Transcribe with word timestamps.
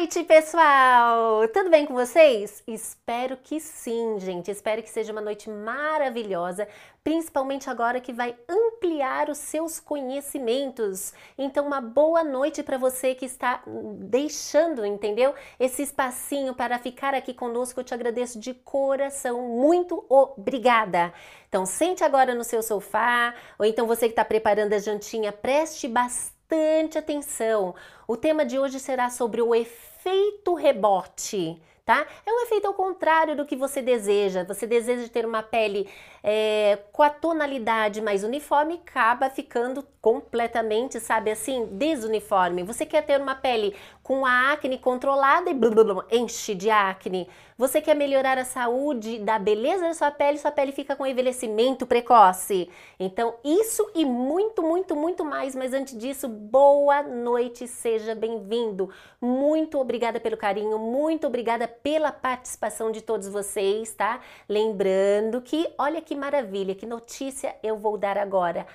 noite, 0.00 0.24
pessoal! 0.24 1.46
Tudo 1.48 1.68
bem 1.68 1.84
com 1.84 1.92
vocês? 1.92 2.62
Espero 2.66 3.36
que 3.36 3.60
sim, 3.60 4.18
gente. 4.18 4.50
Espero 4.50 4.82
que 4.82 4.88
seja 4.88 5.12
uma 5.12 5.20
noite 5.20 5.50
maravilhosa, 5.50 6.66
principalmente 7.04 7.68
agora 7.68 8.00
que 8.00 8.10
vai 8.10 8.34
ampliar 8.48 9.28
os 9.28 9.36
seus 9.36 9.78
conhecimentos. 9.78 11.12
Então, 11.36 11.66
uma 11.66 11.82
boa 11.82 12.24
noite 12.24 12.62
para 12.62 12.78
você 12.78 13.14
que 13.14 13.26
está 13.26 13.62
deixando, 13.98 14.86
entendeu? 14.86 15.34
Esse 15.58 15.82
espacinho 15.82 16.54
para 16.54 16.78
ficar 16.78 17.12
aqui 17.12 17.34
conosco. 17.34 17.78
Eu 17.78 17.84
te 17.84 17.92
agradeço 17.92 18.40
de 18.40 18.54
coração. 18.54 19.42
Muito 19.42 20.02
obrigada. 20.08 21.12
Então, 21.46 21.66
sente 21.66 22.02
agora 22.02 22.34
no 22.34 22.42
seu 22.42 22.62
sofá, 22.62 23.34
ou 23.58 23.66
então 23.66 23.86
você 23.86 24.06
que 24.06 24.12
está 24.12 24.24
preparando 24.24 24.72
a 24.72 24.78
jantinha, 24.78 25.30
preste 25.30 25.86
bastante 25.86 26.39
bastante 26.50 26.98
atenção. 26.98 27.74
O 28.08 28.16
tema 28.16 28.44
de 28.44 28.58
hoje 28.58 28.80
será 28.80 29.08
sobre 29.08 29.40
o 29.40 29.54
efeito 29.54 30.54
rebote. 30.54 31.62
Tá? 31.86 32.06
É 32.26 32.32
um 32.32 32.42
efeito 32.42 32.66
ao 32.66 32.74
contrário 32.74 33.36
do 33.36 33.46
que 33.46 33.56
você 33.56 33.80
deseja. 33.80 34.44
Você 34.44 34.66
deseja 34.66 35.08
ter 35.08 35.24
uma 35.24 35.42
pele 35.42 35.88
é, 36.22 36.78
com 36.92 37.02
a 37.02 37.10
tonalidade 37.10 38.00
mais 38.00 38.24
uniforme, 38.24 38.74
acaba 38.74 39.30
ficando 39.30 39.84
completamente, 40.00 40.98
sabe 40.98 41.30
assim, 41.30 41.66
desuniforme. 41.72 42.62
Você 42.62 42.86
quer 42.86 43.04
ter 43.04 43.20
uma 43.20 43.34
pele 43.34 43.74
com 44.02 44.24
a 44.24 44.52
acne 44.52 44.78
controlada 44.78 45.50
e 45.50 46.16
enche 46.16 46.54
de 46.54 46.70
acne. 46.70 47.28
Você 47.56 47.82
quer 47.82 47.94
melhorar 47.94 48.38
a 48.38 48.44
saúde 48.44 49.18
da 49.18 49.38
beleza 49.38 49.86
da 49.86 49.92
sua 49.92 50.10
pele, 50.10 50.38
sua 50.38 50.50
pele 50.50 50.72
fica 50.72 50.96
com 50.96 51.06
envelhecimento 51.06 51.86
precoce. 51.86 52.70
Então, 52.98 53.34
isso 53.44 53.86
e 53.94 54.02
muito, 54.02 54.62
muito, 54.62 54.96
muito 54.96 55.22
mais. 55.26 55.54
Mas 55.54 55.74
antes 55.74 55.96
disso, 55.96 56.26
boa 56.26 57.02
noite, 57.02 57.68
seja 57.68 58.14
bem-vindo. 58.14 58.88
Muito 59.20 59.78
obrigada 59.78 60.18
pelo 60.18 60.38
carinho, 60.38 60.78
muito 60.78 61.26
obrigada 61.26 61.68
pela 61.68 62.10
participação 62.10 62.90
de 62.90 63.02
todos 63.02 63.28
vocês, 63.28 63.92
tá? 63.92 64.20
Lembrando 64.48 65.42
que, 65.42 65.68
olha 65.76 66.00
que 66.00 66.09
maravilha, 66.14 66.74
que 66.74 66.86
notícia 66.86 67.54
eu 67.62 67.76
vou 67.76 67.96
dar 67.98 68.18
agora. 68.18 68.66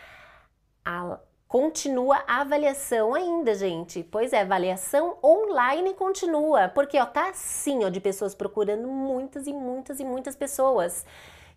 A 0.83 1.19
continua 1.47 2.23
a 2.27 2.41
avaliação 2.41 3.13
ainda, 3.13 3.55
gente. 3.55 4.03
Pois 4.03 4.33
é, 4.33 4.41
avaliação 4.41 5.17
online 5.23 5.93
continua, 5.93 6.67
porque 6.69 6.99
ó, 6.99 7.05
tá 7.05 7.29
assim, 7.29 7.85
ó, 7.85 7.89
de 7.89 8.01
pessoas 8.01 8.35
procurando 8.35 8.87
muitas 8.87 9.47
e 9.47 9.53
muitas 9.53 9.99
e 9.99 10.03
muitas 10.03 10.35
pessoas 10.35 11.05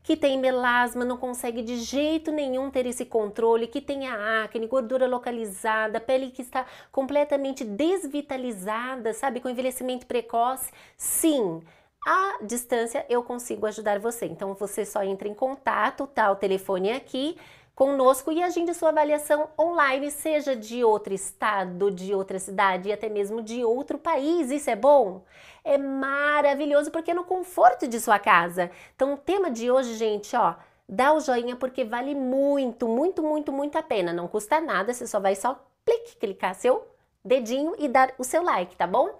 que 0.03 0.17
tem 0.17 0.39
melasma, 0.39 1.05
não 1.05 1.17
consegue 1.17 1.63
de 1.63 1.79
jeito 1.79 2.31
nenhum 2.31 2.71
ter 2.71 2.87
esse 2.87 3.05
controle, 3.05 3.67
que 3.67 3.81
tem 3.81 4.07
a 4.07 4.45
acne, 4.45 4.67
gordura 4.67 5.07
localizada, 5.07 6.01
pele 6.01 6.31
que 6.31 6.43
está 6.43 6.65
completamente 6.91 7.65
desvitalizada, 7.65 9.13
sabe, 9.13 9.41
com 9.41 9.51
envelhecimento 9.51 10.07
precoce. 10.07 10.71
Sim, 10.97 11.61
à 12.09 12.39
distância 12.43 13.05
eu 13.11 13.23
consigo 13.23 13.67
ajudar 13.67 13.99
você. 13.99 14.25
Então 14.25 14.55
você 14.55 14.87
só 14.87 15.03
entra 15.03 15.29
em 15.29 15.35
contato, 15.35 16.07
tá? 16.07 16.31
O 16.31 16.37
telefone 16.37 16.89
é 16.89 16.97
aqui 16.97 17.37
conosco 17.75 18.33
e 18.33 18.43
agende 18.43 18.73
sua 18.73 18.89
avaliação 18.89 19.51
online, 19.59 20.11
seja 20.11 20.57
de 20.57 20.83
outro 20.83 21.13
estado, 21.13 21.91
de 21.91 22.15
outra 22.15 22.39
cidade 22.39 22.89
e 22.89 22.93
até 22.93 23.11
mesmo 23.11 23.43
de 23.43 23.63
outro 23.63 23.99
país. 23.99 24.51
Isso 24.51 24.71
é 24.71 24.75
bom? 24.75 25.23
É 25.63 25.77
maravilhoso 25.77 26.91
porque 26.91 27.11
é 27.11 27.15
no 27.15 27.25
conforto 27.25 27.87
de 27.87 28.01
sua 28.01 28.19
casa. 28.19 28.71
Então, 28.97 29.13
o 29.13 29.19
tema 29.19 29.51
de 29.51 29.71
hoje, 29.71 29.95
gente, 29.95 30.35
ó, 30.35 30.55
dá 30.89 31.13
o 31.13 31.21
joinha 31.21 31.57
porque 31.57 31.85
vale 31.85 32.15
muito, 32.15 32.89
muito, 32.89 33.23
muito, 33.23 33.53
muito 33.53 33.77
a 33.77 33.83
pena. 33.83 34.15
Não 34.15 34.27
custa 34.27 34.61
nada, 34.63 34.95
você 34.95 35.07
só 35.07 35.21
vai 35.21 35.37
só 35.37 35.63
clique, 35.85 36.17
clicar 36.17 36.55
seu 36.55 36.85
dedinho 37.23 37.75
e 37.79 37.87
dar 37.87 38.15
o 38.19 38.25
seu 38.25 38.43
like, 38.43 38.75
tá 38.77 38.87
bom? 38.87 39.11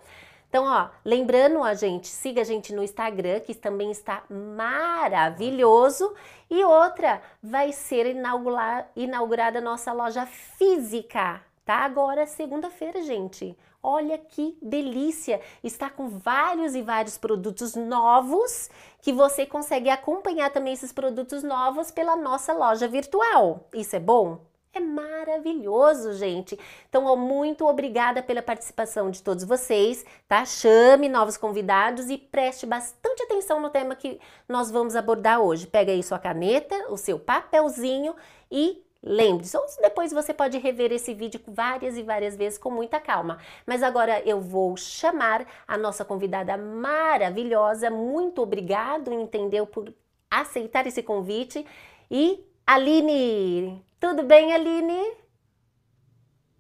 Então, 0.49 0.65
ó, 0.65 0.89
lembrando 1.05 1.63
a 1.63 1.75
gente, 1.75 2.09
siga 2.09 2.41
a 2.41 2.45
gente 2.45 2.73
no 2.73 2.83
Instagram, 2.83 3.41
que 3.41 3.55
também 3.55 3.91
está 3.91 4.23
maravilhoso. 4.31 6.15
E 6.49 6.65
outra, 6.65 7.21
vai 7.43 7.71
ser 7.71 8.07
inaugurar, 8.07 8.91
inaugurada 8.97 9.59
a 9.59 9.63
nossa 9.63 9.93
loja 9.93 10.25
física, 10.25 11.43
tá? 11.67 11.77
Agora, 11.81 12.27
segunda-feira, 12.27 13.03
gente. 13.03 13.55
Olha 13.83 14.17
que 14.17 14.57
delícia! 14.61 15.41
Está 15.63 15.91
com 15.91 16.09
vários 16.09 16.75
e 16.75 16.83
vários 16.83 17.19
produtos 17.19 17.77
novos 17.77 18.71
que 19.03 19.13
você 19.13 19.47
consegue 19.47 19.91
acompanhar 19.91 20.51
também 20.51 20.73
esses 20.73 20.93
produtos 20.93 21.43
novos 21.43 21.91
pela 21.91 22.17
nossa 22.17 22.53
loja 22.55 22.89
virtual. 22.89 23.69
Isso 23.73 23.95
é 23.95 24.01
bom? 24.01 24.48
É 24.73 24.81
maravilhoso, 24.81 26.13
gente. 26.13 26.59
Então, 26.89 27.07
ó, 27.07 27.17
muito 27.17 27.67
obrigada 27.67 28.23
pela 28.23 28.43
participação 28.43 29.11
de 29.11 29.23
todos 29.23 29.45
vocês, 29.45 30.05
tá? 30.29 30.45
Chame 30.45 31.09
novos 31.09 31.37
convidados 31.37 32.11
e 32.11 32.19
preste 32.19 32.67
bastante 32.67 33.23
atenção 33.23 33.61
no 33.61 33.71
tema 33.71 33.97
que 33.97 34.21
nós 34.49 34.71
vamos 34.71 34.95
abordar 34.95 35.41
hoje. 35.41 35.67
Pega 35.67 35.91
aí 35.93 36.03
sua 36.03 36.19
caneta, 36.19 36.75
o 36.91 36.97
seu 36.97 37.19
papelzinho 37.19 38.15
e 38.51 38.85
Lembre-se, 39.01 39.57
ou 39.57 39.65
depois 39.81 40.13
você 40.13 40.35
pode 40.35 40.59
rever 40.59 40.91
esse 40.91 41.15
vídeo 41.15 41.41
várias 41.47 41.97
e 41.97 42.03
várias 42.03 42.35
vezes 42.35 42.59
com 42.59 42.69
muita 42.69 42.99
calma. 42.99 43.39
Mas 43.65 43.81
agora 43.83 44.21
eu 44.27 44.41
vou 44.41 44.77
chamar 44.77 45.47
a 45.69 45.79
nossa 45.79 46.05
convidada 46.05 46.57
maravilhosa. 46.57 47.91
Muito 47.91 48.43
obrigado, 48.43 49.13
entendeu, 49.13 49.67
por 49.67 49.95
aceitar 50.29 50.85
esse 50.87 51.03
convite. 51.03 51.65
E 52.11 52.45
Aline, 52.67 53.83
tudo 54.01 54.23
bem, 54.23 54.53
Aline? 54.53 55.17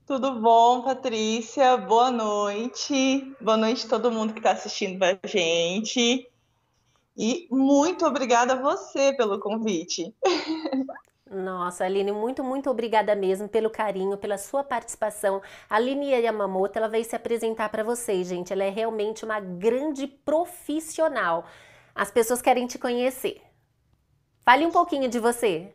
Tudo 0.06 0.40
bom, 0.40 0.82
Patrícia? 0.82 1.76
Boa 1.76 2.10
noite. 2.10 3.36
Boa 3.40 3.56
noite 3.56 3.86
a 3.86 3.88
todo 3.90 4.10
mundo 4.10 4.32
que 4.32 4.38
está 4.38 4.52
assistindo 4.52 5.02
a 5.02 5.18
gente. 5.24 6.26
E 7.16 7.46
muito 7.50 8.06
obrigada 8.06 8.54
a 8.54 8.62
você 8.62 9.12
pelo 9.14 9.38
convite. 9.38 10.14
Nossa, 11.30 11.84
Aline, 11.84 12.10
muito, 12.10 12.42
muito 12.42 12.70
obrigada 12.70 13.14
mesmo 13.14 13.48
pelo 13.48 13.68
carinho, 13.68 14.16
pela 14.16 14.38
sua 14.38 14.64
participação. 14.64 15.42
A 15.68 15.76
Aline 15.76 16.10
Yamamoto, 16.10 16.78
ela 16.78 16.88
veio 16.88 17.04
se 17.04 17.14
apresentar 17.14 17.68
para 17.68 17.84
vocês, 17.84 18.26
gente. 18.26 18.50
Ela 18.52 18.64
é 18.64 18.70
realmente 18.70 19.26
uma 19.26 19.38
grande 19.38 20.06
profissional. 20.06 21.44
As 21.94 22.10
pessoas 22.10 22.40
querem 22.40 22.66
te 22.66 22.78
conhecer. 22.78 23.42
Fale 24.40 24.64
um 24.64 24.70
pouquinho 24.70 25.08
de 25.08 25.18
você. 25.18 25.74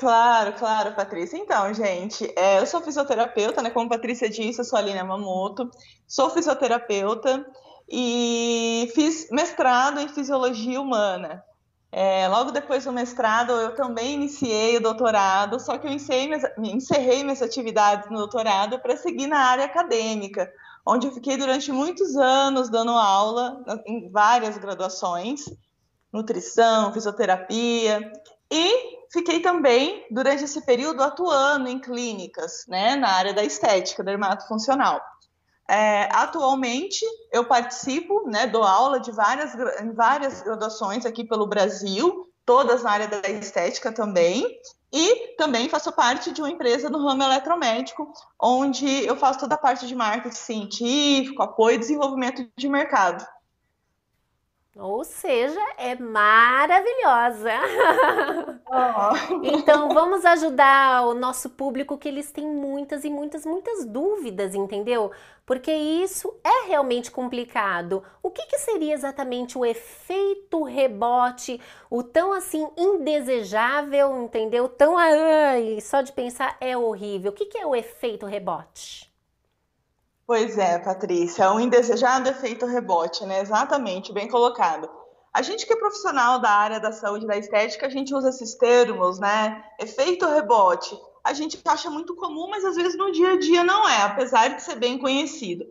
Claro, 0.00 0.54
claro, 0.54 0.94
Patrícia. 0.94 1.36
Então, 1.36 1.74
gente, 1.74 2.32
é, 2.34 2.58
eu 2.58 2.66
sou 2.66 2.80
fisioterapeuta, 2.80 3.60
né? 3.60 3.68
Como 3.68 3.86
Patrícia 3.86 4.30
disse, 4.30 4.58
eu 4.58 4.64
sou 4.64 4.78
a 4.78 4.80
Aline 4.80 5.02
Mamoto, 5.02 5.70
sou 6.08 6.30
fisioterapeuta 6.30 7.44
e 7.86 8.90
fiz 8.94 9.28
mestrado 9.30 10.00
em 10.00 10.08
fisiologia 10.08 10.80
humana. 10.80 11.44
É, 11.92 12.26
logo 12.28 12.50
depois 12.50 12.82
do 12.86 12.92
mestrado, 12.92 13.52
eu 13.52 13.74
também 13.74 14.14
iniciei 14.14 14.78
o 14.78 14.80
doutorado, 14.80 15.60
só 15.60 15.76
que 15.76 15.86
eu 15.86 15.92
encerrei 15.92 16.28
minhas, 16.28 16.44
encerrei 16.56 17.22
minhas 17.22 17.42
atividades 17.42 18.08
no 18.08 18.16
doutorado 18.16 18.78
para 18.78 18.96
seguir 18.96 19.26
na 19.26 19.40
área 19.40 19.66
acadêmica, 19.66 20.50
onde 20.86 21.08
eu 21.08 21.12
fiquei 21.12 21.36
durante 21.36 21.70
muitos 21.70 22.16
anos 22.16 22.70
dando 22.70 22.92
aula 22.92 23.62
em 23.84 24.10
várias 24.10 24.56
graduações, 24.56 25.44
nutrição, 26.10 26.90
fisioterapia, 26.90 28.10
e 28.50 28.99
fiquei 29.12 29.40
também, 29.40 30.06
durante 30.10 30.44
esse 30.44 30.60
período, 30.64 31.02
atuando 31.02 31.68
em 31.68 31.80
clínicas, 31.80 32.64
né, 32.68 32.96
na 32.96 33.08
área 33.10 33.34
da 33.34 33.44
estética, 33.44 34.02
dermatofuncional. 34.02 35.00
É, 35.68 36.08
atualmente, 36.12 37.04
eu 37.32 37.44
participo, 37.44 38.24
né, 38.26 38.46
dou 38.46 38.64
aula 38.64 38.98
de 38.98 39.12
várias, 39.12 39.52
várias 39.94 40.42
graduações 40.42 41.06
aqui 41.06 41.24
pelo 41.24 41.46
Brasil, 41.46 42.28
todas 42.44 42.82
na 42.82 42.90
área 42.90 43.06
da 43.06 43.28
estética 43.28 43.92
também, 43.92 44.44
e 44.92 45.36
também 45.36 45.68
faço 45.68 45.92
parte 45.92 46.32
de 46.32 46.40
uma 46.40 46.50
empresa 46.50 46.90
no 46.90 46.98
ramo 47.06 47.22
eletromédico, 47.22 48.12
onde 48.40 49.06
eu 49.06 49.14
faço 49.16 49.38
toda 49.38 49.54
a 49.54 49.58
parte 49.58 49.86
de 49.86 49.94
marketing 49.94 50.34
científico, 50.34 51.42
apoio 51.42 51.76
e 51.76 51.78
desenvolvimento 51.78 52.44
de 52.56 52.68
mercado. 52.68 53.24
Ou 54.76 55.02
seja, 55.04 55.60
é 55.78 55.94
maravilhosa. 55.96 57.50
Oh. 58.72 59.42
então, 59.42 59.88
vamos 59.88 60.24
ajudar 60.24 61.04
o 61.04 61.12
nosso 61.12 61.50
público 61.50 61.98
que 61.98 62.06
eles 62.06 62.30
têm 62.30 62.46
muitas 62.46 63.02
e 63.02 63.10
muitas, 63.10 63.44
muitas 63.44 63.84
dúvidas, 63.84 64.54
entendeu? 64.54 65.10
Porque 65.44 65.72
isso 65.72 66.32
é 66.44 66.68
realmente 66.68 67.10
complicado. 67.10 68.00
O 68.22 68.30
que, 68.30 68.46
que 68.46 68.58
seria 68.58 68.94
exatamente 68.94 69.58
o 69.58 69.66
efeito 69.66 70.62
rebote, 70.62 71.60
o 71.90 72.04
tão 72.04 72.32
assim 72.32 72.70
indesejável, 72.78 74.22
entendeu? 74.22 74.68
Tão 74.68 74.96
ai, 74.96 75.80
só 75.80 76.00
de 76.00 76.12
pensar 76.12 76.56
é 76.60 76.76
horrível. 76.76 77.32
O 77.32 77.34
que, 77.34 77.46
que 77.46 77.58
é 77.58 77.66
o 77.66 77.74
efeito 77.74 78.24
rebote? 78.24 79.09
Pois 80.30 80.56
é, 80.56 80.78
Patrícia, 80.78 81.50
um 81.50 81.58
indesejado 81.58 82.28
efeito 82.28 82.64
rebote, 82.64 83.26
né? 83.26 83.40
Exatamente, 83.40 84.12
bem 84.12 84.28
colocado. 84.28 84.88
A 85.34 85.42
gente 85.42 85.66
que 85.66 85.72
é 85.72 85.76
profissional 85.76 86.38
da 86.38 86.50
área 86.50 86.78
da 86.78 86.92
saúde 86.92 87.24
e 87.24 87.26
da 87.26 87.36
estética, 87.36 87.88
a 87.88 87.90
gente 87.90 88.14
usa 88.14 88.28
esses 88.28 88.54
termos, 88.54 89.18
né? 89.18 89.64
Efeito 89.80 90.24
rebote. 90.26 90.96
A 91.24 91.32
gente 91.32 91.60
acha 91.64 91.90
muito 91.90 92.14
comum, 92.14 92.48
mas 92.48 92.64
às 92.64 92.76
vezes 92.76 92.96
no 92.96 93.10
dia 93.10 93.32
a 93.32 93.38
dia 93.40 93.64
não 93.64 93.88
é, 93.88 94.02
apesar 94.02 94.54
de 94.54 94.62
ser 94.62 94.76
bem 94.76 95.00
conhecido. 95.00 95.66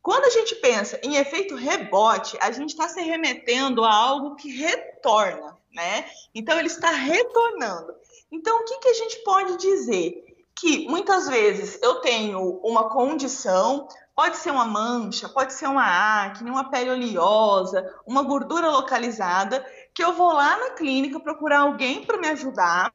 Quando 0.00 0.26
a 0.26 0.30
gente 0.30 0.54
pensa 0.54 1.00
em 1.02 1.16
efeito 1.16 1.56
rebote, 1.56 2.38
a 2.40 2.52
gente 2.52 2.70
está 2.70 2.88
se 2.88 3.00
remetendo 3.00 3.82
a 3.82 3.92
algo 3.92 4.36
que 4.36 4.48
retorna, 4.48 5.58
né? 5.74 6.04
Então, 6.32 6.56
ele 6.56 6.68
está 6.68 6.92
retornando. 6.92 7.92
Então, 8.30 8.60
o 8.60 8.64
que, 8.64 8.78
que 8.78 8.88
a 8.90 8.94
gente 8.94 9.16
pode 9.24 9.56
dizer? 9.56 10.27
Que 10.60 10.88
muitas 10.88 11.28
vezes 11.28 11.78
eu 11.82 11.96
tenho 12.00 12.60
uma 12.64 12.88
condição, 12.88 13.86
pode 14.14 14.36
ser 14.36 14.50
uma 14.50 14.64
mancha, 14.64 15.28
pode 15.28 15.52
ser 15.52 15.68
uma 15.68 16.24
acne, 16.24 16.50
uma 16.50 16.68
pele 16.68 16.90
oleosa, 16.90 17.94
uma 18.06 18.22
gordura 18.22 18.68
localizada, 18.68 19.64
que 19.94 20.02
eu 20.02 20.12
vou 20.12 20.32
lá 20.32 20.56
na 20.56 20.70
clínica 20.70 21.20
procurar 21.20 21.60
alguém 21.60 22.04
para 22.04 22.18
me 22.18 22.28
ajudar, 22.28 22.92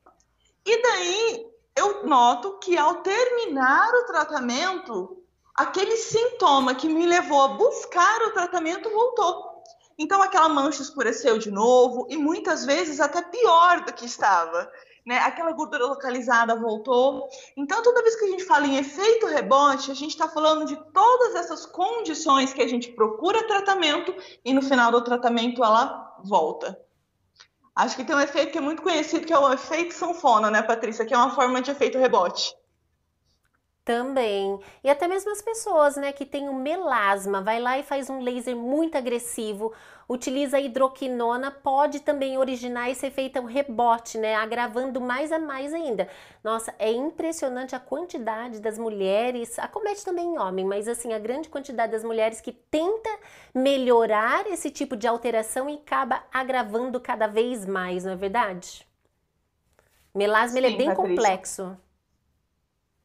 e 0.65 0.81
daí 0.81 1.45
eu 1.75 2.05
noto 2.05 2.59
que 2.59 2.77
ao 2.77 2.95
terminar 2.95 3.89
o 3.93 4.05
tratamento, 4.05 5.23
aquele 5.55 5.97
sintoma 5.97 6.75
que 6.75 6.87
me 6.87 7.05
levou 7.05 7.41
a 7.41 7.47
buscar 7.49 8.21
o 8.23 8.31
tratamento 8.31 8.89
voltou. 8.89 9.53
Então 9.97 10.21
aquela 10.21 10.49
mancha 10.49 10.81
escureceu 10.81 11.37
de 11.37 11.51
novo 11.51 12.07
e 12.09 12.17
muitas 12.17 12.65
vezes 12.65 12.99
até 12.99 13.21
pior 13.21 13.81
do 13.85 13.93
que 13.93 14.05
estava. 14.05 14.71
Né? 15.05 15.17
Aquela 15.19 15.51
gordura 15.51 15.85
localizada 15.85 16.55
voltou. 16.55 17.27
Então, 17.57 17.83
toda 17.83 18.01
vez 18.01 18.15
que 18.15 18.25
a 18.25 18.29
gente 18.29 18.45
fala 18.45 18.65
em 18.65 18.77
efeito 18.77 19.27
rebote, 19.27 19.91
a 19.91 19.93
gente 19.93 20.11
está 20.11 20.29
falando 20.29 20.65
de 20.65 20.75
todas 20.93 21.35
essas 21.35 21.65
condições 21.65 22.53
que 22.53 22.61
a 22.61 22.67
gente 22.67 22.91
procura 22.91 23.45
tratamento 23.47 24.15
e 24.45 24.53
no 24.53 24.61
final 24.61 24.91
do 24.91 25.03
tratamento 25.03 25.63
ela 25.63 26.17
volta. 26.23 26.79
Acho 27.75 27.95
que 27.95 28.03
tem 28.03 28.15
um 28.15 28.19
efeito 28.19 28.51
que 28.51 28.57
é 28.57 28.61
muito 28.61 28.83
conhecido, 28.83 29.25
que 29.25 29.33
é 29.33 29.37
o 29.37 29.51
efeito 29.51 29.93
sanfona, 29.93 30.51
né, 30.51 30.61
Patrícia? 30.61 31.05
Que 31.05 31.13
é 31.13 31.17
uma 31.17 31.33
forma 31.33 31.61
de 31.61 31.71
efeito 31.71 31.97
rebote. 31.97 32.55
Também. 33.85 34.59
E 34.81 34.89
até 34.89 35.07
mesmo 35.09 35.29
as 35.31 35.41
pessoas, 35.41 35.97
né, 35.97 36.13
que 36.13 36.25
tem 36.25 36.47
o 36.47 36.53
melasma, 36.53 37.41
vai 37.41 37.59
lá 37.59 37.77
e 37.77 37.83
faz 37.83 38.09
um 38.09 38.21
laser 38.21 38.55
muito 38.55 38.97
agressivo, 38.97 39.73
utiliza 40.07 40.57
hidroquinona, 40.57 41.51
pode 41.51 41.99
também 41.99 42.37
originar 42.37 42.89
esse 42.89 43.05
efeito 43.05 43.41
rebote, 43.45 44.17
né, 44.17 44.35
agravando 44.35 45.01
mais 45.01 45.33
a 45.33 45.39
mais 45.39 45.73
ainda. 45.73 46.07
Nossa, 46.41 46.73
é 46.79 46.91
impressionante 46.93 47.75
a 47.75 47.79
quantidade 47.79 48.61
das 48.61 48.77
mulheres, 48.77 49.59
acomete 49.59 50.05
também 50.05 50.27
em 50.33 50.39
homem, 50.39 50.63
mas 50.63 50.87
assim, 50.87 51.13
a 51.13 51.19
grande 51.19 51.49
quantidade 51.49 51.91
das 51.91 52.05
mulheres 52.05 52.39
que 52.39 52.53
tenta 52.53 53.09
melhorar 53.53 54.47
esse 54.47 54.69
tipo 54.71 54.95
de 54.95 55.07
alteração 55.07 55.69
e 55.69 55.75
acaba 55.75 56.23
agravando 56.31 57.01
cada 57.01 57.27
vez 57.27 57.65
mais, 57.65 58.05
não 58.05 58.13
é 58.13 58.15
verdade? 58.15 58.87
Melasma, 60.15 60.57
Sim, 60.57 60.57
ele 60.57 60.67
é 60.67 60.77
bem 60.77 60.93
Patrícia. 60.95 61.05
complexo. 61.07 61.77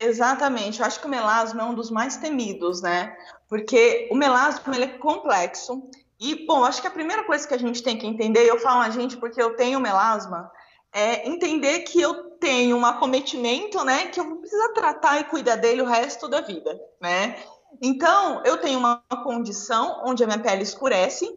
Exatamente, 0.01 0.81
eu 0.81 0.87
acho 0.87 1.01
que 1.01 1.07
o 1.07 1.11
melasma 1.11 1.63
é 1.63 1.65
um 1.65 1.75
dos 1.75 1.91
mais 1.91 2.17
temidos, 2.17 2.81
né? 2.81 3.17
Porque 3.49 4.09
o 4.13 4.15
melasma 4.15 4.75
ele 4.75 4.85
é 4.85 4.99
complexo 4.99 5.83
e, 6.21 6.47
bom, 6.47 6.65
acho 6.65 6.81
que 6.81 6.87
a 6.87 6.93
primeira 6.93 7.25
coisa 7.25 7.47
que 7.47 7.55
a 7.55 7.59
gente 7.59 7.83
tem 7.83 7.99
que 7.99 8.07
entender, 8.07 8.49
eu 8.49 8.59
falo 8.59 8.83
a 8.83 8.91
gente 8.91 9.17
porque 9.17 9.43
eu 9.43 9.57
tenho 9.57 9.81
melasma, 9.81 10.51
é 10.93 11.29
entender 11.29 11.81
que 11.81 12.01
eu 12.01 12.31
tenho 12.39 12.77
um 12.77 12.87
acometimento, 12.87 13.85
né? 13.85 14.07
Que 14.07 14.21
eu 14.21 14.25
vou 14.25 14.37
precisar 14.37 14.69
tratar 14.69 15.21
e 15.21 15.25
cuidar 15.25 15.57
dele 15.57 15.83
o 15.83 15.87
resto 15.87 16.29
da 16.29 16.41
vida, 16.41 16.81
né? 17.01 17.37
Então, 17.83 18.43
eu 18.45 18.57
tenho 18.59 18.79
uma 18.79 19.03
condição 19.25 20.03
onde 20.05 20.23
a 20.23 20.27
minha 20.27 20.39
pele 20.39 20.63
escurece 20.63 21.29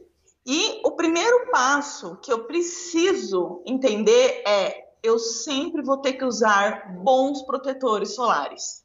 e 0.46 0.82
o 0.86 0.92
primeiro 0.92 1.50
passo 1.52 2.18
que 2.22 2.32
eu 2.32 2.46
preciso 2.46 3.62
entender 3.66 4.44
é 4.46 4.91
eu 5.04 5.18
sempre 5.18 5.82
vou 5.82 5.98
ter 5.98 6.14
que 6.14 6.26
usar 6.26 6.94
bons 7.04 7.42
protetores 7.44 8.16
solares. 8.16 8.82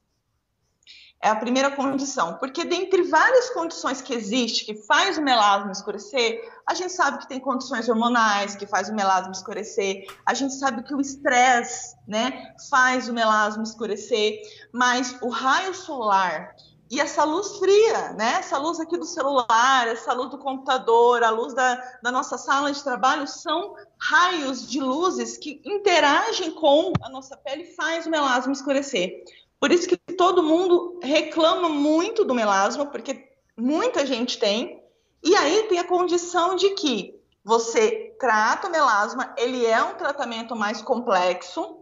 É 1.23 1.29
a 1.29 1.37
primeira 1.37 1.71
condição, 1.71 2.35
porque 2.35 2.65
dentre 2.65 3.03
várias 3.05 3.51
condições 3.51 4.03
que 4.03 4.15
existem 4.15 4.67
que 4.67 4.83
faz 4.83 5.17
o 5.17 5.23
melasma 5.23 5.73
escurecer, 5.73 6.41
a 6.67 6.75
gente 6.75 6.93
sabe 6.93 7.19
que 7.19 7.29
tem 7.29 7.41
condições 7.41 7.89
hormonais 7.89 8.55
que 8.55 8.67
faz 8.67 8.91
o 8.91 8.95
melasma 8.95 9.33
escurecer, 9.33 10.07
a 10.27 10.35
gente 10.35 10.55
sabe 10.55 10.83
que 10.83 10.95
o 10.95 11.01
estresse, 11.01 11.97
né, 12.07 12.55
faz 12.69 13.09
o 13.09 13.15
melasma 13.15 13.63
escurecer, 13.63 14.41
mas 14.73 15.17
o 15.23 15.31
raio 15.31 15.75
solar 15.75 16.55
e 16.89 17.01
essa 17.01 17.25
luz 17.25 17.59
fria, 17.59 18.13
né? 18.13 18.37
Essa 18.39 18.59
luz 18.59 18.79
aqui 18.79 18.97
do 18.97 19.05
celular, 19.05 19.89
essa 19.89 20.13
luz 20.13 20.31
do 20.31 20.39
computador, 20.39 21.25
a 21.25 21.31
luz 21.31 21.53
da, 21.53 21.75
da 22.01 22.13
nossa 22.13 22.39
sala 22.39 22.73
de 22.73 22.83
trabalho 22.83 23.27
são 23.27 23.75
raios 23.99 24.69
de 24.69 24.81
luzes 24.81 25.37
que 25.37 25.61
interagem 25.65 26.53
com 26.53 26.93
a 27.03 27.09
nossa 27.09 27.37
pele 27.37 27.65
e 27.65 27.75
faz 27.75 28.07
o 28.07 28.11
melasma 28.11 28.53
escurecer. 28.53 29.25
Por 29.59 29.73
isso 29.73 29.89
que 29.89 29.97
todo 29.97 30.43
mundo 30.43 31.01
reclama 31.03 31.69
muito 31.69 32.25
do 32.25 32.35
melasma, 32.35 32.87
porque 32.87 33.31
muita 33.57 34.07
gente 34.07 34.39
tem. 34.39 34.81
E 35.25 35.35
aí 35.35 35.65
tem 35.65 35.81
a 35.81 35.85
condição 35.85 36.55
de 36.55 36.71
que 36.71 37.19
você 37.43 38.15
trata 38.19 38.69
o 38.69 38.71
melasma, 38.71 39.35
ele 39.37 39.67
é 39.67 39.83
um 39.83 39.95
tratamento 39.95 40.55
mais 40.55 40.83
complexo, 40.83 41.76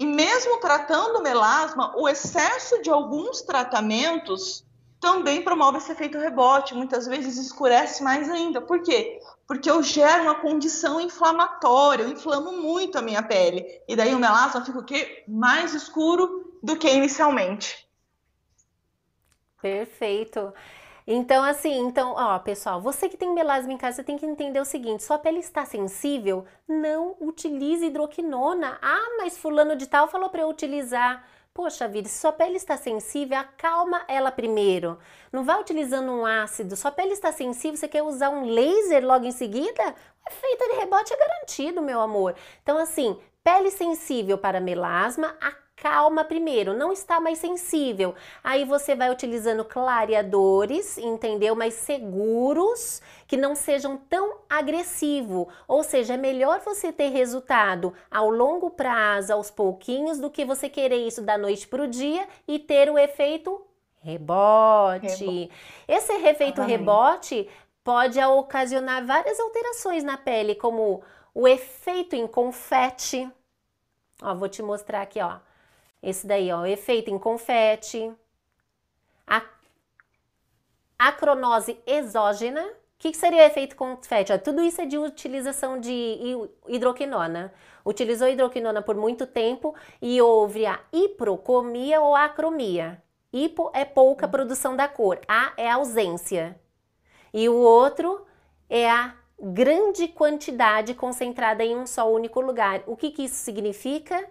e 0.00 0.06
mesmo 0.06 0.56
tratando 0.60 1.22
melasma, 1.22 1.94
o 1.94 2.08
excesso 2.08 2.80
de 2.80 2.88
alguns 2.88 3.42
tratamentos 3.42 4.64
também 4.98 5.42
promove 5.42 5.76
esse 5.76 5.92
efeito 5.92 6.16
rebote, 6.16 6.74
muitas 6.74 7.06
vezes 7.06 7.36
escurece 7.36 8.02
mais 8.02 8.30
ainda. 8.30 8.62
Por 8.62 8.82
quê? 8.82 9.20
Porque 9.46 9.70
eu 9.70 9.82
gero 9.82 10.22
uma 10.22 10.36
condição 10.36 10.98
inflamatória, 11.02 12.04
eu 12.04 12.08
inflamo 12.08 12.50
muito 12.50 12.96
a 12.96 13.02
minha 13.02 13.22
pele. 13.22 13.62
E 13.86 13.94
daí 13.94 14.14
o 14.14 14.18
melasma 14.18 14.64
fica 14.64 14.78
o 14.78 14.84
quê? 14.84 15.22
Mais 15.28 15.74
escuro 15.74 16.58
do 16.62 16.78
que 16.78 16.88
inicialmente. 16.88 17.86
Perfeito. 19.60 20.50
Então, 21.06 21.42
assim, 21.42 21.78
então, 21.78 22.14
ó, 22.16 22.38
pessoal, 22.38 22.80
você 22.80 23.08
que 23.08 23.16
tem 23.16 23.32
melasma 23.34 23.72
em 23.72 23.76
casa, 23.76 24.04
tem 24.04 24.18
que 24.18 24.26
entender 24.26 24.60
o 24.60 24.64
seguinte: 24.64 25.02
sua 25.02 25.18
pele 25.18 25.38
está 25.38 25.64
sensível, 25.64 26.44
não 26.68 27.16
utilize 27.20 27.84
hidroquinona. 27.84 28.78
Ah, 28.80 29.16
mas 29.18 29.38
fulano 29.38 29.76
de 29.76 29.86
tal 29.86 30.08
falou 30.08 30.28
para 30.28 30.42
eu 30.42 30.48
utilizar. 30.48 31.24
Poxa 31.52 31.88
vida, 31.88 32.08
se 32.08 32.20
sua 32.20 32.32
pele 32.32 32.56
está 32.56 32.76
sensível, 32.76 33.36
acalma 33.36 34.04
ela 34.06 34.30
primeiro. 34.30 34.98
Não 35.32 35.44
vá 35.44 35.58
utilizando 35.58 36.10
um 36.12 36.24
ácido. 36.24 36.76
Sua 36.76 36.92
pele 36.92 37.12
está 37.12 37.32
sensível, 37.32 37.76
você 37.76 37.88
quer 37.88 38.02
usar 38.02 38.30
um 38.30 38.44
laser 38.44 39.04
logo 39.04 39.26
em 39.26 39.32
seguida? 39.32 39.94
O 40.24 40.30
efeito 40.30 40.64
de 40.70 40.76
rebote 40.78 41.12
é 41.12 41.16
garantido, 41.16 41.82
meu 41.82 42.00
amor. 42.00 42.36
Então, 42.62 42.78
assim, 42.78 43.18
pele 43.42 43.70
sensível 43.70 44.38
para 44.38 44.60
melasma, 44.60 45.36
acalma 45.40 45.69
calma 45.80 46.22
primeiro, 46.22 46.76
não 46.76 46.92
está 46.92 47.18
mais 47.18 47.38
sensível. 47.38 48.14
Aí 48.44 48.66
você 48.66 48.94
vai 48.94 49.10
utilizando 49.10 49.64
clareadores, 49.64 50.98
entendeu? 50.98 51.56
Mais 51.56 51.72
seguros, 51.72 53.00
que 53.26 53.36
não 53.36 53.54
sejam 53.54 53.96
tão 53.96 54.40
agressivo. 54.48 55.48
Ou 55.66 55.82
seja, 55.82 56.14
é 56.14 56.16
melhor 56.18 56.60
você 56.60 56.92
ter 56.92 57.08
resultado 57.08 57.94
ao 58.10 58.28
longo 58.28 58.70
prazo, 58.70 59.32
aos 59.32 59.50
pouquinhos, 59.50 60.18
do 60.18 60.30
que 60.30 60.44
você 60.44 60.68
querer 60.68 61.06
isso 61.06 61.22
da 61.22 61.38
noite 61.38 61.66
para 61.66 61.82
o 61.82 61.88
dia 61.88 62.28
e 62.46 62.58
ter 62.58 62.90
o 62.90 62.98
efeito 62.98 63.64
rebote. 64.02 65.24
Rebo... 65.24 65.52
Esse 65.88 66.12
efeito 66.12 66.60
rebote 66.60 67.48
pode 67.82 68.22
ocasionar 68.22 69.06
várias 69.06 69.40
alterações 69.40 70.04
na 70.04 70.18
pele, 70.18 70.54
como 70.54 71.02
o 71.34 71.48
efeito 71.48 72.14
em 72.14 72.26
confete. 72.26 73.30
Ó, 74.22 74.34
vou 74.34 74.48
te 74.48 74.62
mostrar 74.62 75.00
aqui, 75.00 75.18
ó. 75.22 75.38
Esse 76.02 76.26
daí, 76.26 76.50
ó, 76.50 76.64
efeito 76.64 77.10
em 77.10 77.18
confete. 77.18 78.12
A 79.26 79.42
acronose 80.98 81.78
exógena. 81.86 82.62
O 82.62 82.72
que, 82.98 83.12
que 83.12 83.16
seria 83.16 83.42
o 83.42 83.46
efeito 83.46 83.76
confete? 83.76 84.32
Ó, 84.32 84.38
tudo 84.38 84.62
isso 84.62 84.80
é 84.80 84.86
de 84.86 84.98
utilização 84.98 85.80
de 85.80 86.48
hidroquinona. 86.68 87.52
Utilizou 87.84 88.28
hidroquinona 88.28 88.82
por 88.82 88.94
muito 88.94 89.26
tempo 89.26 89.74
e 90.02 90.20
houve 90.20 90.66
a 90.66 90.80
hiprocomia 90.92 92.00
ou 92.00 92.14
acromia. 92.14 93.02
Hipo 93.32 93.70
é 93.72 93.84
pouca 93.84 94.26
hum. 94.26 94.30
produção 94.30 94.76
da 94.76 94.88
cor, 94.88 95.20
A 95.28 95.52
é 95.56 95.70
ausência. 95.70 96.58
E 97.32 97.48
o 97.48 97.56
outro 97.56 98.26
é 98.68 98.90
a 98.90 99.14
grande 99.40 100.08
quantidade 100.08 100.94
concentrada 100.94 101.64
em 101.64 101.76
um 101.76 101.86
só 101.86 102.10
único 102.10 102.40
lugar. 102.40 102.82
O 102.86 102.96
que, 102.96 103.10
que 103.10 103.24
isso 103.24 103.36
significa? 103.36 104.28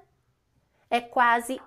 É 0.90 1.00
quase 1.02 1.62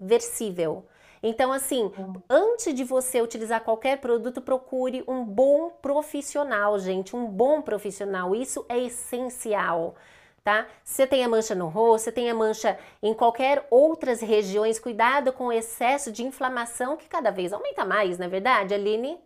irreversível. 0.00 0.86
Então, 1.22 1.52
assim, 1.52 1.92
antes 2.28 2.74
de 2.74 2.82
você 2.82 3.22
utilizar 3.22 3.62
qualquer 3.62 4.00
produto, 4.00 4.40
procure 4.42 5.04
um 5.06 5.24
bom 5.24 5.70
profissional, 5.70 6.78
gente, 6.80 7.14
um 7.14 7.26
bom 7.26 7.62
profissional. 7.62 8.34
Isso 8.34 8.66
é 8.68 8.78
essencial, 8.80 9.94
tá? 10.42 10.66
Você 10.82 11.06
tem 11.06 11.22
a 11.24 11.28
mancha 11.28 11.54
no 11.54 11.68
rosto, 11.68 12.04
você 12.04 12.12
tem 12.12 12.28
a 12.28 12.34
mancha 12.34 12.76
em 13.00 13.14
qualquer 13.14 13.64
outras 13.70 14.20
regiões, 14.20 14.80
cuidado 14.80 15.32
com 15.32 15.46
o 15.46 15.52
excesso 15.52 16.10
de 16.10 16.24
inflamação 16.24 16.96
que 16.96 17.08
cada 17.08 17.30
vez 17.30 17.52
aumenta 17.52 17.84
mais, 17.84 18.18
não 18.18 18.26
é 18.26 18.28
verdade, 18.28 18.74
Aline? 18.74 19.20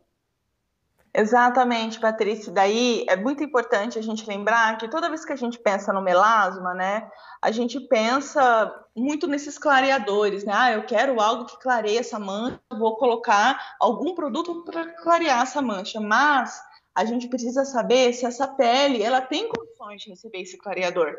Exatamente, 1.18 1.99
Patrícia. 1.99 2.52
Daí 2.52 3.06
é 3.08 3.16
muito 3.16 3.42
importante 3.42 3.99
a 3.99 4.02
gente 4.02 4.28
lembrar 4.28 4.76
que 4.76 4.87
toda 4.87 5.08
vez 5.08 5.25
que 5.25 5.32
a 5.32 5.37
gente 5.37 5.58
pensa 5.58 5.90
no 5.90 6.02
melasma, 6.02 6.75
né, 6.75 7.11
a 7.40 7.50
gente 7.50 7.80
pensa 7.80 8.70
muito 8.94 9.26
nesses 9.26 9.56
clareadores, 9.56 10.44
né? 10.44 10.52
Ah, 10.54 10.73
eu 10.73 10.85
quero 10.85 11.18
algo 11.18 11.46
que 11.46 11.58
clareie 11.58 11.96
essa 11.96 12.18
mancha, 12.18 12.61
vou 12.70 12.99
colocar 12.99 13.58
algum 13.80 14.14
produto 14.14 14.62
para 14.62 14.92
clarear 15.02 15.40
essa 15.40 15.62
mancha, 15.62 15.99
mas 16.00 16.61
a 16.94 17.06
gente 17.06 17.28
precisa 17.28 17.64
saber 17.64 18.12
se 18.12 18.26
essa 18.26 18.46
pele 18.46 19.02
ela 19.02 19.23
tem 19.23 19.49
condições 19.49 20.02
de 20.02 20.11
receber 20.11 20.42
esse 20.42 20.58
clareador. 20.58 21.16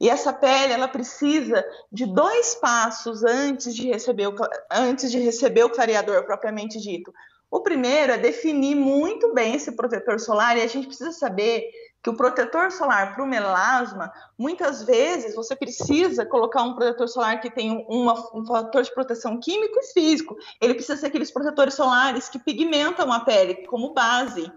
E 0.00 0.08
essa 0.08 0.32
pele 0.32 0.72
ela 0.72 0.86
precisa 0.86 1.64
de 1.90 2.06
dois 2.06 2.54
passos 2.54 3.24
antes 3.24 3.74
de 3.74 3.88
receber 3.88 4.28
o, 4.28 4.34
antes 4.70 5.10
de 5.10 5.18
receber 5.18 5.64
o 5.64 5.70
clareador 5.70 6.24
propriamente 6.26 6.80
dito. 6.80 7.12
O 7.52 7.60
primeiro 7.60 8.14
é 8.14 8.16
definir 8.16 8.74
muito 8.74 9.34
bem 9.34 9.54
esse 9.54 9.72
protetor 9.72 10.18
solar 10.18 10.56
e 10.56 10.62
a 10.62 10.66
gente 10.66 10.86
precisa 10.86 11.12
saber 11.12 11.70
que 12.02 12.08
o 12.08 12.16
protetor 12.16 12.72
solar 12.72 13.14
para 13.14 13.22
o 13.22 13.26
melasma, 13.26 14.10
muitas 14.38 14.82
vezes 14.82 15.34
você 15.34 15.54
precisa 15.54 16.24
colocar 16.24 16.62
um 16.62 16.74
protetor 16.74 17.06
solar 17.08 17.42
que 17.42 17.50
tem 17.50 17.84
uma, 17.90 18.14
um 18.34 18.46
fator 18.46 18.82
de 18.82 18.94
proteção 18.94 19.38
químico 19.38 19.78
e 19.78 19.92
físico. 19.92 20.34
Ele 20.62 20.72
precisa 20.72 20.98
ser 20.98 21.08
aqueles 21.08 21.30
protetores 21.30 21.74
solares 21.74 22.26
que 22.26 22.38
pigmentam 22.38 23.12
a 23.12 23.20
pele 23.20 23.66
como 23.66 23.92
base. 23.92 24.50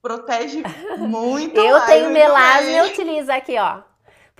Protege 0.00 0.62
muito. 0.96 1.58
eu 1.58 1.80
tenho 1.86 2.10
melasma 2.10 2.70
e 2.70 2.76
eu 2.76 2.84
utilizo 2.84 3.32
aqui, 3.32 3.58
ó. 3.58 3.89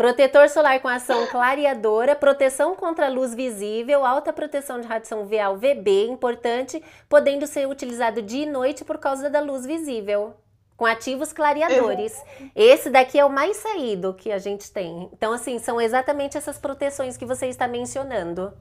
Protetor 0.01 0.49
solar 0.49 0.81
com 0.81 0.89
ação 0.89 1.27
clareadora, 1.27 2.17
proteção 2.17 2.75
contra 2.75 3.11
luz 3.11 3.35
visível, 3.35 4.03
alta 4.03 4.33
proteção 4.33 4.81
de 4.81 4.87
radiação 4.87 5.27
VA 5.27 5.51
UVB, 5.51 6.07
importante, 6.07 6.83
podendo 7.07 7.47
ser 7.47 7.69
utilizado 7.69 8.23
dia 8.23 8.45
e 8.45 8.51
noite 8.51 8.83
por 8.83 8.97
causa 8.97 9.29
da 9.29 9.41
luz 9.41 9.67
visível, 9.67 10.33
com 10.75 10.87
ativos 10.87 11.35
clareadores. 11.35 12.19
Esse 12.57 12.89
daqui 12.89 13.19
é 13.19 13.25
o 13.27 13.29
mais 13.29 13.59
saído 13.59 14.15
que 14.15 14.33
a 14.33 14.39
gente 14.39 14.73
tem. 14.73 15.11
Então, 15.13 15.35
assim, 15.35 15.59
são 15.59 15.79
exatamente 15.79 16.35
essas 16.35 16.57
proteções 16.57 17.19
que 17.19 17.27
você 17.27 17.49
está 17.49 17.69
mencionando. 17.69 18.55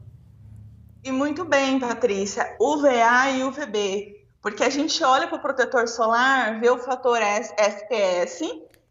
E 1.06 1.10
muito 1.10 1.46
bem, 1.46 1.80
Patrícia, 1.80 2.54
UVA 2.60 3.30
e 3.32 3.46
UVB, 3.46 4.28
porque 4.42 4.62
a 4.62 4.70
gente 4.70 5.02
olha 5.06 5.26
para 5.26 5.38
o 5.38 5.42
protetor 5.42 5.88
solar, 5.88 6.60
vê 6.60 6.70
o 6.70 6.80
fator 6.80 7.22
SPS, 7.22 8.42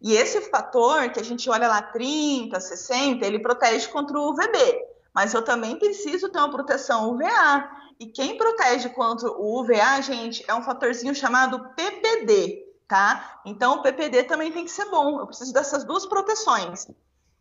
e 0.01 0.15
esse 0.15 0.41
fator, 0.43 1.11
que 1.11 1.19
a 1.19 1.25
gente 1.25 1.51
olha 1.51 1.67
lá 1.67 1.83
30, 1.83 2.59
60, 2.59 3.27
ele 3.27 3.41
protege 3.41 3.89
contra 3.89 4.19
o 4.19 4.31
UVB. 4.31 4.87
Mas 5.13 5.35
eu 5.35 5.43
também 5.43 5.77
preciso 5.77 6.29
ter 6.29 6.39
uma 6.39 6.51
proteção 6.51 7.11
UVA. 7.11 7.71
E 7.99 8.07
quem 8.07 8.39
protege 8.39 8.91
contra 8.91 9.29
o 9.29 9.61
UVA, 9.61 10.01
gente, 10.01 10.45
é 10.47 10.55
um 10.55 10.63
fatorzinho 10.63 11.15
chamado 11.15 11.71
PPD, 11.75 12.65
tá? 12.87 13.41
Então 13.45 13.77
o 13.77 13.83
PPD 13.83 14.25
também 14.25 14.53
tem 14.53 14.65
que 14.65 14.71
ser 14.71 14.89
bom. 14.89 15.19
Eu 15.19 15.27
preciso 15.27 15.53
dessas 15.53 15.83
duas 15.83 16.07
proteções. 16.07 16.87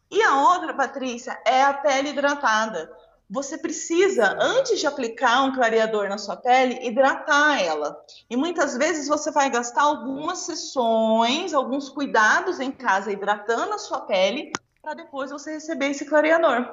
E 0.10 0.24
a 0.24 0.42
outra, 0.42 0.74
Patrícia, 0.74 1.40
é 1.46 1.62
a 1.64 1.74
pele 1.74 2.10
hidratada 2.10 2.92
você 3.29 3.57
precisa, 3.57 4.38
antes 4.39 4.79
de 4.79 4.88
aplicar 4.88 5.43
um 5.43 5.53
clareador 5.53 6.07
na 6.07 6.17
sua 6.17 6.38
pele, 6.38 6.79
hidratar 6.88 7.62
ela. 7.62 7.98
E 8.29 8.38
muitas 8.38 8.77
vezes 8.77 9.07
você 9.07 9.31
vai 9.31 9.50
gastar 9.50 9.81
algumas 9.81 10.39
sessões, 10.39 11.53
alguns 11.53 11.89
cuidados 11.89 12.60
em 12.60 12.72
casa 12.72 13.12
hidratando 13.12 13.74
a 13.74 13.77
sua 13.77 14.01
pele, 14.01 14.51
para 14.81 14.93
depois 14.93 15.29
você 15.29 15.53
receber 15.53 15.88
esse 15.88 16.05
clareador. 16.05 16.65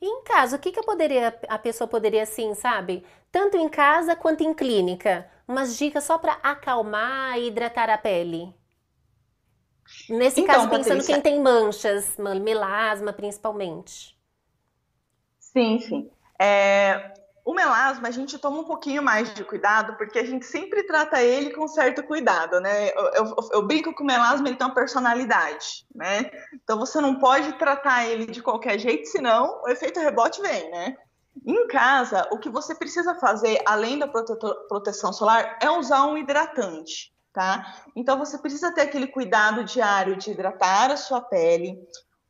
E 0.00 0.06
em 0.06 0.22
casa, 0.22 0.56
o 0.56 0.58
que, 0.58 0.70
que 0.70 0.82
poderia, 0.82 1.36
a 1.48 1.58
pessoa 1.58 1.88
poderia, 1.88 2.22
assim, 2.22 2.54
sabe? 2.54 3.04
Tanto 3.32 3.56
em 3.56 3.68
casa 3.68 4.14
quanto 4.14 4.44
em 4.44 4.54
clínica. 4.54 5.28
Umas 5.48 5.76
dicas 5.76 6.04
só 6.04 6.18
para 6.18 6.34
acalmar 6.42 7.38
e 7.38 7.48
hidratar 7.48 7.90
a 7.90 7.98
pele. 7.98 8.54
Nesse 10.08 10.40
então, 10.40 10.54
caso, 10.54 10.68
pensando 10.68 10.98
Patrícia, 10.98 11.14
quem 11.14 11.22
tem 11.22 11.40
manchas, 11.40 12.16
melasma 12.18 13.12
principalmente. 13.12 14.15
Sim, 15.56 15.80
sim. 15.80 16.10
É, 16.38 17.14
o 17.42 17.54
melasma 17.54 18.08
a 18.08 18.10
gente 18.10 18.38
toma 18.38 18.58
um 18.58 18.64
pouquinho 18.64 19.02
mais 19.02 19.32
de 19.32 19.42
cuidado, 19.42 19.96
porque 19.96 20.18
a 20.18 20.26
gente 20.26 20.44
sempre 20.44 20.82
trata 20.82 21.22
ele 21.22 21.54
com 21.54 21.66
certo 21.66 22.02
cuidado, 22.02 22.60
né? 22.60 22.90
Eu, 22.90 23.04
eu, 23.14 23.36
eu, 23.52 23.62
brinco 23.66 23.94
que 23.94 24.02
o 24.02 24.06
melasma 24.06 24.46
ele 24.46 24.56
tem 24.56 24.66
uma 24.66 24.74
personalidade, 24.74 25.86
né? 25.94 26.30
Então 26.52 26.78
você 26.78 27.00
não 27.00 27.18
pode 27.18 27.54
tratar 27.54 28.04
ele 28.04 28.26
de 28.26 28.42
qualquer 28.42 28.78
jeito, 28.78 29.06
senão 29.06 29.62
o 29.62 29.68
efeito 29.70 29.98
rebote 29.98 30.42
vem, 30.42 30.70
né? 30.70 30.94
Em 31.46 31.66
casa, 31.68 32.28
o 32.30 32.38
que 32.38 32.50
você 32.50 32.74
precisa 32.74 33.14
fazer, 33.14 33.58
além 33.64 33.98
da 33.98 34.08
proteção 34.08 35.10
solar, 35.10 35.58
é 35.62 35.70
usar 35.70 36.04
um 36.04 36.18
hidratante, 36.18 37.14
tá? 37.32 37.82
Então 37.94 38.18
você 38.18 38.36
precisa 38.36 38.74
ter 38.74 38.82
aquele 38.82 39.06
cuidado 39.06 39.64
diário 39.64 40.16
de 40.16 40.32
hidratar 40.32 40.90
a 40.90 40.98
sua 40.98 41.22
pele. 41.22 41.78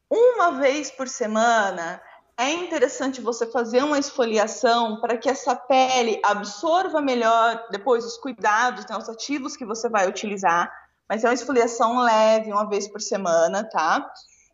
Uma 0.08 0.52
vez 0.52 0.92
por 0.92 1.08
semana, 1.08 2.00
é 2.38 2.52
interessante 2.52 3.20
você 3.20 3.46
fazer 3.46 3.82
uma 3.82 3.98
esfoliação 3.98 5.00
para 5.00 5.16
que 5.16 5.28
essa 5.28 5.56
pele 5.56 6.20
absorva 6.22 7.00
melhor 7.00 7.66
depois 7.70 8.04
os 8.04 8.18
cuidados, 8.18 8.84
né, 8.86 8.96
os 8.96 9.08
ativos 9.08 9.56
que 9.56 9.64
você 9.64 9.88
vai 9.88 10.06
utilizar. 10.06 10.70
Mas 11.08 11.24
é 11.24 11.28
uma 11.28 11.34
esfoliação 11.34 11.98
leve, 12.00 12.52
uma 12.52 12.68
vez 12.68 12.88
por 12.88 13.00
semana, 13.00 13.64
tá? 13.64 14.06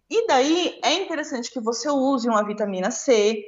E 0.08 0.26
daí 0.26 0.78
é 0.84 0.92
interessante 0.92 1.50
que 1.50 1.58
você 1.58 1.90
use 1.90 2.28
uma 2.28 2.44
vitamina 2.44 2.90
C, 2.90 3.42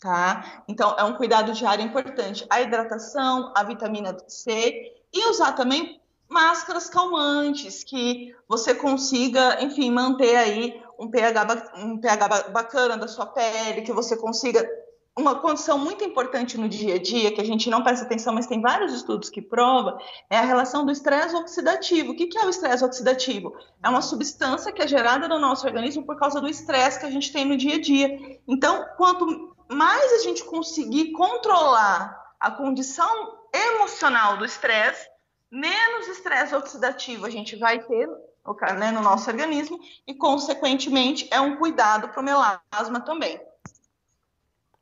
tá? 0.00 0.64
Então 0.68 0.94
é 0.98 1.04
um 1.04 1.14
cuidado 1.14 1.52
diário 1.52 1.84
importante. 1.84 2.44
A 2.50 2.60
hidratação, 2.60 3.52
a 3.56 3.62
vitamina 3.62 4.16
C 4.26 4.92
e 5.12 5.30
usar 5.30 5.52
também 5.52 5.98
máscaras 6.28 6.90
calmantes 6.90 7.82
que 7.82 8.34
você 8.46 8.74
consiga, 8.74 9.62
enfim, 9.62 9.90
manter 9.90 10.36
aí 10.36 10.82
um 10.98 11.10
pH, 11.10 11.72
um 11.76 11.98
pH 11.98 12.48
bacana 12.50 12.96
da 12.96 13.06
sua 13.06 13.26
pele, 13.26 13.82
que 13.82 13.92
você 13.92 14.16
consiga 14.16 14.68
uma 15.18 15.34
condição 15.40 15.76
muito 15.76 16.04
importante 16.04 16.56
no 16.56 16.68
dia 16.68 16.94
a 16.94 16.98
dia, 16.98 17.32
que 17.32 17.40
a 17.40 17.44
gente 17.44 17.68
não 17.68 17.82
presta 17.82 18.04
atenção, 18.04 18.32
mas 18.32 18.46
tem 18.46 18.60
vários 18.60 18.92
estudos 18.92 19.28
que 19.28 19.42
provam, 19.42 19.98
é 20.30 20.38
a 20.38 20.44
relação 20.44 20.86
do 20.86 20.92
estresse 20.92 21.34
oxidativo. 21.34 22.12
O 22.12 22.14
que 22.14 22.38
é 22.38 22.44
o 22.44 22.50
estresse 22.50 22.84
oxidativo? 22.84 23.52
É 23.82 23.88
uma 23.88 24.00
substância 24.00 24.72
que 24.72 24.80
é 24.80 24.86
gerada 24.86 25.26
no 25.26 25.38
nosso 25.38 25.66
organismo 25.66 26.04
por 26.04 26.16
causa 26.16 26.40
do 26.40 26.48
estresse 26.48 27.00
que 27.00 27.06
a 27.06 27.10
gente 27.10 27.32
tem 27.32 27.44
no 27.44 27.56
dia 27.56 27.74
a 27.74 27.80
dia. 27.80 28.40
Então, 28.46 28.86
quanto 28.96 29.56
mais 29.68 30.12
a 30.12 30.18
gente 30.22 30.44
conseguir 30.44 31.10
controlar 31.12 32.16
a 32.38 32.52
condição 32.52 33.38
emocional 33.52 34.36
do 34.36 34.44
estresse, 34.44 35.04
menos 35.50 36.06
estresse 36.06 36.54
oxidativo 36.54 37.26
a 37.26 37.30
gente 37.30 37.56
vai 37.56 37.80
ter 37.82 38.08
né, 38.78 38.90
no 38.90 39.00
nosso 39.00 39.30
organismo 39.30 39.78
e, 40.06 40.14
consequentemente, 40.14 41.28
é 41.30 41.40
um 41.40 41.56
cuidado 41.56 42.08
para 42.08 42.20
o 42.20 42.24
melasma 42.24 43.00
também. 43.00 43.40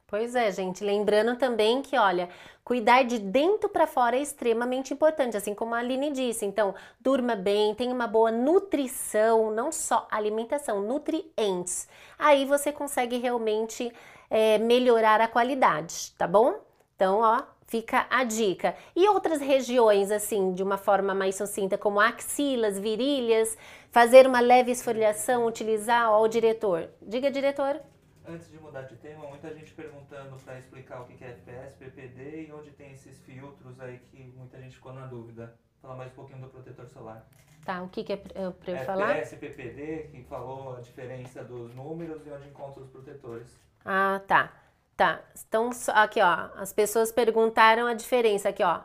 Pois 0.07 0.37
é, 0.37 0.53
gente. 0.53 0.85
Lembrando 0.85 1.37
também 1.37 1.83
que, 1.83 1.99
olha, 1.99 2.29
cuidar 2.65 3.03
de 3.03 3.19
dentro 3.19 3.69
para 3.69 3.89
fora 3.89 4.17
é 4.17 4.23
extremamente 4.23 4.95
importante, 4.95 5.37
assim 5.37 5.53
como 5.53 5.75
a 5.75 5.79
Aline 5.79 6.13
disse. 6.13 6.45
Então, 6.45 6.75
durma 7.01 7.35
bem, 7.35 7.75
tenha 7.75 7.93
uma 7.93 8.07
boa 8.07 8.31
nutrição, 8.31 9.51
não 9.51 9.73
só 9.73 10.07
alimentação, 10.11 10.81
nutrientes. 10.81 11.89
Aí 12.17 12.45
você 12.45 12.71
consegue 12.71 13.19
realmente 13.19 13.93
é, 14.31 14.59
melhorar 14.59 15.21
a 15.21 15.27
qualidade, 15.27 16.13
tá 16.17 16.27
bom? 16.27 16.55
Então, 16.95 17.21
ó, 17.21 17.43
Fica 17.67 18.07
a 18.09 18.23
dica. 18.23 18.77
E 18.95 19.09
outras 19.09 19.41
regiões, 19.41 20.13
assim, 20.13 20.55
de 20.55 20.63
uma 20.63 20.79
forma 20.79 21.15
mais 21.15 21.35
sucinta, 21.35 21.77
como 21.77 21.99
axilas, 21.99 22.79
virilhas, 22.79 23.59
fazer 23.91 24.27
uma 24.27 24.41
leve 24.41 24.71
esfoliação, 24.71 25.45
utilizar 25.47 26.13
ó, 26.13 26.23
o 26.23 26.29
diretor. 26.29 26.89
Diga, 27.03 27.31
diretor. 27.31 27.81
Antes 28.25 28.51
de 28.51 28.59
mudar 28.59 28.83
de 28.83 28.97
tema, 28.97 29.27
muita 29.27 29.53
gente 29.53 29.73
perguntando 29.73 30.37
para 30.45 30.59
explicar 30.59 31.01
o 31.01 31.07
que 31.07 31.25
é 31.25 31.29
FPS, 31.29 31.77
PPD 31.77 32.47
e 32.47 32.53
onde 32.53 32.71
tem 32.71 32.93
esses 32.93 33.19
filtros 33.21 33.81
aí 33.81 33.99
que 33.99 34.33
muita 34.37 34.61
gente 34.61 34.77
ficou 34.77 34.93
na 34.93 35.07
dúvida. 35.07 35.57
Falar 35.83 35.97
mais 35.97 36.13
um 36.13 36.15
pouquinho 36.15 36.41
do 36.41 36.49
protetor 36.49 36.87
solar. 36.89 37.27
Tá, 37.65 37.83
o 37.83 37.89
que, 37.89 38.05
que 38.05 38.13
é 38.13 38.17
para 38.17 38.41
eu 38.41 38.51
FPS, 38.51 38.85
falar? 38.85 39.17
FPS, 39.19 39.37
PPD, 39.37 40.09
que 40.13 40.23
falou 40.25 40.77
a 40.77 40.81
diferença 40.81 41.43
dos 41.43 41.75
números 41.75 42.25
e 42.27 42.31
onde 42.31 42.49
encontra 42.49 42.81
os 42.81 42.89
protetores. 42.89 43.59
Ah, 43.85 44.21
tá. 44.27 44.53
Tá, 44.97 45.21
então 45.47 45.71
aqui 45.89 46.21
ó, 46.23 46.49
as 46.57 46.73
pessoas 46.73 47.13
perguntaram 47.13 47.87
a 47.87 47.93
diferença 47.93 48.49
aqui 48.49 48.63
ó. 48.63 48.81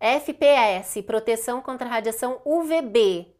FPS, 0.00 1.02
proteção 1.02 1.60
contra 1.60 1.88
radiação 1.88 2.40
UVB. 2.44 3.34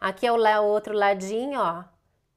Aqui 0.00 0.26
é 0.26 0.32
o 0.32 0.64
outro 0.64 0.94
ladinho, 0.94 1.60
ó. 1.60 1.84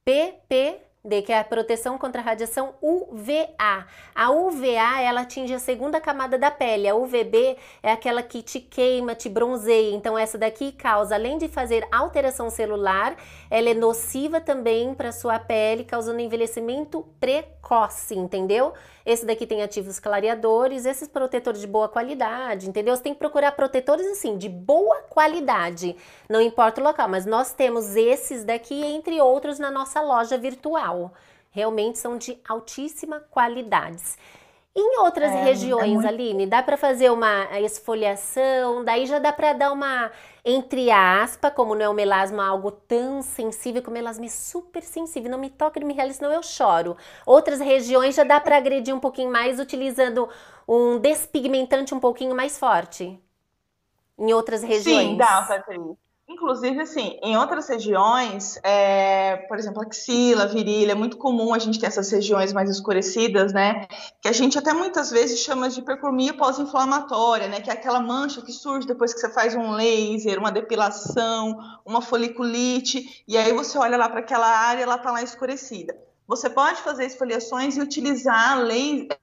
PP 0.03 0.82
D, 1.05 1.22
que 1.22 1.34
é 1.34 1.39
a 1.39 1.43
proteção 1.43 1.98
contra 1.98 2.22
a 2.22 2.24
radiação 2.24 2.75
UVA. 2.82 3.86
A 4.15 4.32
UVA, 4.32 5.01
ela 5.01 5.22
atinge 5.22 5.53
a 5.53 5.60
segunda 5.60 6.00
camada 6.00 6.38
da 6.38 6.50
pele. 6.50 6.88
A 6.88 6.96
UVB 6.96 7.58
é 7.82 7.91
aquela 7.91 8.24
que 8.24 8.41
te 8.41 8.62
queima, 8.62 9.13
te 9.13 9.27
bronzeia. 9.27 9.93
Então, 9.93 10.17
essa 10.17 10.38
daqui 10.38 10.72
causa, 10.72 11.15
além 11.15 11.38
de 11.38 11.50
fazer 11.50 11.86
alteração 11.91 12.50
celular, 12.50 13.17
ela 13.51 13.70
é 13.70 13.74
nociva 13.74 14.39
também 14.39 14.96
para 14.96 15.12
sua 15.12 15.38
pele, 15.38 15.84
causando 15.84 16.22
envelhecimento 16.22 17.05
precoce, 17.20 17.62
entendeu? 18.12 18.74
Esse 19.05 19.25
daqui 19.25 19.48
tem 19.48 19.63
ativos 19.63 20.00
clareadores, 20.00 20.86
esses 20.86 21.08
protetores 21.08 21.62
de 21.62 21.67
boa 21.67 21.88
qualidade, 21.88 22.70
entendeu? 22.70 22.96
Você 22.96 23.03
tem 23.03 23.13
que 23.13 23.20
procurar 23.20 23.53
protetores 23.53 24.05
assim, 24.08 24.38
de 24.38 24.50
boa 24.50 25.01
qualidade. 25.10 25.96
Não 26.29 26.41
importa 26.41 26.82
o 26.82 26.84
local, 26.84 27.08
mas 27.08 27.25
nós 27.25 27.53
temos 27.53 27.96
esses 27.96 28.43
daqui, 28.43 28.84
entre 28.84 29.20
outros, 29.22 29.60
na 29.60 29.72
nossa 29.72 30.01
loja 30.01 30.38
virtual. 30.38 31.13
Realmente 31.51 32.00
são 32.00 32.17
de 32.17 32.38
altíssima 32.48 33.20
qualidade. 33.32 34.03
Em 34.75 35.00
outras 35.00 35.32
é, 35.32 35.44
regiões, 35.44 36.03
é 36.03 36.08
muito... 36.08 36.08
Aline, 36.08 36.48
dá 36.48 36.63
para 36.63 36.77
fazer 36.77 37.12
uma 37.12 37.46
esfoliação, 37.60 38.84
daí 38.84 39.06
já 39.06 39.20
dá 39.20 39.32
para 39.32 39.53
dar 39.53 39.72
uma, 39.72 40.12
entre 40.44 40.89
aspas, 40.89 41.53
como 41.53 41.75
não 41.75 41.86
é 41.86 41.89
um 41.89 41.94
melasma 41.94 42.44
algo 42.48 42.72
tão 42.72 43.22
sensível, 43.22 43.84
que 43.84 43.89
o 43.89 43.92
melasma 43.92 44.25
é 44.25 44.30
super 44.30 44.82
sensível, 44.82 45.30
não 45.30 45.38
me 45.38 45.51
toca, 45.51 45.80
não 45.80 45.86
me 45.88 45.94
realiza, 45.94 46.18
senão 46.18 46.34
eu 46.34 46.42
choro. 46.42 46.98
Outras 47.25 47.60
regiões 47.60 48.15
já 48.15 48.24
dá 48.24 48.39
para 48.42 48.58
agredir 48.58 48.96
um 48.96 49.00
pouquinho 49.00 49.32
mais 49.32 49.60
utilizando 49.60 50.27
um 50.68 50.98
despigmentante 51.00 51.94
um 51.94 52.00
pouquinho 52.00 52.36
mais 52.36 52.58
forte. 52.58 53.20
Em 54.18 54.34
outras 54.34 54.63
regiões. 54.63 55.12
Sim, 55.12 55.18
dá, 55.18 55.44
Patrícia. 55.44 56.02
Inclusive, 56.27 56.80
assim, 56.80 57.20
em 57.22 57.38
outras 57.38 57.68
regiões, 57.68 58.58
é, 58.63 59.36
por 59.48 59.60
exemplo, 59.60 59.82
axila, 59.82 60.48
virilha, 60.48 60.94
é 60.94 60.96
muito 60.96 61.18
comum 61.18 61.53
a 61.53 61.60
gente 61.60 61.77
ter 61.77 61.88
essas 61.88 62.10
regiões 62.10 62.53
mais 62.53 62.70
escurecidas, 62.70 63.51
né? 63.51 63.88
Que 64.22 64.30
a 64.30 64.32
gente 64.32 64.58
até 64.58 64.72
muitas 64.74 65.12
vezes 65.12 65.39
chama 65.39 65.70
de 65.70 65.82
hipercromia 65.82 66.34
pós-inflamatória, 66.34 67.50
né? 67.50 67.60
Que 67.60 67.70
é 67.70 67.74
aquela 67.74 68.00
mancha 68.00 68.42
que 68.42 68.53
surge 68.53 68.88
depois 68.88 69.13
que 69.13 69.20
você 69.20 69.30
faz 69.34 69.53
um 69.53 69.72
laser, 69.72 70.39
uma 70.39 70.51
depilação, 70.51 71.58
uma 71.86 72.01
foliculite, 72.01 73.24
e 73.27 73.38
aí 73.38 73.51
você 73.51 73.77
olha 73.77 73.98
lá 73.98 74.08
para 74.08 74.22
aquela 74.22 74.48
área 74.48 74.84
ela 74.84 74.96
está 74.96 75.12
lá 75.12 75.22
escurecida. 75.22 75.94
Você 76.25 76.50
pode 76.50 76.82
fazer 76.82 77.06
esfoliações 77.06 77.75
e 77.75 77.82
utilizar 77.82 78.58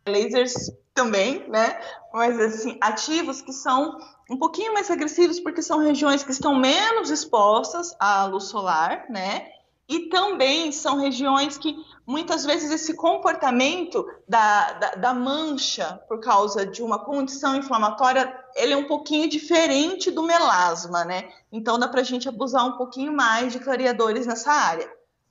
lasers 0.07 0.71
também, 0.92 1.49
né? 1.49 1.80
Mas 2.12 2.38
assim, 2.38 2.76
ativos 2.78 3.40
que 3.40 3.54
são 3.54 3.97
um 4.30 4.37
pouquinho 4.37 4.72
mais 4.72 4.88
agressivos 4.88 5.40
porque 5.40 5.60
são 5.60 5.80
regiões 5.80 6.22
que 6.22 6.30
estão 6.30 6.54
menos 6.54 7.10
expostas 7.10 7.94
à 7.99 8.25
luz 8.26 8.44
solar, 8.44 9.06
né? 9.10 9.49
E 9.88 10.08
também 10.08 10.70
são 10.70 11.00
regiões 11.00 11.58
que 11.58 11.75
muitas 12.06 12.44
vezes 12.44 12.70
esse 12.70 12.94
comportamento 12.94 14.06
da, 14.28 14.72
da, 14.75 14.90
da, 14.92 15.14
mancha 15.14 16.00
por 16.06 16.20
causa 16.20 16.64
de 16.64 16.80
uma 16.80 17.00
condição 17.00 17.56
inflamatória, 17.56 18.32
ele 18.54 18.72
é 18.72 18.76
um 18.76 18.87
pouquinho 18.87 19.28
diferente 19.28 20.12
do 20.12 20.22
melasma, 20.22 21.04
né? 21.04 21.28
Então 21.50 21.76
dá 21.76 21.88
para 21.88 22.02
a 22.02 22.04
gente 22.04 22.28
abusar 22.28 22.64
um 22.64 22.76
pouquinho 22.76 23.12
mais 23.12 23.52
de 23.52 23.58
clareadores 23.58 24.26
nessa 24.26 24.52
área. 24.52 24.88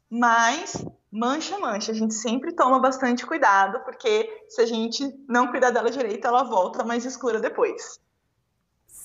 Mas 0.10 0.86
mancha, 1.10 1.58
mancha, 1.58 1.94
a 1.94 1.96
gente 1.96 2.16
sempre 2.16 2.52
toma 2.52 2.80
bastante 2.80 3.26
cuidado, 3.26 3.80
porque 3.86 4.30
se 4.50 4.60
a 4.60 4.66
gente 4.66 5.08
não 5.26 5.48
cuidar 5.48 5.70
dela 5.70 5.90
direito, 5.90 6.28
ela 6.28 6.44
volta 6.44 6.84
mais 6.84 7.06
escura 7.06 7.40
depois. 7.40 7.98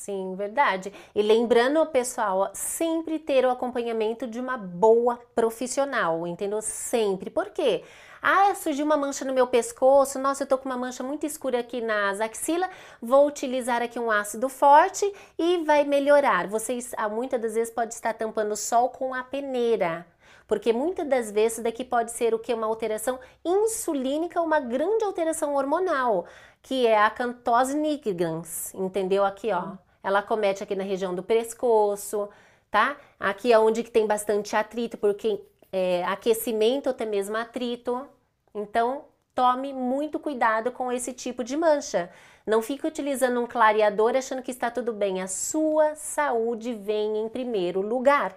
Sim, 0.05 0.35
verdade. 0.35 0.93
E 1.15 1.23
lembrando, 1.23 1.87
pessoal, 1.87 2.51
sempre 2.53 3.19
ter 3.19 3.47
o 3.47 3.51
acompanhamento 3.51 4.27
de 4.27 4.39
uma 4.39 4.55
boa 4.59 5.19
profissional, 5.35 6.27
entendeu? 6.27 6.61
Sempre. 6.61 7.31
Por 7.31 7.49
quê? 7.49 7.83
Ah, 8.21 8.55
surgiu 8.55 8.85
uma 8.85 8.99
mancha 8.99 9.25
no 9.25 9.33
meu 9.33 9.47
pescoço, 9.47 10.19
nossa, 10.19 10.43
eu 10.43 10.47
tô 10.47 10.59
com 10.59 10.69
uma 10.69 10.77
mancha 10.77 11.03
muito 11.03 11.25
escura 11.25 11.61
aqui 11.61 11.81
nas 11.81 12.21
axilas, 12.21 12.69
vou 13.01 13.27
utilizar 13.27 13.81
aqui 13.81 13.99
um 13.99 14.11
ácido 14.11 14.51
forte 14.51 15.11
e 15.39 15.65
vai 15.65 15.85
melhorar. 15.85 16.49
Vocês, 16.49 16.93
ah, 16.99 17.09
muitas 17.09 17.41
das 17.41 17.55
vezes, 17.55 17.73
pode 17.73 17.95
estar 17.95 18.13
tampando 18.13 18.53
o 18.53 18.57
sol 18.57 18.91
com 18.91 19.15
a 19.15 19.23
peneira. 19.23 20.07
Porque 20.47 20.71
muitas 20.71 21.09
das 21.09 21.31
vezes 21.31 21.61
daqui 21.61 21.83
pode 21.83 22.13
ser 22.13 22.35
o 22.35 22.39
que? 22.39 22.53
Uma 22.53 22.67
alteração 22.67 23.19
insulínica, 23.43 24.43
uma 24.43 24.61
grande 24.61 25.03
alteração 25.03 25.55
hormonal, 25.55 26.27
que 26.63 26.87
é 26.87 27.03
a 27.03 27.09
cantose 27.09 27.75
nigrans, 27.75 28.75
entendeu? 28.75 29.25
Aqui, 29.25 29.51
ó 29.51 29.83
ela 30.05 30.23
comete 30.23 30.63
aqui 30.63 30.77
na 30.77 30.85
região 30.85 31.15
do 31.15 31.23
pescoço, 31.23 32.29
tá? 32.71 32.97
Aqui 33.19 33.51
é 33.51 33.59
onde 33.59 33.83
que 33.83 33.91
tem 33.91 34.07
bastante 34.07 34.55
atrito, 34.55 34.99
porque 34.99 35.41
é, 35.73 36.05
aquecimento 36.05 36.91
até 36.91 37.07
mesmo 37.07 37.37
atrito. 37.37 38.07
Então, 38.55 39.07
tome 39.35 39.73
muito 39.73 40.21
cuidado 40.21 40.71
com 40.71 40.93
esse 40.93 41.15
tipo 41.15 41.43
de 41.43 41.57
mancha. 41.57 42.11
Não 42.47 42.61
fique 42.61 42.87
utilizando 42.87 43.41
um 43.41 43.47
clareador 43.47 44.15
achando 44.15 44.43
que 44.43 44.51
está 44.51 44.71
tudo 44.71 44.93
bem. 44.93 45.23
A 45.23 45.27
sua 45.27 45.95
saúde 45.95 46.75
vem 46.75 47.17
em 47.17 47.29
primeiro 47.29 47.81
lugar. 47.81 48.37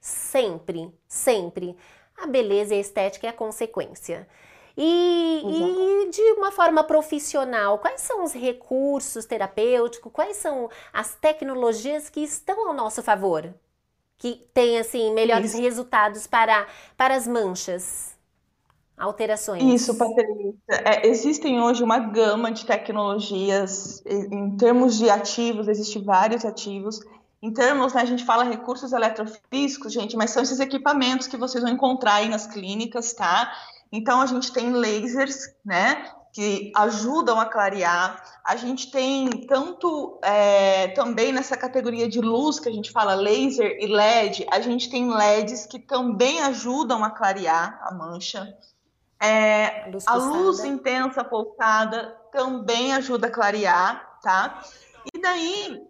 Sempre, 0.00 0.92
sempre. 1.06 1.76
A 2.16 2.26
beleza 2.26 2.74
e 2.74 2.78
a 2.78 2.80
estética 2.80 3.28
é 3.28 3.30
a 3.30 3.32
consequência. 3.32 4.28
E, 4.76 5.42
e, 5.44 6.10
de 6.10 6.22
uma 6.32 6.52
forma 6.52 6.84
profissional, 6.84 7.78
quais 7.78 8.02
são 8.02 8.22
os 8.22 8.32
recursos 8.32 9.24
terapêuticos, 9.24 10.12
quais 10.12 10.36
são 10.36 10.68
as 10.92 11.14
tecnologias 11.14 12.10
que 12.10 12.20
estão 12.20 12.68
ao 12.68 12.74
nosso 12.74 13.02
favor? 13.02 13.54
Que 14.18 14.46
tem, 14.52 14.78
assim, 14.78 15.12
melhores 15.14 15.52
Isso. 15.52 15.62
resultados 15.62 16.26
para, 16.26 16.66
para 16.96 17.14
as 17.14 17.26
manchas? 17.26 18.16
alterações. 18.96 19.62
Isso, 19.62 19.94
Patrícia. 19.94 20.54
É, 20.68 21.06
existem 21.06 21.60
hoje 21.60 21.82
uma 21.82 21.98
gama 21.98 22.50
de 22.50 22.64
tecnologias, 22.64 24.02
em 24.06 24.56
termos 24.56 24.96
de 24.96 25.10
ativos, 25.10 25.68
existem 25.68 26.02
vários 26.02 26.44
ativos. 26.44 27.00
Em 27.42 27.52
termos, 27.52 27.92
né, 27.92 28.00
a 28.00 28.06
gente 28.06 28.24
fala 28.24 28.44
recursos 28.44 28.92
eletrofísicos, 28.92 29.92
gente, 29.92 30.16
mas 30.16 30.30
são 30.30 30.42
esses 30.42 30.58
equipamentos 30.58 31.26
que 31.26 31.36
vocês 31.36 31.62
vão 31.62 31.72
encontrar 31.72 32.14
aí 32.14 32.28
nas 32.28 32.46
clínicas, 32.46 33.12
tá? 33.12 33.52
Então 33.90 34.20
a 34.20 34.26
gente 34.26 34.52
tem 34.52 34.72
lasers, 34.72 35.54
né, 35.64 36.10
que 36.32 36.70
ajudam 36.76 37.40
a 37.40 37.46
clarear. 37.46 38.22
A 38.44 38.56
gente 38.56 38.90
tem 38.90 39.46
tanto 39.46 40.20
é, 40.22 40.88
também 40.88 41.32
nessa 41.32 41.56
categoria 41.56 42.06
de 42.08 42.20
luz 42.20 42.60
que 42.60 42.68
a 42.68 42.72
gente 42.72 42.90
fala 42.90 43.14
laser 43.14 43.78
e 43.80 43.86
LED, 43.86 44.46
a 44.50 44.60
gente 44.60 44.90
tem 44.90 45.10
LEDs 45.10 45.64
que 45.64 45.78
também 45.78 46.42
ajudam 46.42 47.02
a 47.02 47.10
clarear 47.10 47.80
a 47.82 47.94
mancha. 47.94 48.54
É, 49.18 49.88
luz 49.90 50.04
a 50.06 50.14
luz 50.14 50.62
intensa 50.62 51.24
pulsada 51.24 52.14
também 52.30 52.92
ajuda 52.92 53.28
a 53.28 53.30
clarear, 53.30 54.18
tá? 54.22 54.62
E 55.14 55.18
daí 55.18 55.85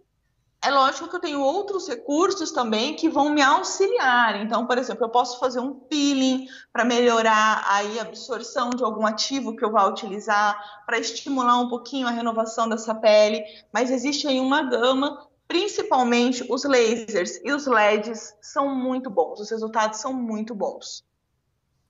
é 0.67 0.71
lógico 0.71 1.07
que 1.07 1.15
eu 1.15 1.19
tenho 1.19 1.41
outros 1.41 1.87
recursos 1.87 2.51
também 2.51 2.93
que 2.93 3.07
vão 3.07 3.29
me 3.29 3.41
auxiliar. 3.41 4.41
Então, 4.41 4.67
por 4.67 4.77
exemplo, 4.77 5.05
eu 5.05 5.09
posso 5.09 5.39
fazer 5.39 5.61
um 5.61 5.73
peeling 5.73 6.45
para 6.73 6.83
melhorar 6.83 7.63
aí 7.67 7.97
a 7.97 8.01
absorção 8.01 8.69
de 8.71 8.83
algum 8.83 9.05
ativo 9.05 9.55
que 9.55 9.63
eu 9.63 9.71
vá 9.71 9.87
utilizar, 9.87 10.61
para 10.85 10.99
estimular 10.99 11.57
um 11.59 11.69
pouquinho 11.69 12.07
a 12.07 12.11
renovação 12.11 12.67
dessa 12.67 12.93
pele. 12.93 13.43
Mas 13.71 13.89
existe 13.89 14.27
aí 14.27 14.41
uma 14.41 14.61
gama, 14.63 15.27
principalmente 15.47 16.45
os 16.49 16.65
lasers 16.65 17.39
e 17.43 17.51
os 17.53 17.65
LEDs 17.65 18.35
são 18.41 18.75
muito 18.75 19.09
bons. 19.09 19.39
Os 19.39 19.49
resultados 19.49 19.99
são 19.99 20.11
muito 20.11 20.53
bons. 20.53 21.05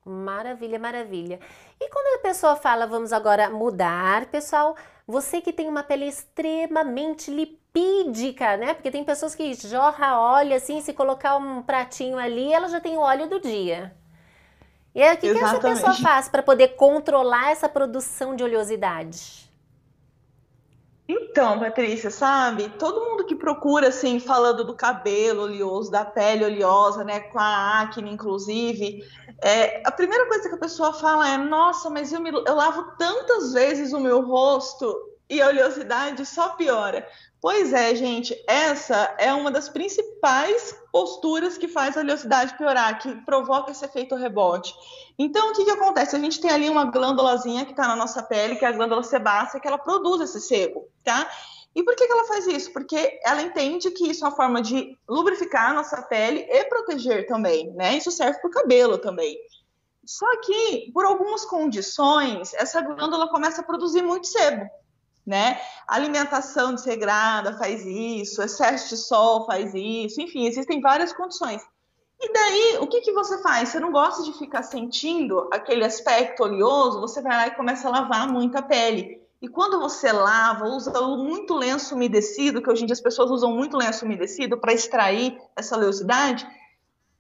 Maravilha, 0.05 0.77
maravilha. 0.77 1.39
E 1.81 1.89
quando 1.89 2.19
a 2.19 2.21
pessoa 2.21 2.55
fala, 2.55 2.85
vamos 2.85 3.11
agora 3.11 3.49
mudar, 3.49 4.27
pessoal, 4.27 4.75
você 5.05 5.41
que 5.41 5.51
tem 5.51 5.67
uma 5.67 5.83
pele 5.83 6.05
extremamente 6.05 7.31
lipídica, 7.77 8.57
né? 8.57 8.73
Porque 8.73 8.91
tem 8.91 9.03
pessoas 9.03 9.35
que 9.35 9.53
jorra 9.53 10.19
óleo 10.19 10.55
assim, 10.55 10.81
se 10.81 10.93
colocar 10.93 11.37
um 11.37 11.61
pratinho 11.61 12.17
ali, 12.17 12.51
ela 12.51 12.67
já 12.67 12.79
tem 12.79 12.97
o 12.97 13.01
óleo 13.01 13.27
do 13.27 13.39
dia. 13.39 13.95
E 14.93 15.01
aí, 15.01 15.15
o 15.15 15.17
que, 15.17 15.31
que 15.31 15.37
essa 15.37 15.59
pessoa 15.59 15.93
faz 15.93 16.27
para 16.27 16.41
poder 16.41 16.69
controlar 16.69 17.51
essa 17.51 17.69
produção 17.69 18.35
de 18.35 18.43
oleosidade? 18.43 19.47
Então, 21.07 21.59
Patrícia, 21.59 22.09
sabe? 22.09 22.67
Todo 22.77 23.05
mundo 23.05 23.23
que 23.23 23.35
procura, 23.35 23.89
assim, 23.89 24.19
falando 24.19 24.65
do 24.65 24.75
cabelo 24.75 25.43
oleoso, 25.43 25.89
da 25.89 26.03
pele 26.03 26.43
oleosa, 26.43 27.03
né? 27.03 27.19
Com 27.19 27.39
a 27.39 27.81
acne, 27.81 28.11
inclusive, 28.11 29.05
é, 29.41 29.81
a 29.85 29.91
primeira 29.91 30.25
coisa 30.25 30.49
que 30.49 30.55
a 30.55 30.59
pessoa 30.59 30.91
fala 30.91 31.29
é: 31.29 31.37
Nossa, 31.37 31.89
mas 31.89 32.11
eu, 32.11 32.19
me, 32.19 32.31
eu 32.31 32.55
lavo 32.55 32.91
tantas 32.97 33.53
vezes 33.53 33.93
o 33.93 33.99
meu 33.99 34.25
rosto 34.25 34.93
e 35.29 35.41
a 35.41 35.47
oleosidade 35.47 36.25
só 36.25 36.49
piora. 36.49 37.07
Pois 37.39 37.71
é, 37.71 37.93
gente, 37.93 38.35
essa 38.47 39.15
é 39.19 39.31
uma 39.31 39.51
das 39.51 39.69
principais 39.69 40.75
posturas 40.91 41.57
que 41.57 41.67
faz 41.67 41.95
a 41.95 41.99
oleosidade 41.99 42.57
piorar, 42.57 42.99
que 42.99 43.13
provoca 43.25 43.71
esse 43.71 43.85
efeito 43.85 44.15
rebote. 44.15 44.73
Então, 45.19 45.51
o 45.51 45.53
que, 45.53 45.63
que 45.63 45.71
acontece? 45.71 46.15
A 46.15 46.19
gente 46.19 46.41
tem 46.41 46.49
ali 46.49 46.67
uma 46.67 46.85
glândulazinha 46.85 47.63
que 47.63 47.71
está 47.71 47.87
na 47.87 47.95
nossa 47.95 48.23
pele, 48.23 48.55
que 48.55 48.65
é 48.65 48.67
a 48.67 48.71
glândula 48.71 49.03
sebácea, 49.03 49.59
que 49.59 49.67
ela 49.67 49.77
produz 49.77 50.21
esse 50.21 50.41
sebo, 50.41 50.89
tá? 51.03 51.29
E 51.75 51.83
por 51.83 51.95
que, 51.95 52.07
que 52.07 52.11
ela 52.11 52.25
faz 52.25 52.47
isso? 52.47 52.73
Porque 52.73 53.19
ela 53.23 53.43
entende 53.43 53.91
que 53.91 54.09
isso 54.09 54.25
é 54.25 54.27
uma 54.27 54.35
forma 54.35 54.59
de 54.59 54.97
lubrificar 55.07 55.69
a 55.69 55.73
nossa 55.73 56.01
pele 56.01 56.39
e 56.49 56.65
proteger 56.65 57.27
também, 57.27 57.71
né? 57.73 57.97
Isso 57.97 58.09
serve 58.09 58.39
para 58.39 58.47
o 58.47 58.51
cabelo 58.51 58.97
também. 58.97 59.37
Só 60.03 60.25
que, 60.41 60.89
por 60.91 61.05
algumas 61.05 61.45
condições, 61.45 62.51
essa 62.55 62.81
glândula 62.81 63.29
começa 63.29 63.61
a 63.61 63.63
produzir 63.63 64.01
muito 64.01 64.25
sebo, 64.25 64.67
né? 65.27 65.59
alimentação 65.87 66.73
desregrada 66.73 67.57
faz 67.57 67.85
isso, 67.85 68.41
excesso 68.41 68.89
de 68.89 68.97
sol 68.97 69.45
faz 69.45 69.73
isso, 69.75 70.21
enfim, 70.21 70.47
existem 70.47 70.79
várias 70.79 71.11
condições. 71.11 71.61
E 72.19 72.33
daí, 72.33 72.77
o 72.81 72.87
que, 72.87 73.01
que 73.01 73.11
você 73.11 73.41
faz? 73.43 73.69
Você 73.69 73.79
não 73.79 73.91
gosta 73.91 74.23
de 74.23 74.33
ficar 74.33 74.63
sentindo 74.63 75.47
aquele 75.53 75.85
aspecto 75.85 76.43
oleoso, 76.43 76.99
você 76.99 77.21
vai 77.21 77.35
lá 77.35 77.47
e 77.47 77.55
começa 77.55 77.87
a 77.87 77.91
lavar 77.91 78.27
muito 78.27 78.57
a 78.57 78.61
pele. 78.61 79.21
E 79.39 79.47
quando 79.47 79.79
você 79.79 80.11
lava, 80.11 80.65
usa 80.65 80.91
muito 81.15 81.53
lenço 81.53 81.93
umedecido, 81.93 82.59
que 82.59 82.71
hoje 82.71 82.83
em 82.83 82.85
dia 82.87 82.93
as 82.93 83.01
pessoas 83.01 83.29
usam 83.29 83.51
muito 83.51 83.77
lenço 83.77 84.03
umedecido 84.03 84.57
para 84.57 84.73
extrair 84.73 85.37
essa 85.55 85.77
oleosidade, 85.77 86.47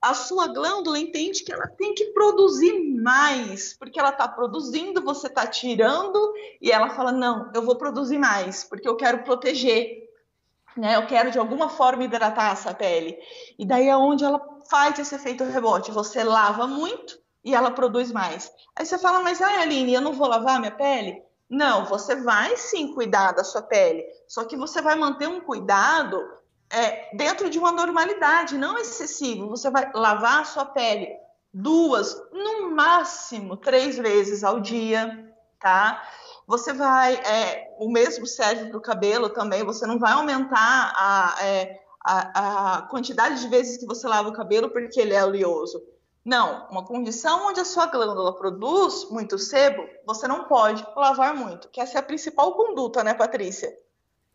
a 0.01 0.13
sua 0.13 0.47
glândula 0.47 0.99
entende 0.99 1.43
que 1.43 1.51
ela 1.51 1.67
tem 1.67 1.93
que 1.93 2.05
produzir 2.07 2.79
mais, 3.01 3.73
porque 3.73 3.99
ela 3.99 4.09
está 4.09 4.27
produzindo, 4.27 5.03
você 5.03 5.27
está 5.27 5.45
tirando, 5.47 6.33
e 6.61 6.71
ela 6.71 6.89
fala: 6.89 7.11
não, 7.11 7.51
eu 7.53 7.63
vou 7.63 7.75
produzir 7.75 8.17
mais, 8.17 8.63
porque 8.63 8.87
eu 8.87 8.95
quero 8.95 9.23
proteger, 9.23 10.07
né? 10.75 10.95
Eu 10.95 11.07
quero 11.07 11.31
de 11.31 11.39
alguma 11.39 11.69
forma 11.69 12.03
hidratar 12.03 12.51
essa 12.51 12.73
pele. 12.73 13.17
E 13.57 13.65
daí 13.65 13.87
é 13.87 13.97
onde 13.97 14.23
ela 14.23 14.39
faz 14.69 14.99
esse 14.99 15.15
efeito 15.15 15.43
rebote. 15.43 15.91
Você 15.91 16.23
lava 16.23 16.67
muito 16.67 17.19
e 17.43 17.55
ela 17.55 17.71
produz 17.71 18.11
mais. 18.11 18.51
Aí 18.75 18.85
você 18.85 18.97
fala, 18.97 19.21
mas 19.21 19.41
ai, 19.41 19.61
Aline, 19.61 19.93
eu 19.93 20.01
não 20.01 20.13
vou 20.13 20.27
lavar 20.27 20.59
minha 20.59 20.71
pele? 20.71 21.23
Não, 21.49 21.85
você 21.85 22.15
vai 22.15 22.57
sim 22.57 22.93
cuidar 22.93 23.31
da 23.31 23.43
sua 23.43 23.61
pele, 23.61 24.05
só 24.27 24.43
que 24.43 24.57
você 24.57 24.81
vai 24.81 24.95
manter 24.95 25.27
um 25.27 25.39
cuidado 25.39 26.21
é, 26.69 27.15
dentro 27.15 27.49
de 27.49 27.57
uma 27.57 27.71
normalidade, 27.71 28.57
não 28.57 28.77
excessivo. 28.77 29.49
Você 29.49 29.69
vai 29.69 29.91
lavar 29.93 30.41
a 30.41 30.45
sua 30.45 30.65
pele 30.65 31.09
duas, 31.53 32.15
no 32.31 32.71
máximo 32.71 33.57
três 33.57 33.97
vezes 33.97 34.43
ao 34.43 34.59
dia, 34.59 35.33
tá? 35.59 36.03
Você 36.45 36.71
vai, 36.71 37.15
é, 37.15 37.75
o 37.79 37.89
mesmo 37.89 38.25
serve 38.25 38.69
para 38.69 38.77
o 38.77 38.81
cabelo 38.81 39.29
também, 39.29 39.65
você 39.65 39.85
não 39.85 39.99
vai 39.99 40.13
aumentar 40.13 40.93
a, 40.95 41.35
é, 41.45 41.79
a, 41.99 42.77
a, 42.77 42.81
quantidade 42.83 43.41
de 43.41 43.47
vezes 43.47 43.77
que 43.77 43.85
você 43.85 44.07
lava 44.07 44.29
o 44.29 44.33
cabelo 44.33 44.69
porque 44.69 44.99
ele 44.99 45.13
é 45.13 45.25
oleoso. 45.25 45.83
Não, 46.23 46.67
uma 46.69 46.85
condição 46.85 47.47
onde 47.47 47.59
a 47.59 47.65
sua 47.65 47.85
glândula 47.87 48.35
produz 48.35 49.09
muito 49.09 49.37
sebo, 49.39 49.87
você 50.05 50.27
não 50.27 50.43
pode 50.43 50.85
lavar 50.95 51.33
muito, 51.33 51.69
que 51.69 51.81
essa 51.81 51.97
é 51.97 51.99
a 51.99 52.03
principal 52.03 52.53
conduta, 52.53 53.03
né, 53.03 53.13
Patrícia? 53.13 53.73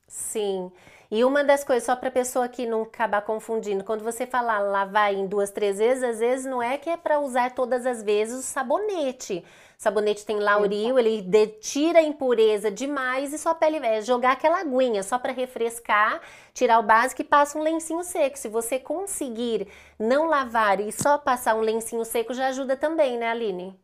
Sim. 0.08 0.72
E 1.14 1.26
uma 1.26 1.44
das 1.44 1.62
coisas, 1.62 1.84
só 1.84 1.94
para 1.94 2.08
a 2.08 2.10
pessoa 2.12 2.48
que 2.48 2.64
não 2.64 2.84
acabar 2.84 3.20
confundindo, 3.20 3.84
quando 3.84 4.02
você 4.02 4.26
falar 4.26 4.60
lavar 4.60 5.12
em 5.12 5.26
duas, 5.26 5.50
três 5.50 5.76
vezes, 5.76 6.02
às 6.02 6.20
vezes 6.20 6.46
não 6.46 6.62
é 6.62 6.78
que 6.78 6.88
é 6.88 6.96
para 6.96 7.20
usar 7.20 7.50
todas 7.50 7.84
as 7.84 8.02
vezes 8.02 8.38
o 8.38 8.42
sabonete. 8.42 9.44
O 9.78 9.82
sabonete 9.82 10.24
tem 10.24 10.38
lauril, 10.38 10.98
ele 10.98 11.20
tira 11.60 11.98
a 11.98 12.02
impureza 12.02 12.70
demais 12.70 13.34
e 13.34 13.38
sua 13.38 13.54
pele 13.54 13.76
é 13.84 14.00
jogar 14.00 14.32
aquela 14.32 14.60
aguinha 14.60 15.02
só 15.02 15.18
para 15.18 15.32
refrescar, 15.34 16.18
tirar 16.54 16.78
o 16.78 16.82
básico 16.82 17.20
e 17.20 17.24
passa 17.26 17.58
um 17.58 17.62
lencinho 17.62 18.02
seco. 18.02 18.38
Se 18.38 18.48
você 18.48 18.78
conseguir 18.78 19.68
não 19.98 20.24
lavar 20.24 20.80
e 20.80 20.90
só 20.90 21.18
passar 21.18 21.54
um 21.56 21.60
lencinho 21.60 22.06
seco, 22.06 22.32
já 22.32 22.46
ajuda 22.46 22.74
também, 22.74 23.18
né, 23.18 23.28
Aline? 23.28 23.78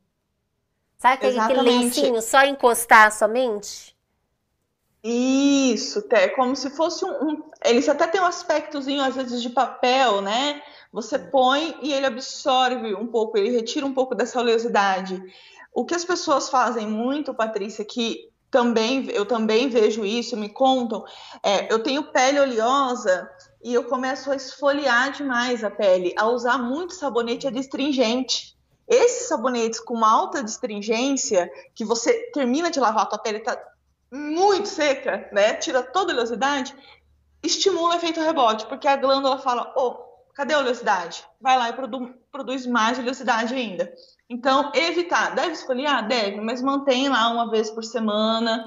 Sabe 0.97 1.17
aquele, 1.17 1.39
aquele 1.39 1.61
lencinho 1.61 2.23
só 2.23 2.43
encostar 2.47 3.13
somente? 3.13 3.98
Isso, 5.03 6.05
é 6.11 6.29
como 6.29 6.57
se 6.57 6.71
fosse 6.71 7.05
um, 7.05 7.29
um, 7.29 7.43
Eles 7.65 7.89
até 7.89 8.07
tem 8.07 8.21
um 8.21 8.27
aspectozinho, 8.27 9.03
às 9.03 9.15
vezes, 9.15 9.41
de 9.41 9.51
papel, 9.51 10.21
né? 10.21 10.61
Você 10.93 11.19
põe 11.19 11.77
e 11.83 11.93
ele 11.93 12.07
absorve 12.07 12.95
um 12.95 13.07
pouco, 13.07 13.39
ele 13.39 13.51
retira 13.51 13.87
um 13.87 13.95
pouco 13.95 14.15
dessa 14.15 14.41
oleosidade. 14.41 15.23
O 15.73 15.85
que 15.85 15.95
as 15.95 16.05
pessoas 16.05 16.49
fazem 16.49 16.87
muito, 16.87 17.35
Patrícia, 17.35 17.85
que 17.85 18.29
também 18.51 19.09
eu 19.11 19.27
também 19.27 19.69
vejo 19.69 20.05
isso, 20.05 20.37
me 20.37 20.49
contam, 20.49 21.05
é, 21.43 21.73
eu 21.73 21.83
tenho 21.83 22.03
pele 22.05 22.41
oleosa 22.41 23.31
e 23.63 23.75
eu 23.75 23.85
começo 23.85 24.31
a 24.31 24.37
esfoliar 24.37 25.13
demais 25.13 25.63
a 25.63 25.71
pele, 25.71 26.15
a 26.17 26.27
usar 26.27 26.59
muito 26.59 26.95
sabonete 26.95 27.47
adstringente. 27.47 28.57
Esses 28.89 29.29
sabonetes 29.29 29.79
com 29.81 30.03
alta 30.03 30.41
astringência, 30.41 31.51
que 31.75 31.85
você 31.85 32.31
termina 32.33 32.71
de 32.71 32.81
lavar 32.81 33.03
a 33.03 33.07
tua 33.07 33.19
pele, 33.19 33.41
tá 33.41 33.55
muito 34.11 34.69
seca, 34.69 35.29
né? 35.33 35.55
Tira 35.55 35.83
toda 35.83 36.13
a 36.13 36.15
oleosidade, 36.15 36.75
estimula 37.43 37.95
o 37.95 37.97
efeito 37.97 38.21
rebote, 38.21 38.67
porque 38.67 38.89
a 38.89 38.97
glândula 38.97 39.39
fala: 39.39 39.73
"Oh, 39.77 39.97
cadê 40.35 40.55
a 40.55 40.59
oleosidade?" 40.59 41.25
Vai 41.41 41.59
lá 41.59 41.69
e 41.69 41.73
produ 41.73 42.15
produz 42.31 42.67
mais 42.67 42.99
oleosidade 42.99 43.55
ainda. 43.55 43.93
Então, 44.29 44.71
evitar, 44.75 45.35
deve 45.35 45.53
esfoliar? 45.53 46.07
Deve, 46.07 46.41
mas 46.41 46.63
mantém 46.63 47.09
lá 47.09 47.31
uma 47.31 47.51
vez 47.51 47.71
por 47.71 47.83
semana, 47.83 48.65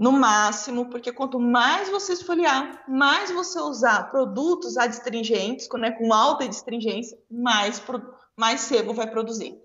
no 0.00 0.12
máximo, 0.12 0.86
porque 0.86 1.12
quanto 1.12 1.38
mais 1.38 1.90
você 1.90 2.14
esfoliar, 2.14 2.84
mais 2.88 3.30
você 3.30 3.60
usar 3.60 4.10
produtos 4.10 4.78
adstringentes, 4.78 5.68
né, 5.74 5.90
com 5.90 6.14
alta 6.14 6.44
adstringência, 6.44 7.18
mais, 7.30 7.82
mais 8.34 8.60
sebo 8.60 8.94
vai 8.94 9.10
produzir. 9.10 9.60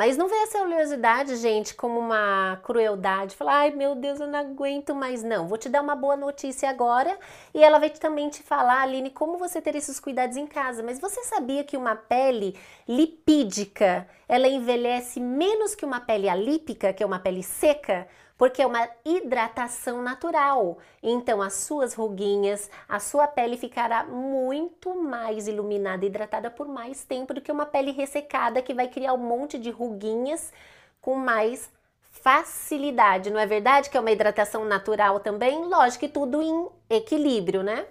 Mas 0.00 0.16
não 0.16 0.28
vê 0.28 0.34
essa 0.36 0.62
oleosidade, 0.62 1.36
gente, 1.36 1.74
como 1.74 2.00
uma 2.00 2.58
crueldade. 2.62 3.36
Falar, 3.36 3.58
ai 3.58 3.70
meu 3.70 3.94
Deus, 3.94 4.18
eu 4.18 4.26
não 4.26 4.38
aguento 4.38 4.94
mais. 4.94 5.22
Não, 5.22 5.46
vou 5.46 5.58
te 5.58 5.68
dar 5.68 5.82
uma 5.82 5.94
boa 5.94 6.16
notícia 6.16 6.70
agora 6.70 7.18
e 7.52 7.62
ela 7.62 7.78
vai 7.78 7.90
também 7.90 8.30
te 8.30 8.42
falar, 8.42 8.80
Aline, 8.80 9.10
como 9.10 9.36
você 9.36 9.60
ter 9.60 9.76
esses 9.76 10.00
cuidados 10.00 10.38
em 10.38 10.46
casa. 10.46 10.82
Mas 10.82 10.98
você 10.98 11.22
sabia 11.24 11.62
que 11.64 11.76
uma 11.76 11.94
pele 11.94 12.58
lipídica, 12.88 14.08
ela 14.26 14.48
envelhece 14.48 15.20
menos 15.20 15.74
que 15.74 15.84
uma 15.84 16.00
pele 16.00 16.30
alípica, 16.30 16.94
que 16.94 17.02
é 17.02 17.06
uma 17.06 17.18
pele 17.18 17.42
seca? 17.42 18.08
Porque 18.40 18.62
é 18.62 18.66
uma 18.66 18.88
hidratação 19.04 20.00
natural. 20.00 20.78
Então, 21.02 21.42
as 21.42 21.52
suas 21.52 21.92
ruguinhas, 21.92 22.70
a 22.88 22.98
sua 22.98 23.28
pele 23.28 23.58
ficará 23.58 24.02
muito 24.04 24.94
mais 24.94 25.46
iluminada 25.46 26.06
e 26.06 26.08
hidratada 26.08 26.50
por 26.50 26.66
mais 26.66 27.04
tempo 27.04 27.34
do 27.34 27.42
que 27.42 27.52
uma 27.52 27.66
pele 27.66 27.90
ressecada 27.90 28.62
que 28.62 28.72
vai 28.72 28.88
criar 28.88 29.12
um 29.12 29.18
monte 29.18 29.58
de 29.58 29.70
ruguinhas 29.70 30.54
com 31.02 31.16
mais 31.16 31.70
facilidade. 32.10 33.28
Não 33.28 33.38
é 33.38 33.44
verdade 33.44 33.90
que 33.90 33.98
é 33.98 34.00
uma 34.00 34.10
hidratação 34.10 34.64
natural 34.64 35.20
também? 35.20 35.62
Lógico 35.66 36.06
que 36.06 36.08
tudo 36.08 36.40
em 36.40 36.66
equilíbrio, 36.88 37.62
né? 37.62 37.84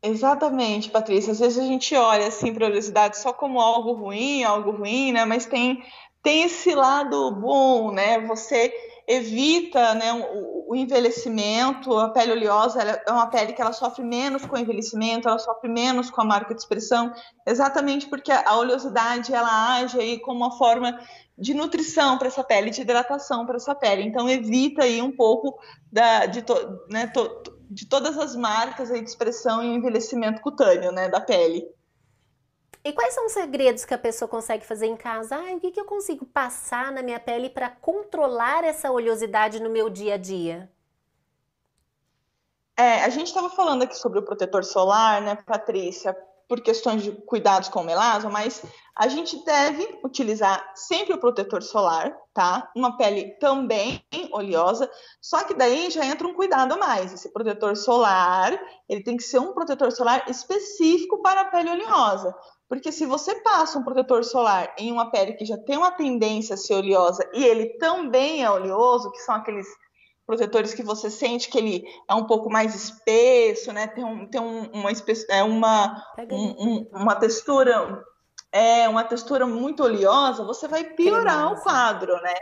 Exatamente, 0.00 0.90
Patrícia. 0.90 1.32
Às 1.32 1.40
vezes 1.40 1.58
a 1.58 1.66
gente 1.66 1.92
olha 1.96 2.28
assim 2.28 2.54
para 2.54 2.66
a 2.66 2.68
oleosidade 2.68 3.18
só 3.18 3.32
como 3.32 3.60
algo 3.60 3.94
ruim, 3.94 4.44
algo 4.44 4.70
ruim, 4.70 5.10
né? 5.10 5.24
Mas 5.24 5.44
tem 5.44 5.82
tem 6.22 6.44
esse 6.44 6.72
lado 6.72 7.32
bom, 7.32 7.90
né? 7.90 8.20
Você 8.28 8.91
evita 9.06 9.94
né, 9.94 10.12
o, 10.12 10.70
o, 10.70 10.76
envelhecimento, 10.76 11.96
a 11.98 12.10
pele 12.10 12.32
oleosa 12.32 12.82
é 12.82 13.10
uma 13.10 13.26
pele 13.26 13.52
que 13.52 13.60
ela 13.60 13.72
sofre 13.72 14.04
menos 14.04 14.44
com 14.46 14.56
o 14.56 14.58
envelhecimento, 14.58 15.28
ela 15.28 15.38
sofre 15.38 15.68
menos 15.68 16.10
com 16.10 16.20
a 16.20 16.24
marca 16.24 16.54
de 16.54 16.60
expressão, 16.60 17.12
exatamente 17.46 18.06
porque 18.08 18.30
a 18.30 18.56
oleosidade 18.56 19.34
ela 19.34 19.76
age 19.76 19.98
aí 19.98 20.20
como 20.20 20.38
uma 20.38 20.56
forma 20.56 20.98
de 21.36 21.54
nutrição 21.54 22.18
para 22.18 22.28
essa 22.28 22.44
pele, 22.44 22.70
de 22.70 22.82
hidratação 22.82 23.44
para 23.44 23.56
essa 23.56 23.74
pele. 23.74 24.02
Então 24.02 24.28
evita 24.28 24.84
aí 24.84 25.02
um 25.02 25.10
pouco 25.10 25.58
da, 25.90 26.26
de, 26.26 26.42
to, 26.42 26.54
né, 26.88 27.06
to, 27.08 27.42
de 27.70 27.86
todas 27.86 28.16
as 28.18 28.36
marcas 28.36 28.90
aí 28.90 29.02
de 29.02 29.08
expressão 29.08 29.62
e 29.62 29.74
envelhecimento 29.74 30.40
cutâneo 30.40 30.92
né, 30.92 31.08
da 31.08 31.20
pele. 31.20 31.66
E 32.84 32.92
quais 32.92 33.14
são 33.14 33.26
os 33.26 33.32
segredos 33.32 33.84
que 33.84 33.94
a 33.94 33.98
pessoa 33.98 34.28
consegue 34.28 34.66
fazer 34.66 34.86
em 34.86 34.96
casa? 34.96 35.36
Ah, 35.36 35.54
o 35.54 35.60
que, 35.60 35.70
que 35.70 35.80
eu 35.80 35.84
consigo 35.84 36.26
passar 36.26 36.90
na 36.90 37.00
minha 37.00 37.20
pele 37.20 37.48
para 37.48 37.70
controlar 37.70 38.64
essa 38.64 38.90
oleosidade 38.90 39.62
no 39.62 39.70
meu 39.70 39.88
dia 39.88 40.14
a 40.14 40.16
dia? 40.16 40.68
É, 42.76 43.04
a 43.04 43.08
gente 43.08 43.28
estava 43.28 43.48
falando 43.50 43.82
aqui 43.82 43.96
sobre 43.96 44.18
o 44.18 44.24
protetor 44.24 44.64
solar, 44.64 45.22
né, 45.22 45.36
Patrícia, 45.36 46.16
por 46.48 46.60
questões 46.60 47.02
de 47.02 47.12
cuidados 47.12 47.68
com 47.68 47.80
o 47.80 47.84
melasma, 47.84 48.28
mas 48.28 48.62
a 48.96 49.08
gente 49.08 49.42
deve 49.44 50.00
utilizar 50.04 50.72
sempre 50.74 51.14
o 51.14 51.18
protetor 51.18 51.62
solar, 51.62 52.14
tá? 52.34 52.70
Uma 52.76 52.96
pele 52.96 53.30
também 53.38 54.04
oleosa, 54.32 54.90
só 55.20 55.44
que 55.44 55.54
daí 55.54 55.90
já 55.90 56.04
entra 56.04 56.26
um 56.26 56.34
cuidado 56.34 56.74
a 56.74 56.76
mais. 56.76 57.12
Esse 57.12 57.32
protetor 57.32 57.76
solar, 57.76 58.58
ele 58.88 59.02
tem 59.02 59.16
que 59.16 59.22
ser 59.22 59.38
um 59.38 59.54
protetor 59.54 59.92
solar 59.92 60.28
específico 60.28 61.22
para 61.22 61.42
a 61.42 61.44
pele 61.46 61.70
oleosa. 61.70 62.34
Porque 62.72 62.90
se 62.90 63.04
você 63.04 63.34
passa 63.42 63.78
um 63.78 63.84
protetor 63.84 64.24
solar 64.24 64.74
em 64.78 64.90
uma 64.90 65.10
pele 65.10 65.34
que 65.34 65.44
já 65.44 65.58
tem 65.58 65.76
uma 65.76 65.90
tendência 65.90 66.54
a 66.54 66.56
ser 66.56 66.72
oleosa 66.72 67.22
e 67.34 67.44
ele 67.44 67.66
também 67.76 68.42
é 68.42 68.50
oleoso, 68.50 69.12
que 69.12 69.18
são 69.18 69.34
aqueles 69.34 69.66
protetores 70.26 70.72
que 70.72 70.82
você 70.82 71.10
sente 71.10 71.50
que 71.50 71.58
ele 71.58 71.84
é 72.08 72.14
um 72.14 72.24
pouco 72.24 72.50
mais 72.50 72.74
espesso, 72.74 73.74
né? 73.74 73.88
Tem, 73.88 74.02
um, 74.02 74.26
tem 74.26 74.40
um, 74.40 74.70
uma, 74.72 74.90
é 75.28 75.42
uma, 75.42 76.02
um, 76.30 76.88
uma 76.92 77.14
textura 77.14 78.02
é 78.50 78.88
uma 78.88 79.04
textura 79.04 79.46
muito 79.46 79.84
oleosa, 79.84 80.42
você 80.42 80.66
vai 80.66 80.82
piorar 80.82 81.52
o 81.52 81.60
quadro, 81.60 82.14
né? 82.22 82.36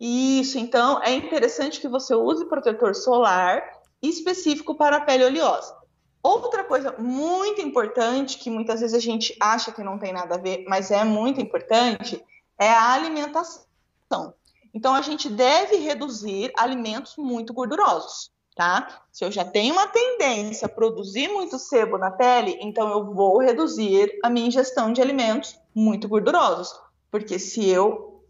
Isso, 0.00 0.58
então 0.58 0.98
é 1.02 1.12
interessante 1.12 1.78
que 1.78 1.88
você 1.88 2.14
use 2.14 2.48
protetor 2.48 2.94
solar 2.94 3.62
específico 4.00 4.74
para 4.74 4.96
a 4.96 5.00
pele 5.02 5.26
oleosa. 5.26 5.77
Outra 6.22 6.64
coisa 6.64 6.94
muito 6.98 7.60
importante, 7.60 8.38
que 8.38 8.50
muitas 8.50 8.80
vezes 8.80 8.94
a 8.94 9.00
gente 9.00 9.36
acha 9.40 9.72
que 9.72 9.82
não 9.82 9.98
tem 9.98 10.12
nada 10.12 10.34
a 10.34 10.38
ver, 10.38 10.64
mas 10.68 10.90
é 10.90 11.04
muito 11.04 11.40
importante, 11.40 12.22
é 12.58 12.70
a 12.70 12.92
alimentação. 12.92 14.34
Então, 14.74 14.94
a 14.94 15.02
gente 15.02 15.28
deve 15.28 15.76
reduzir 15.76 16.52
alimentos 16.56 17.16
muito 17.16 17.52
gordurosos. 17.52 18.30
tá? 18.54 19.02
Se 19.12 19.24
eu 19.24 19.30
já 19.30 19.44
tenho 19.44 19.72
uma 19.72 19.86
tendência 19.86 20.66
a 20.66 20.68
produzir 20.68 21.28
muito 21.28 21.58
sebo 21.58 21.96
na 21.96 22.10
pele, 22.10 22.58
então 22.60 22.88
eu 22.90 23.14
vou 23.14 23.38
reduzir 23.38 24.18
a 24.22 24.28
minha 24.28 24.48
ingestão 24.48 24.92
de 24.92 25.00
alimentos 25.00 25.56
muito 25.72 26.08
gordurosos, 26.08 26.76
porque 27.08 27.38
se 27.38 27.68
eu 27.68 28.24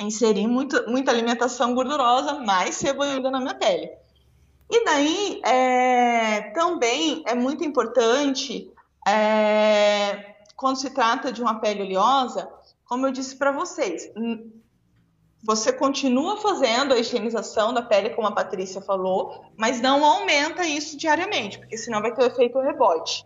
inserir 0.00 0.46
muito, 0.46 0.88
muita 0.88 1.10
alimentação 1.10 1.74
gordurosa, 1.74 2.40
mais 2.40 2.76
sebo 2.76 3.02
ainda 3.02 3.30
na 3.30 3.40
minha 3.40 3.54
pele. 3.54 3.90
E 4.70 4.84
daí, 4.84 5.40
é, 5.44 6.50
também 6.50 7.22
é 7.26 7.34
muito 7.34 7.64
importante, 7.64 8.70
é, 9.06 10.34
quando 10.56 10.76
se 10.76 10.90
trata 10.90 11.32
de 11.32 11.40
uma 11.40 11.58
pele 11.58 11.82
oleosa, 11.82 12.50
como 12.84 13.06
eu 13.06 13.12
disse 13.12 13.36
para 13.36 13.50
vocês, 13.50 14.10
você 15.42 15.72
continua 15.72 16.36
fazendo 16.38 16.92
a 16.92 16.98
higienização 16.98 17.72
da 17.72 17.82
pele, 17.82 18.10
como 18.10 18.26
a 18.26 18.32
Patrícia 18.32 18.80
falou, 18.80 19.44
mas 19.56 19.80
não 19.80 20.04
aumenta 20.04 20.66
isso 20.66 20.96
diariamente, 20.96 21.58
porque 21.58 21.78
senão 21.78 22.02
vai 22.02 22.12
ter 22.12 22.22
o 22.22 22.26
efeito 22.26 22.58
rebote. 22.60 23.24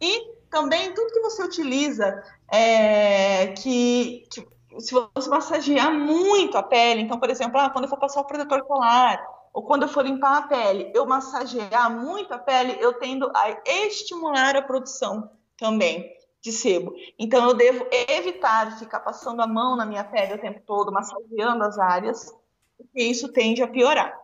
E 0.00 0.40
também 0.50 0.92
tudo 0.94 1.12
que 1.12 1.20
você 1.20 1.42
utiliza, 1.44 2.22
é, 2.50 3.48
que, 3.48 4.26
que, 4.32 4.46
se 4.80 4.92
você 4.92 5.28
massagear 5.28 5.92
muito 5.92 6.56
a 6.56 6.62
pele, 6.62 7.02
então, 7.02 7.20
por 7.20 7.30
exemplo, 7.30 7.60
ah, 7.60 7.70
quando 7.70 7.84
eu 7.84 7.90
for 7.90 7.98
passar 7.98 8.20
o 8.20 8.24
protetor 8.24 8.64
solar, 8.66 9.22
ou 9.52 9.64
quando 9.64 9.82
eu 9.82 9.88
for 9.88 10.04
limpar 10.04 10.38
a 10.38 10.42
pele, 10.42 10.90
eu 10.94 11.06
massagear 11.06 11.90
muito 11.90 12.32
a 12.32 12.38
pele, 12.38 12.76
eu 12.80 12.92
tendo 12.94 13.30
a 13.34 13.50
estimular 13.66 14.56
a 14.56 14.62
produção 14.62 15.30
também 15.56 16.10
de 16.40 16.52
sebo. 16.52 16.94
Então, 17.18 17.48
eu 17.48 17.54
devo 17.54 17.86
evitar 18.08 18.78
ficar 18.78 19.00
passando 19.00 19.42
a 19.42 19.46
mão 19.46 19.76
na 19.76 19.84
minha 19.84 20.04
pele 20.04 20.34
o 20.34 20.40
tempo 20.40 20.60
todo, 20.64 20.92
massageando 20.92 21.64
as 21.64 21.78
áreas, 21.78 22.34
porque 22.76 23.02
isso 23.02 23.32
tende 23.32 23.62
a 23.62 23.68
piorar. 23.68 24.18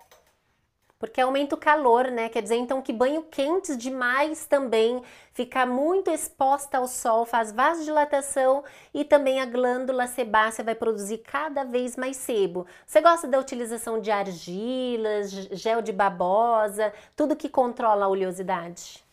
Porque 0.98 1.20
aumenta 1.20 1.54
o 1.54 1.58
calor, 1.58 2.10
né? 2.10 2.28
Quer 2.28 2.42
dizer, 2.42 2.56
então, 2.56 2.80
que 2.80 2.92
banho 2.92 3.22
quente 3.22 3.76
demais 3.76 4.46
também, 4.46 5.02
ficar 5.32 5.66
muito 5.66 6.10
exposta 6.10 6.78
ao 6.78 6.88
sol, 6.88 7.26
faz 7.26 7.52
vasodilatação 7.52 8.64
e 8.94 9.04
também 9.04 9.40
a 9.40 9.46
glândula 9.46 10.06
sebácea 10.06 10.64
vai 10.64 10.74
produzir 10.74 11.18
cada 11.18 11.64
vez 11.64 11.96
mais 11.96 12.16
sebo. 12.16 12.66
Você 12.86 13.00
gosta 13.00 13.28
da 13.28 13.38
utilização 13.38 14.00
de 14.00 14.10
argilas, 14.10 15.30
gel 15.30 15.82
de 15.82 15.92
babosa, 15.92 16.92
tudo 17.14 17.36
que 17.36 17.48
controla 17.48 18.06
a 18.06 18.08
oleosidade? 18.08 19.05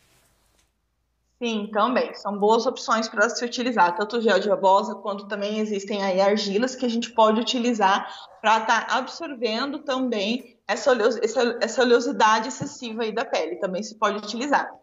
Sim, 1.44 1.68
também. 1.70 2.14
São 2.14 2.38
boas 2.38 2.64
opções 2.64 3.06
para 3.06 3.28
se 3.28 3.44
utilizar, 3.44 3.94
tanto 3.94 4.18
gel 4.18 4.38
de 4.38 4.48
babosa 4.48 4.94
quanto 4.94 5.28
também 5.28 5.58
existem 5.58 6.02
aí 6.02 6.18
argilas 6.18 6.74
que 6.74 6.86
a 6.86 6.88
gente 6.88 7.10
pode 7.10 7.38
utilizar 7.38 8.10
para 8.40 8.60
estar 8.60 8.86
tá 8.86 8.96
absorvendo 8.96 9.80
também 9.80 10.58
essa, 10.66 10.90
oleos, 10.90 11.18
essa, 11.18 11.58
essa 11.60 11.82
oleosidade 11.82 12.48
excessiva 12.48 13.02
aí 13.02 13.12
da 13.12 13.26
pele. 13.26 13.56
Também 13.56 13.82
se 13.82 13.94
pode 13.96 14.16
utilizar. 14.16 14.74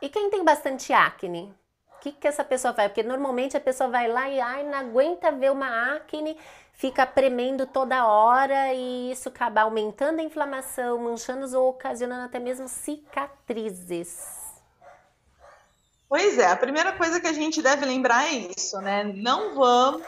E 0.00 0.08
quem 0.08 0.30
tem 0.30 0.42
bastante 0.42 0.94
acne? 0.94 1.54
O 1.94 2.00
que, 2.00 2.12
que 2.12 2.26
essa 2.26 2.42
pessoa 2.42 2.72
faz? 2.72 2.88
Porque 2.88 3.02
normalmente 3.02 3.54
a 3.54 3.60
pessoa 3.60 3.90
vai 3.90 4.08
lá 4.08 4.30
e 4.30 4.40
ai, 4.40 4.62
não 4.62 4.78
aguenta 4.78 5.30
ver 5.30 5.52
uma 5.52 5.94
acne, 5.94 6.38
fica 6.72 7.04
premendo 7.04 7.66
toda 7.66 8.06
hora 8.06 8.72
e 8.72 9.12
isso 9.12 9.28
acaba 9.28 9.60
aumentando 9.60 10.20
a 10.20 10.22
inflamação, 10.22 10.98
manchando 10.98 11.46
ou 11.58 11.68
ocasionando 11.68 12.24
até 12.24 12.38
mesmo 12.38 12.66
cicatrizes. 12.66 14.35
Pois 16.08 16.38
é, 16.38 16.46
a 16.46 16.56
primeira 16.56 16.92
coisa 16.92 17.20
que 17.20 17.26
a 17.26 17.32
gente 17.32 17.60
deve 17.60 17.84
lembrar 17.84 18.26
é 18.26 18.32
isso, 18.56 18.80
né? 18.80 19.02
Não 19.04 19.54
vamos 19.54 20.06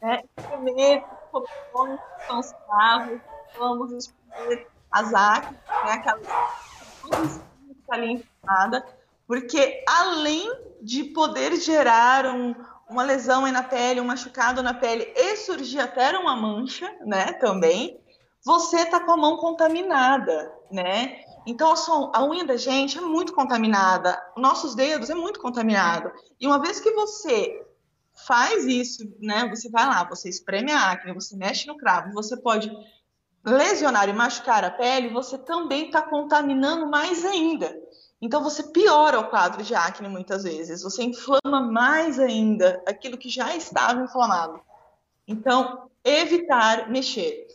né, 0.00 0.22
comer 0.50 1.04
popcorn 1.30 1.98
são 2.26 2.40
escravos, 2.40 3.20
vamos 3.58 3.92
escolher 3.92 4.66
as 4.90 5.14
acres, 5.14 5.58
né, 5.84 5.92
aquelas 5.92 6.26
que 6.26 7.74
tá 7.86 7.94
ali 7.94 8.12
inflamada, 8.12 8.86
porque 9.26 9.84
além 9.88 10.52
de 10.82 11.04
poder 11.04 11.56
gerar 11.56 12.26
um, 12.26 12.54
uma 12.88 13.02
lesão 13.02 13.50
na 13.50 13.62
pele, 13.62 14.00
um 14.00 14.04
machucado 14.04 14.62
na 14.62 14.74
pele 14.74 15.10
e 15.16 15.36
surgir 15.36 15.80
até 15.80 16.16
uma 16.18 16.36
mancha, 16.36 16.94
né, 17.04 17.32
também, 17.34 17.98
você 18.44 18.84
tá 18.84 19.00
com 19.00 19.12
a 19.12 19.16
mão 19.16 19.36
contaminada, 19.36 20.52
né? 20.70 21.24
Então, 21.46 21.74
a, 22.14 22.24
unha 22.24 22.44
da 22.44 22.56
gente 22.56 22.98
é 22.98 23.00
muito 23.00 23.34
contaminada, 23.34 24.20
nossos 24.36 24.74
dedos 24.74 25.10
é 25.10 25.14
muito 25.14 25.40
contaminado. 25.40 26.12
E 26.40 26.46
uma 26.46 26.60
vez 26.60 26.80
que 26.80 26.92
você 26.92 27.66
faz 28.26 28.64
isso, 28.64 29.02
né? 29.20 29.48
Você 29.48 29.68
vai 29.68 29.86
lá, 29.86 30.04
você 30.04 30.28
espreme 30.28 30.70
a 30.70 30.92
acne, 30.92 31.14
você 31.14 31.36
mexe 31.36 31.66
no 31.66 31.76
cravo, 31.76 32.12
você 32.12 32.36
pode 32.36 32.70
lesionar 33.44 34.08
e 34.08 34.12
machucar 34.12 34.64
a 34.64 34.70
pele, 34.70 35.08
você 35.08 35.36
também 35.36 35.86
está 35.86 36.02
contaminando 36.02 36.86
mais 36.86 37.24
ainda. 37.24 37.76
Então 38.20 38.42
você 38.42 38.62
piora 38.62 39.18
o 39.18 39.28
quadro 39.28 39.64
de 39.64 39.74
acne 39.74 40.08
muitas 40.08 40.44
vezes, 40.44 40.82
você 40.82 41.02
inflama 41.02 41.60
mais 41.60 42.20
ainda 42.20 42.80
aquilo 42.86 43.18
que 43.18 43.28
já 43.28 43.56
estava 43.56 44.00
inflamado. 44.00 44.60
Então, 45.26 45.90
evitar 46.04 46.88
mexer. 46.88 47.46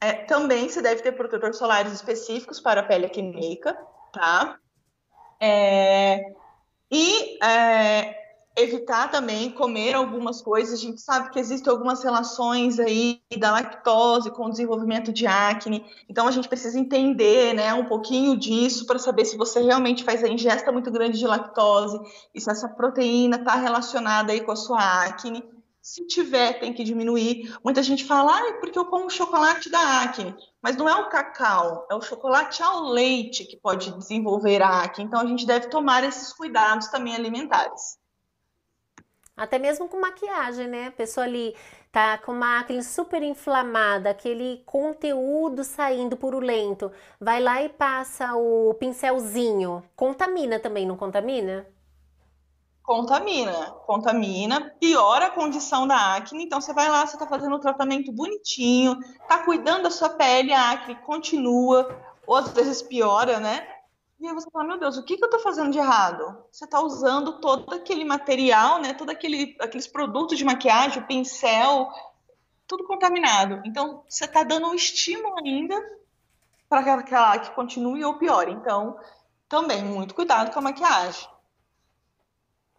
É, 0.00 0.12
também 0.12 0.68
se 0.68 0.82
deve 0.82 1.02
ter 1.02 1.12
protetores 1.12 1.56
solares 1.56 1.92
específicos 1.92 2.60
para 2.60 2.80
a 2.80 2.84
pele 2.84 3.06
acneica, 3.06 3.76
tá? 4.12 4.58
É, 5.40 6.34
e 6.90 7.42
é, 7.44 8.26
evitar 8.56 9.10
também 9.10 9.50
comer 9.50 9.94
algumas 9.94 10.40
coisas. 10.40 10.78
A 10.78 10.82
gente 10.82 11.00
sabe 11.00 11.30
que 11.30 11.38
existem 11.38 11.70
algumas 11.70 12.02
relações 12.02 12.80
aí 12.80 13.20
da 13.38 13.52
lactose 13.52 14.30
com 14.30 14.46
o 14.46 14.50
desenvolvimento 14.50 15.12
de 15.12 15.26
acne. 15.26 15.84
Então 16.08 16.26
a 16.26 16.30
gente 16.30 16.48
precisa 16.48 16.78
entender, 16.78 17.54
né, 17.54 17.74
um 17.74 17.84
pouquinho 17.84 18.36
disso 18.36 18.86
para 18.86 18.98
saber 18.98 19.26
se 19.26 19.36
você 19.36 19.60
realmente 19.60 20.04
faz 20.04 20.24
a 20.24 20.28
ingesta 20.28 20.72
muito 20.72 20.90
grande 20.90 21.18
de 21.18 21.26
lactose 21.26 22.00
e 22.34 22.40
se 22.40 22.50
essa 22.50 22.68
proteína 22.68 23.36
está 23.36 23.56
relacionada 23.56 24.32
aí 24.32 24.40
com 24.40 24.52
a 24.52 24.56
sua 24.56 25.04
acne. 25.04 25.44
Se 25.86 26.04
tiver, 26.04 26.58
tem 26.58 26.72
que 26.72 26.82
diminuir. 26.82 27.56
Muita 27.62 27.80
gente 27.80 28.04
fala, 28.04 28.36
ah, 28.36 28.54
porque 28.58 28.76
eu 28.76 28.86
como 28.86 29.08
chocolate 29.08 29.70
da 29.70 30.02
acne. 30.02 30.34
Mas 30.60 30.76
não 30.76 30.88
é 30.88 30.96
o 30.96 31.08
cacau, 31.08 31.86
é 31.88 31.94
o 31.94 32.00
chocolate 32.00 32.60
ao 32.60 32.88
leite 32.88 33.44
que 33.44 33.56
pode 33.56 33.96
desenvolver 33.96 34.60
a 34.62 34.82
acne. 34.82 35.04
Então, 35.04 35.20
a 35.20 35.26
gente 35.26 35.46
deve 35.46 35.68
tomar 35.68 36.02
esses 36.02 36.32
cuidados 36.32 36.88
também 36.88 37.14
alimentares. 37.14 38.00
Até 39.36 39.60
mesmo 39.60 39.88
com 39.88 40.00
maquiagem, 40.00 40.66
né? 40.66 40.88
A 40.88 40.90
pessoa 40.90 41.24
ali 41.24 41.54
tá 41.92 42.18
com 42.18 42.32
uma 42.32 42.58
acne 42.58 42.82
super 42.82 43.22
inflamada, 43.22 44.10
aquele 44.10 44.64
conteúdo 44.66 45.62
saindo 45.62 46.16
purulento, 46.16 46.90
vai 47.20 47.40
lá 47.40 47.62
e 47.62 47.68
passa 47.68 48.34
o 48.34 48.74
pincelzinho. 48.74 49.84
Contamina 49.94 50.58
também, 50.58 50.84
não 50.84 50.96
contamina? 50.96 51.64
Contamina, 52.86 53.72
contamina, 53.84 54.72
piora 54.78 55.26
a 55.26 55.30
condição 55.30 55.88
da 55.88 56.14
acne. 56.14 56.44
Então 56.44 56.60
você 56.60 56.72
vai 56.72 56.88
lá, 56.88 57.04
você 57.04 57.16
está 57.16 57.26
fazendo 57.26 57.56
um 57.56 57.60
tratamento 57.60 58.12
bonitinho, 58.12 59.00
está 59.20 59.38
cuidando 59.38 59.82
da 59.82 59.90
sua 59.90 60.08
pele, 60.10 60.52
a 60.52 60.70
acne 60.70 60.94
continua, 60.94 62.00
ou 62.24 62.36
às 62.36 62.50
vezes 62.52 62.80
piora, 62.80 63.40
né? 63.40 63.66
E 64.20 64.26
aí 64.26 64.32
você 64.32 64.48
fala, 64.50 64.64
meu 64.64 64.78
Deus, 64.78 64.96
o 64.96 65.04
que, 65.04 65.16
que 65.16 65.22
eu 65.22 65.26
estou 65.26 65.40
fazendo 65.40 65.70
de 65.70 65.78
errado? 65.78 66.38
Você 66.50 66.64
está 66.64 66.80
usando 66.80 67.40
todo 67.40 67.74
aquele 67.74 68.04
material, 68.04 68.80
né? 68.80 68.94
Todo 68.94 69.10
aquele, 69.10 69.56
aqueles 69.60 69.88
produtos 69.88 70.38
de 70.38 70.44
maquiagem, 70.44 71.02
pincel, 71.02 71.90
tudo 72.68 72.86
contaminado. 72.86 73.60
Então 73.64 74.04
você 74.08 74.26
está 74.26 74.44
dando 74.44 74.68
um 74.68 74.74
estímulo 74.74 75.34
ainda 75.44 75.74
para 76.68 76.84
que 76.84 76.90
aquela 76.90 77.32
acne 77.32 77.52
continue 77.52 78.04
ou 78.04 78.14
piore. 78.14 78.52
Então, 78.52 78.96
também 79.48 79.84
muito 79.84 80.14
cuidado 80.14 80.52
com 80.52 80.58
a 80.60 80.62
maquiagem. 80.62 81.28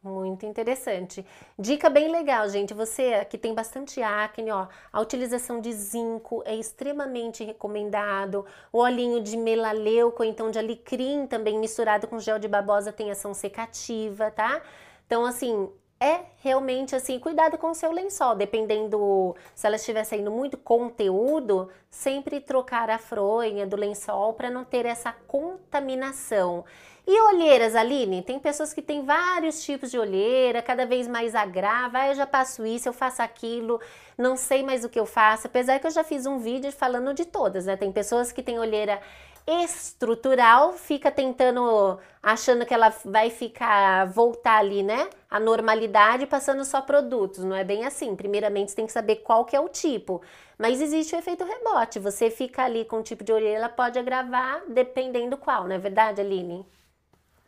Muito 0.03 0.45
interessante. 0.45 1.25
Dica 1.57 1.89
bem 1.89 2.10
legal, 2.10 2.47
gente. 2.49 2.73
Você 2.73 3.25
que 3.25 3.38
tem 3.38 3.53
bastante 3.53 4.01
acne, 4.01 4.51
ó, 4.51 4.67
a 4.93 5.01
utilização 5.01 5.60
de 5.60 5.73
zinco 5.73 6.41
é 6.45 6.55
extremamente 6.55 7.43
recomendado. 7.43 8.45
O 8.71 8.77
olhinho 8.79 9.21
de 9.21 9.36
melaleuco, 9.36 10.23
então 10.23 10.49
de 10.51 10.60
alecrim, 10.60 11.25
também 11.27 11.60
misturado 11.60 12.07
com 12.07 12.19
gel 12.19 12.39
de 12.39 12.47
babosa, 12.47 12.93
tem 12.93 13.12
ação 13.12 13.33
secativa, 13.33 14.31
tá? 14.31 14.62
Então, 15.05 15.25
assim, 15.25 15.69
é 15.99 16.21
realmente 16.38 16.95
assim, 16.95 17.19
cuidado 17.19 17.57
com 17.57 17.71
o 17.71 17.75
seu 17.75 17.91
lençol, 17.91 18.36
dependendo 18.36 19.36
se 19.55 19.65
ela 19.65 19.75
estiver 19.77 20.03
saindo 20.03 20.29
muito 20.31 20.57
conteúdo, 20.57 21.69
sempre 21.89 22.39
trocar 22.39 22.89
a 22.89 22.99
fronha 22.99 23.65
do 23.65 23.75
lençol 23.75 24.33
para 24.33 24.49
não 24.51 24.63
ter 24.63 24.86
essa 24.86 25.12
contaminação. 25.27 26.63
E 27.09 27.21
olheiras, 27.21 27.73
Aline? 27.73 28.21
Tem 28.21 28.37
pessoas 28.37 28.73
que 28.73 28.81
têm 28.81 29.05
vários 29.05 29.63
tipos 29.63 29.89
de 29.89 29.97
olheira, 29.97 30.61
cada 30.61 30.85
vez 30.85 31.07
mais 31.07 31.35
agrava. 31.35 31.99
Ah, 31.99 32.09
eu 32.09 32.15
já 32.15 32.27
passo 32.27 32.65
isso, 32.65 32.89
eu 32.89 32.93
faço 32.93 33.21
aquilo, 33.21 33.79
não 34.17 34.35
sei 34.35 34.61
mais 34.61 34.83
o 34.83 34.89
que 34.89 34.99
eu 34.99 35.05
faço. 35.05 35.47
Apesar 35.47 35.79
que 35.79 35.87
eu 35.87 35.91
já 35.91 36.03
fiz 36.03 36.25
um 36.25 36.37
vídeo 36.37 36.69
falando 36.69 37.13
de 37.13 37.23
todas, 37.23 37.65
né? 37.65 37.77
Tem 37.77 37.93
pessoas 37.93 38.33
que 38.33 38.43
têm 38.43 38.59
olheira 38.59 38.99
estrutural, 39.47 40.73
fica 40.73 41.09
tentando, 41.09 41.97
achando 42.21 42.65
que 42.65 42.73
ela 42.73 42.89
vai 43.05 43.29
ficar, 43.29 44.05
voltar 44.07 44.57
ali, 44.57 44.83
né? 44.83 45.09
A 45.29 45.39
normalidade, 45.39 46.27
passando 46.27 46.65
só 46.65 46.81
produtos. 46.81 47.41
Não 47.45 47.55
é 47.55 47.63
bem 47.63 47.85
assim. 47.85 48.17
Primeiramente, 48.17 48.71
você 48.71 48.75
tem 48.75 48.85
que 48.85 48.91
saber 48.91 49.17
qual 49.17 49.45
que 49.45 49.55
é 49.55 49.59
o 49.61 49.69
tipo. 49.69 50.21
Mas 50.57 50.81
existe 50.81 51.15
o 51.15 51.19
efeito 51.19 51.45
rebote. 51.45 51.99
Você 51.99 52.29
fica 52.29 52.63
ali 52.63 52.83
com 52.83 52.99
o 52.99 53.03
tipo 53.03 53.23
de 53.23 53.31
orelha, 53.31 53.55
ela 53.57 53.69
pode 53.69 53.97
agravar 53.97 54.61
dependendo 54.67 55.37
qual, 55.37 55.63
não 55.65 55.75
é 55.75 55.79
verdade, 55.79 56.19
Aline? 56.19 56.65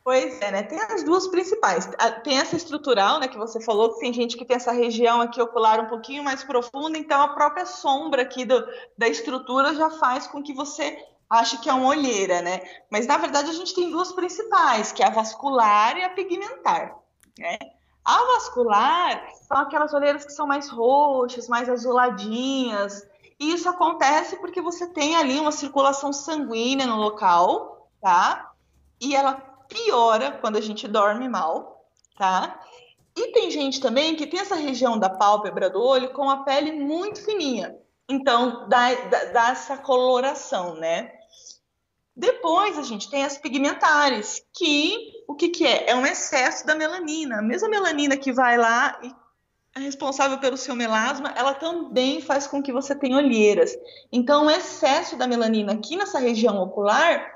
Pois 0.03 0.41
é, 0.41 0.51
né? 0.51 0.63
Tem 0.63 0.79
as 0.79 1.03
duas 1.03 1.27
principais. 1.27 1.89
Tem 2.23 2.39
essa 2.39 2.55
estrutural, 2.55 3.19
né, 3.19 3.27
que 3.27 3.37
você 3.37 3.59
falou, 3.59 3.93
que 3.93 3.99
tem 3.99 4.13
gente 4.13 4.37
que 4.37 4.45
tem 4.45 4.55
essa 4.55 4.71
região 4.71 5.21
aqui 5.21 5.41
ocular 5.41 5.79
um 5.79 5.87
pouquinho 5.87 6.23
mais 6.23 6.43
profunda, 6.43 6.97
então 6.97 7.21
a 7.21 7.29
própria 7.29 7.65
sombra 7.65 8.21
aqui 8.21 8.45
do, 8.45 8.65
da 8.97 9.07
estrutura 9.07 9.75
já 9.75 9.89
faz 9.91 10.25
com 10.25 10.41
que 10.41 10.53
você 10.53 10.97
ache 11.29 11.59
que 11.59 11.69
é 11.69 11.73
uma 11.73 11.89
olheira, 11.89 12.41
né? 12.41 12.61
Mas 12.89 13.05
na 13.05 13.17
verdade 13.17 13.51
a 13.51 13.53
gente 13.53 13.75
tem 13.75 13.91
duas 13.91 14.11
principais, 14.11 14.91
que 14.91 15.03
é 15.03 15.07
a 15.07 15.11
vascular 15.11 15.95
e 15.97 16.03
a 16.03 16.09
pigmentar, 16.09 16.97
né? 17.37 17.59
A 18.03 18.17
vascular 18.33 19.27
são 19.47 19.57
aquelas 19.57 19.93
olheiras 19.93 20.25
que 20.25 20.31
são 20.31 20.47
mais 20.47 20.69
roxas, 20.69 21.47
mais 21.47 21.69
azuladinhas, 21.69 23.05
e 23.39 23.53
isso 23.53 23.69
acontece 23.69 24.37
porque 24.37 24.61
você 24.61 24.87
tem 24.87 25.15
ali 25.15 25.39
uma 25.39 25.51
circulação 25.51 26.11
sanguínea 26.11 26.87
no 26.87 26.95
local, 26.95 27.89
tá? 28.01 28.51
E 28.99 29.15
ela 29.15 29.48
piora 29.69 30.31
quando 30.41 30.57
a 30.57 30.61
gente 30.61 30.87
dorme 30.87 31.29
mal, 31.29 31.85
tá? 32.17 32.59
E 33.15 33.31
tem 33.31 33.49
gente 33.51 33.79
também 33.79 34.15
que 34.15 34.27
tem 34.27 34.39
essa 34.39 34.55
região 34.55 34.97
da 34.97 35.09
pálpebra 35.09 35.69
do 35.69 35.81
olho 35.81 36.11
com 36.11 36.29
a 36.29 36.43
pele 36.43 36.71
muito 36.71 37.23
fininha. 37.23 37.77
Então, 38.09 38.67
dá, 38.67 38.93
dá, 38.95 39.25
dá 39.25 39.49
essa 39.51 39.77
coloração, 39.77 40.75
né? 40.75 41.11
Depois 42.15 42.77
a 42.77 42.83
gente 42.83 43.09
tem 43.09 43.23
as 43.23 43.37
pigmentares, 43.37 44.43
que 44.53 45.13
o 45.27 45.35
que, 45.35 45.49
que 45.49 45.65
é? 45.65 45.91
É 45.91 45.95
um 45.95 46.05
excesso 46.05 46.65
da 46.65 46.75
melanina. 46.75 47.37
A 47.37 47.41
mesma 47.41 47.69
melanina 47.69 48.17
que 48.17 48.33
vai 48.33 48.57
lá 48.57 48.99
e 49.03 49.13
é 49.75 49.79
responsável 49.79 50.37
pelo 50.39 50.57
seu 50.57 50.75
melasma, 50.75 51.31
ela 51.35 51.53
também 51.53 52.19
faz 52.19 52.47
com 52.47 52.61
que 52.61 52.73
você 52.73 52.95
tenha 52.95 53.15
olheiras. 53.15 53.77
Então, 54.11 54.47
o 54.47 54.49
excesso 54.49 55.15
da 55.15 55.27
melanina 55.27 55.73
aqui 55.73 55.95
nessa 55.95 56.19
região 56.19 56.57
ocular 56.61 57.33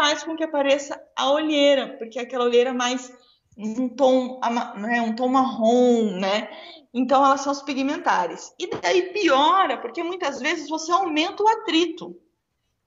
faz 0.00 0.22
com 0.22 0.34
que 0.34 0.42
apareça 0.42 0.98
a 1.14 1.30
olheira, 1.30 1.98
porque 1.98 2.18
é 2.18 2.22
aquela 2.22 2.44
olheira 2.44 2.72
mais 2.72 3.12
um 3.54 3.86
tom, 3.86 4.40
né, 4.78 5.02
um 5.02 5.14
tom 5.14 5.28
marrom, 5.28 6.18
né? 6.18 6.48
Então 6.94 7.22
elas 7.22 7.42
são 7.42 7.52
as 7.52 7.60
pigmentares. 7.60 8.50
E 8.58 8.66
daí 8.66 9.12
piora, 9.12 9.76
porque 9.76 10.02
muitas 10.02 10.40
vezes 10.40 10.70
você 10.70 10.90
aumenta 10.90 11.42
o 11.42 11.48
atrito, 11.48 12.18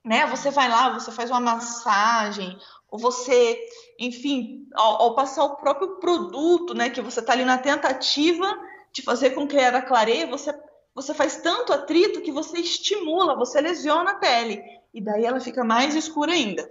né? 0.04 0.26
Você 0.26 0.50
vai 0.50 0.68
lá, 0.68 0.92
você 0.92 1.12
faz 1.12 1.30
uma 1.30 1.38
massagem, 1.38 2.58
ou 2.90 2.98
você, 2.98 3.60
enfim, 4.00 4.66
ao, 4.74 5.02
ao 5.02 5.14
passar 5.14 5.44
o 5.44 5.54
próprio 5.54 6.00
produto, 6.00 6.74
né, 6.74 6.90
que 6.90 7.00
você 7.00 7.20
está 7.20 7.32
ali 7.32 7.44
na 7.44 7.58
tentativa 7.58 8.58
de 8.92 9.02
fazer 9.02 9.30
com 9.30 9.46
que 9.46 9.56
ela 9.56 9.80
clareie, 9.80 10.26
você 10.26 10.52
você 10.94 11.12
faz 11.12 11.38
tanto 11.38 11.72
atrito 11.72 12.20
que 12.20 12.30
você 12.30 12.58
estimula, 12.58 13.34
você 13.34 13.60
lesiona 13.60 14.12
a 14.12 14.14
pele 14.14 14.62
e 14.92 15.00
daí 15.00 15.24
ela 15.24 15.40
fica 15.40 15.64
mais 15.64 15.96
escura 15.96 16.32
ainda. 16.32 16.70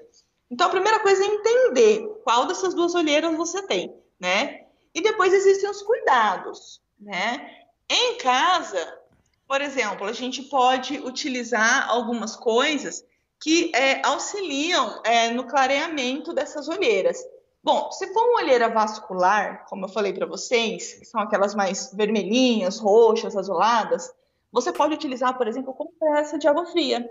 Então, 0.49 0.67
a 0.67 0.71
primeira 0.71 0.99
coisa 0.99 1.23
é 1.23 1.27
entender 1.27 2.07
qual 2.23 2.45
dessas 2.45 2.73
duas 2.73 2.93
olheiras 2.95 3.35
você 3.35 3.61
tem, 3.63 3.93
né? 4.19 4.65
E 4.93 5.01
depois 5.01 5.33
existem 5.33 5.69
os 5.69 5.81
cuidados, 5.81 6.81
né? 6.99 7.63
Em 7.89 8.17
casa, 8.17 8.99
por 9.47 9.61
exemplo, 9.61 10.05
a 10.05 10.13
gente 10.13 10.43
pode 10.43 10.99
utilizar 10.99 11.89
algumas 11.89 12.35
coisas 12.35 13.03
que 13.41 13.71
é, 13.75 14.05
auxiliam 14.05 15.01
é, 15.03 15.29
no 15.31 15.45
clareamento 15.45 16.33
dessas 16.33 16.67
olheiras. 16.67 17.17
Bom, 17.61 17.91
se 17.91 18.13
for 18.13 18.23
uma 18.29 18.41
olheira 18.41 18.69
vascular, 18.69 19.65
como 19.67 19.85
eu 19.85 19.89
falei 19.89 20.13
para 20.13 20.25
vocês, 20.25 20.93
que 20.93 21.05
são 21.05 21.21
aquelas 21.21 21.53
mais 21.55 21.93
vermelhinhas, 21.93 22.79
roxas, 22.79 23.35
azuladas, 23.35 24.13
você 24.51 24.71
pode 24.71 24.93
utilizar, 24.93 25.37
por 25.37 25.47
exemplo, 25.47 25.73
compressa 25.73 26.37
de 26.37 26.47
água 26.47 26.65
fria. 26.67 27.09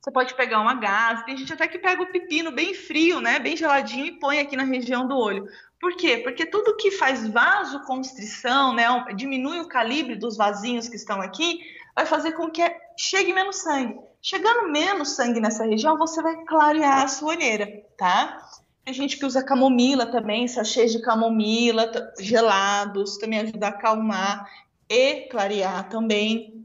Você 0.00 0.10
pode 0.10 0.34
pegar 0.34 0.60
uma 0.60 0.74
gás, 0.74 1.22
tem 1.24 1.36
gente 1.36 1.52
até 1.52 1.68
que 1.68 1.78
pega 1.78 2.02
o 2.02 2.10
pepino 2.10 2.50
bem 2.50 2.72
frio, 2.72 3.20
né, 3.20 3.38
bem 3.38 3.54
geladinho 3.54 4.06
e 4.06 4.18
põe 4.18 4.38
aqui 4.40 4.56
na 4.56 4.64
região 4.64 5.06
do 5.06 5.14
olho. 5.14 5.46
Por 5.78 5.94
quê? 5.94 6.18
Porque 6.18 6.46
tudo 6.46 6.76
que 6.76 6.90
faz 6.90 7.28
vasoconstrição, 7.28 8.72
né, 8.74 8.86
diminui 9.14 9.60
o 9.60 9.68
calibre 9.68 10.16
dos 10.16 10.38
vasinhos 10.38 10.88
que 10.88 10.96
estão 10.96 11.20
aqui, 11.20 11.60
vai 11.94 12.06
fazer 12.06 12.32
com 12.32 12.50
que 12.50 12.62
chegue 12.96 13.32
menos 13.34 13.56
sangue. 13.56 13.98
Chegando 14.22 14.70
menos 14.70 15.10
sangue 15.16 15.40
nessa 15.40 15.64
região, 15.64 15.98
você 15.98 16.22
vai 16.22 16.44
clarear 16.44 17.04
a 17.04 17.08
sua 17.08 17.34
olheira, 17.34 17.66
tá? 17.98 18.38
Tem 18.84 18.94
gente 18.94 19.18
que 19.18 19.26
usa 19.26 19.44
camomila 19.44 20.06
também, 20.06 20.48
sachês 20.48 20.92
de 20.92 21.02
camomila 21.02 21.90
gelados, 22.18 23.18
também 23.18 23.40
ajuda 23.40 23.66
a 23.66 23.70
acalmar 23.70 24.50
e 24.88 25.28
clarear 25.28 25.88
também. 25.88 26.59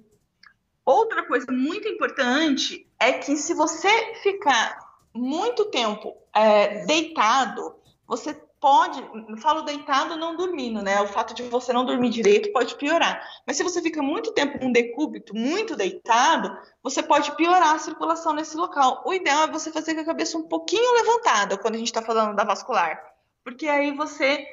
Outra 0.85 1.25
coisa 1.25 1.51
muito 1.51 1.87
importante 1.87 2.87
é 2.99 3.13
que 3.13 3.35
se 3.35 3.53
você 3.53 3.89
ficar 4.21 4.77
muito 5.13 5.65
tempo 5.65 6.15
é, 6.33 6.85
deitado, 6.85 7.75
você 8.07 8.33
pode, 8.65 9.03
falo 9.41 9.61
deitado 9.61 10.15
não 10.15 10.35
dormindo, 10.35 10.81
né? 10.81 11.01
O 11.01 11.07
fato 11.07 11.33
de 11.33 11.43
você 11.43 11.73
não 11.73 11.85
dormir 11.85 12.09
direito 12.09 12.51
pode 12.51 12.75
piorar. 12.75 13.21
Mas 13.45 13.57
se 13.57 13.63
você 13.63 13.81
fica 13.81 14.01
muito 14.01 14.31
tempo 14.33 14.59
com 14.59 14.71
decúbito, 14.71 15.35
muito 15.35 15.75
deitado, 15.75 16.55
você 16.83 17.01
pode 17.01 17.35
piorar 17.35 17.75
a 17.75 17.79
circulação 17.79 18.33
nesse 18.33 18.55
local. 18.55 19.03
O 19.05 19.13
ideal 19.13 19.43
é 19.43 19.51
você 19.51 19.71
fazer 19.71 19.95
com 19.95 20.01
a 20.01 20.05
cabeça 20.05 20.37
um 20.37 20.47
pouquinho 20.47 20.93
levantada 20.93 21.57
quando 21.57 21.75
a 21.75 21.77
gente 21.77 21.87
está 21.87 22.01
falando 22.01 22.35
da 22.35 22.43
vascular, 22.43 23.01
porque 23.43 23.67
aí 23.67 23.91
você 23.95 24.45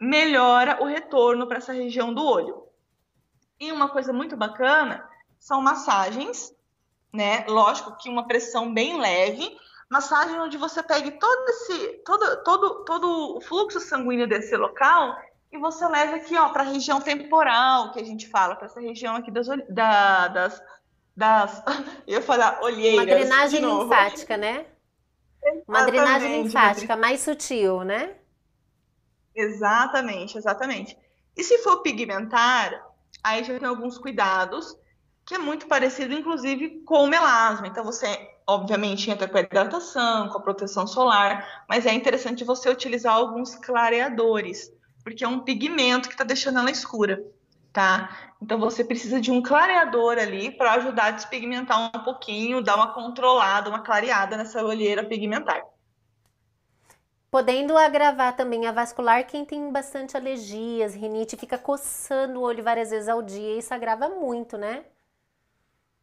melhora 0.00 0.82
o 0.82 0.86
retorno 0.86 1.46
para 1.46 1.58
essa 1.58 1.72
região 1.72 2.14
do 2.14 2.24
olho. 2.24 2.64
E 3.58 3.70
uma 3.70 3.88
coisa 3.88 4.12
muito 4.12 4.36
bacana 4.36 5.09
são 5.40 5.60
massagens 5.60 6.54
né? 7.12 7.44
Lógico 7.48 7.96
que 7.96 8.08
uma 8.08 8.26
pressão 8.26 8.72
bem 8.72 8.98
leve, 9.00 9.56
massagem 9.88 10.38
onde 10.38 10.56
você 10.56 10.82
pegue 10.82 11.12
todo 11.12 11.48
esse, 11.48 11.88
todo, 12.04 12.42
todo, 12.44 12.84
todo 12.84 13.36
o 13.36 13.40
fluxo 13.40 13.80
sanguíneo 13.80 14.28
desse 14.28 14.56
local 14.56 15.16
e 15.52 15.58
você 15.58 15.86
leva 15.88 16.16
aqui, 16.16 16.36
ó, 16.36 16.50
para 16.50 16.62
a 16.62 16.66
região 16.66 17.00
temporal 17.00 17.90
que 17.92 17.98
a 17.98 18.04
gente 18.04 18.28
fala, 18.28 18.54
para 18.54 18.66
essa 18.66 18.80
região 18.80 19.16
aqui 19.16 19.30
das, 19.30 19.48
da, 19.68 20.28
das, 20.28 20.62
das, 21.16 21.64
eu 22.06 22.22
falar 22.22 22.60
olheiras. 22.62 23.00
Uma 23.00 23.06
drenagem 23.06 23.60
linfática, 23.60 24.36
né? 24.36 24.66
Uma 25.66 25.84
drenagem 25.84 26.42
linfática 26.42 26.96
mais 26.96 27.20
sutil, 27.20 27.82
né? 27.82 28.14
Exatamente, 29.34 30.38
exatamente. 30.38 30.96
E 31.36 31.42
se 31.42 31.58
for 31.58 31.78
pigmentar, 31.78 32.86
aí 33.24 33.42
já 33.42 33.58
tem 33.58 33.66
alguns 33.66 33.98
cuidados 33.98 34.76
que 35.30 35.36
é 35.36 35.38
muito 35.38 35.68
parecido, 35.68 36.12
inclusive, 36.12 36.80
com 36.80 37.04
o 37.04 37.06
melasma. 37.06 37.68
Então, 37.68 37.84
você, 37.84 38.32
obviamente, 38.44 39.08
entra 39.08 39.28
com 39.28 39.38
a 39.38 39.42
hidratação, 39.42 40.28
com 40.28 40.38
a 40.38 40.42
proteção 40.42 40.88
solar, 40.88 41.64
mas 41.68 41.86
é 41.86 41.94
interessante 41.94 42.42
você 42.42 42.68
utilizar 42.68 43.14
alguns 43.14 43.54
clareadores, 43.54 44.72
porque 45.04 45.22
é 45.22 45.28
um 45.28 45.38
pigmento 45.38 46.08
que 46.08 46.14
está 46.16 46.24
deixando 46.24 46.58
ela 46.58 46.68
escura, 46.68 47.22
tá? 47.72 48.32
Então, 48.42 48.58
você 48.58 48.82
precisa 48.82 49.20
de 49.20 49.30
um 49.30 49.40
clareador 49.40 50.18
ali 50.18 50.50
para 50.50 50.72
ajudar 50.72 51.04
a 51.04 51.10
despigmentar 51.12 51.96
um 51.96 52.02
pouquinho, 52.02 52.60
dar 52.60 52.74
uma 52.74 52.92
controlada, 52.92 53.70
uma 53.70 53.84
clareada 53.84 54.36
nessa 54.36 54.60
olheira 54.64 55.04
pigmentar. 55.04 55.62
Podendo 57.30 57.78
agravar 57.78 58.34
também 58.34 58.66
a 58.66 58.72
vascular 58.72 59.24
quem 59.28 59.44
tem 59.44 59.70
bastante 59.70 60.16
alergias, 60.16 60.96
rinite, 60.96 61.36
fica 61.36 61.56
coçando 61.56 62.40
o 62.40 62.42
olho 62.42 62.64
várias 62.64 62.90
vezes 62.90 63.08
ao 63.08 63.22
dia, 63.22 63.56
isso 63.56 63.72
agrava 63.72 64.08
muito, 64.08 64.58
né? 64.58 64.84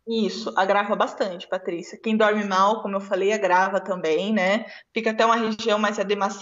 Isso, 0.07 0.53
agrava 0.55 0.95
bastante, 0.95 1.47
Patrícia. 1.47 1.99
Quem 2.01 2.15
dorme 2.15 2.45
mal, 2.45 2.81
como 2.81 2.95
eu 2.95 3.01
falei, 3.01 3.33
agrava 3.33 3.81
também, 3.81 4.31
né? 4.31 4.65
Fica 4.93 5.11
até 5.11 5.25
uma 5.25 5.35
região 5.35 5.77
mais 5.77 5.97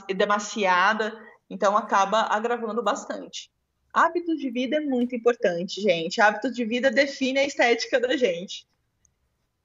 edemaciada, 0.08 1.12
então 1.50 1.76
acaba 1.76 2.28
agravando 2.30 2.84
bastante. 2.84 3.52
Hábitos 3.92 4.38
de 4.38 4.52
vida 4.52 4.76
é 4.76 4.82
muito 4.82 5.16
importante, 5.16 5.82
gente. 5.82 6.22
Hábitos 6.22 6.54
de 6.54 6.64
vida 6.64 6.92
define 6.92 7.40
a 7.40 7.46
estética 7.46 8.00
da 8.00 8.16
gente. 8.16 8.68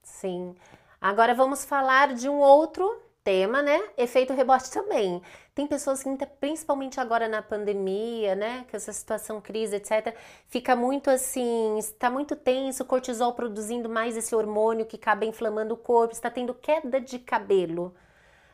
Sim. 0.02 0.54
Agora 1.00 1.34
vamos 1.34 1.64
falar 1.64 2.14
de 2.14 2.28
um 2.28 2.38
outro 2.38 3.02
tema, 3.22 3.60
né? 3.60 3.78
Efeito 3.98 4.32
rebote 4.32 4.70
também. 4.70 5.20
Tem 5.60 5.66
pessoas 5.66 6.02
que, 6.02 6.08
principalmente 6.40 6.98
agora 6.98 7.28
na 7.28 7.42
pandemia, 7.42 8.34
né? 8.34 8.64
Que 8.66 8.76
essa 8.76 8.94
situação 8.94 9.42
crise, 9.42 9.76
etc., 9.76 10.16
fica 10.48 10.74
muito 10.74 11.10
assim, 11.10 11.76
está 11.76 12.08
muito 12.08 12.34
tenso, 12.34 12.82
cortisol 12.82 13.34
produzindo 13.34 13.86
mais 13.86 14.16
esse 14.16 14.34
hormônio 14.34 14.86
que 14.86 14.96
acaba 14.96 15.26
inflamando 15.26 15.74
o 15.74 15.76
corpo, 15.76 16.14
está 16.14 16.30
tendo 16.30 16.54
queda 16.54 16.98
de 16.98 17.18
cabelo. 17.18 17.94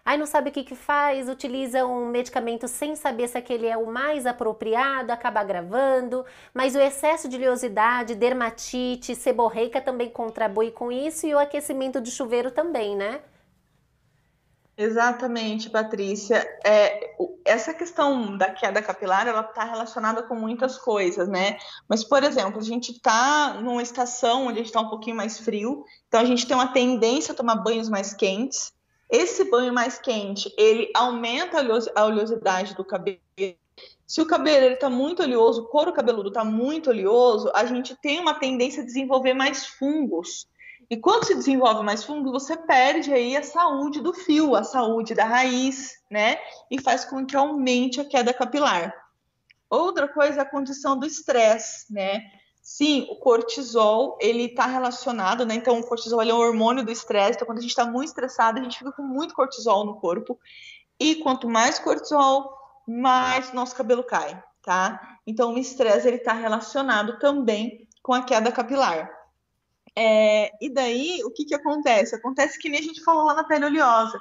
Aí 0.05 0.19
não 0.19 0.27
sabe 0.27 0.51
o 0.51 0.53
que, 0.53 0.65
que 0.65 0.75
faz, 0.75 1.29
utiliza 1.29 1.87
um 1.87 2.07
medicamento 2.07 2.67
sem 2.67 2.97
saber 2.97 3.29
se 3.29 3.39
aquele 3.39 3.69
é 3.69 3.77
o 3.77 3.87
mais 3.87 4.27
apropriado, 4.27 5.13
acaba 5.13 5.39
agravando, 5.39 6.27
mas 6.53 6.75
o 6.75 6.81
excesso 6.81 7.29
de 7.29 7.37
oleosidade, 7.37 8.17
dermatite, 8.17 9.15
seborreica 9.15 9.81
também 9.81 10.11
contribui 10.11 10.73
com 10.73 10.91
isso 10.91 11.25
e 11.25 11.33
o 11.33 11.39
aquecimento 11.39 12.01
de 12.01 12.11
chuveiro 12.11 12.51
também, 12.51 12.97
né? 12.97 13.21
Exatamente, 14.79 15.71
Patrícia. 15.71 16.47
É, 16.63 17.17
essa 17.47 17.73
questão 17.73 18.37
da 18.37 18.51
queda 18.51 18.83
capilar, 18.83 19.27
ela 19.27 19.41
está 19.41 19.65
relacionada 19.65 20.23
com 20.23 20.35
muitas 20.35 20.77
coisas, 20.77 21.27
né? 21.29 21.57
Mas, 21.89 22.05
por 22.05 22.23
exemplo, 22.23 22.61
a 22.61 22.63
gente 22.63 22.93
está 22.93 23.55
numa 23.55 23.83
estação 23.83 24.49
onde 24.49 24.61
está 24.61 24.81
um 24.81 24.91
pouquinho 24.91 25.17
mais 25.17 25.39
frio, 25.39 25.83
então 26.07 26.21
a 26.21 26.27
gente 26.27 26.47
tem 26.47 26.55
uma 26.55 26.73
tendência 26.73 27.33
a 27.33 27.37
tomar 27.37 27.57
banhos 27.57 27.89
mais 27.89 28.13
quentes. 28.13 28.71
Esse 29.09 29.49
banho 29.51 29.73
mais 29.73 29.99
quente, 29.99 30.53
ele 30.59 30.91
aumenta 30.95 31.59
a 31.95 32.05
oleosidade 32.05 32.75
do 32.75 32.85
cabelo. 32.85 33.19
Se 34.07 34.21
o 34.21 34.27
cabelo 34.27 34.75
está 34.75 34.91
muito 34.91 35.23
oleoso, 35.23 35.63
o 35.63 35.69
couro 35.69 35.93
cabeludo 35.93 36.29
está 36.29 36.45
muito 36.45 36.91
oleoso, 36.91 37.51
a 37.55 37.65
gente 37.65 37.97
tem 37.97 38.21
uma 38.21 38.35
tendência 38.35 38.83
a 38.83 38.87
desenvolver 38.87 39.33
mais 39.33 39.67
fungos. 39.67 40.47
E 40.89 40.97
quando 40.97 41.25
se 41.25 41.35
desenvolve 41.35 41.83
mais 41.83 42.05
fungo, 42.05 42.31
você 42.31 42.57
perde 42.57 43.13
aí 43.13 43.37
a 43.37 43.43
saúde 43.43 44.01
do 44.01 44.15
fio, 44.15 44.55
a 44.55 44.63
saúde 44.63 45.15
da 45.15 45.25
raiz, 45.25 45.95
né? 46.11 46.39
E 46.71 46.81
faz 46.81 47.05
com 47.05 47.27
que 47.27 47.37
aumente 47.37 48.01
a 48.01 48.05
queda 48.05 48.33
capilar. 48.33 48.95
Outra 49.69 50.07
coisa 50.07 50.39
é 50.39 50.43
a 50.43 50.49
condição 50.49 50.97
do 50.97 51.05
estresse, 51.05 51.93
né? 51.93 52.23
Sim, 52.63 53.07
o 53.11 53.17
cortisol, 53.17 54.17
ele 54.21 54.45
está 54.45 54.67
relacionado, 54.67 55.45
né? 55.45 55.55
Então, 55.55 55.79
o 55.79 55.87
cortisol 55.87 56.23
é 56.23 56.33
um 56.33 56.39
hormônio 56.39 56.85
do 56.85 56.93
estresse. 56.93 57.33
Então, 57.33 57.47
quando 57.47 57.59
a 57.59 57.61
gente 57.61 57.71
está 57.71 57.85
muito 57.85 58.09
estressado, 58.09 58.59
a 58.59 58.63
gente 58.63 58.79
fica 58.79 58.93
com 58.93 59.03
muito 59.03 59.35
cortisol 59.35 59.85
no 59.85 60.01
corpo. 60.01 60.39
E 60.99 61.17
quanto 61.17 61.49
mais 61.49 61.79
cortisol, 61.79 62.57
mais 62.87 63.53
nosso 63.53 63.75
cabelo 63.75 64.05
cai, 64.05 64.41
tá? 64.63 65.19
Então, 65.27 65.55
o 65.55 65.59
estresse, 65.59 66.07
ele 66.07 66.19
está 66.19 66.33
relacionado 66.33 67.19
também 67.19 67.89
com 68.03 68.13
a 68.13 68.23
queda 68.23 68.53
capilar. 68.53 69.16
É, 69.97 70.53
e 70.61 70.69
daí, 70.69 71.23
o 71.25 71.31
que, 71.31 71.47
que 71.47 71.55
acontece? 71.55 72.15
Acontece 72.15 72.59
que 72.59 72.69
nem 72.69 72.81
a 72.81 72.83
gente 72.83 73.03
falou 73.03 73.25
lá 73.25 73.35
na 73.35 73.45
pele 73.45 73.65
oleosa. 73.65 74.19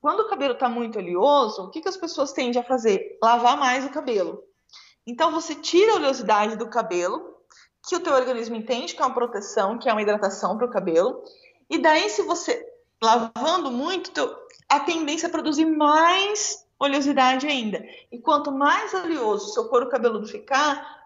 Quando 0.00 0.20
o 0.20 0.28
cabelo 0.28 0.52
está 0.52 0.68
muito 0.68 0.98
oleoso, 0.98 1.62
o 1.62 1.70
que, 1.70 1.80
que 1.80 1.88
as 1.88 1.96
pessoas 1.96 2.32
tendem 2.32 2.60
a 2.60 2.64
fazer? 2.64 3.18
Lavar 3.22 3.56
mais 3.56 3.84
o 3.84 3.90
cabelo. 3.90 4.42
Então, 5.06 5.32
você 5.32 5.54
tira 5.54 5.92
a 5.92 5.96
oleosidade 5.96 6.56
do 6.56 6.68
cabelo, 6.68 7.36
que 7.88 7.96
o 7.96 8.00
teu 8.00 8.12
organismo 8.12 8.54
entende 8.54 8.94
que 8.94 9.02
é 9.02 9.06
uma 9.06 9.14
proteção, 9.14 9.78
que 9.78 9.88
é 9.88 9.92
uma 9.92 10.02
hidratação 10.02 10.56
para 10.58 10.66
o 10.66 10.70
cabelo. 10.70 11.22
E 11.70 11.78
daí, 11.78 12.10
se 12.10 12.22
você 12.22 12.64
lavando 13.02 13.70
muito, 13.70 14.36
a 14.68 14.80
tendência 14.80 15.26
é 15.26 15.30
produzir 15.30 15.64
mais 15.64 16.66
oleosidade 16.78 17.46
ainda. 17.46 17.82
E 18.12 18.18
quanto 18.18 18.52
mais 18.52 18.92
oleoso 18.92 19.46
o 19.46 19.52
seu 19.52 19.68
couro 19.68 19.88
cabeludo 19.88 20.26
ficar, 20.26 20.97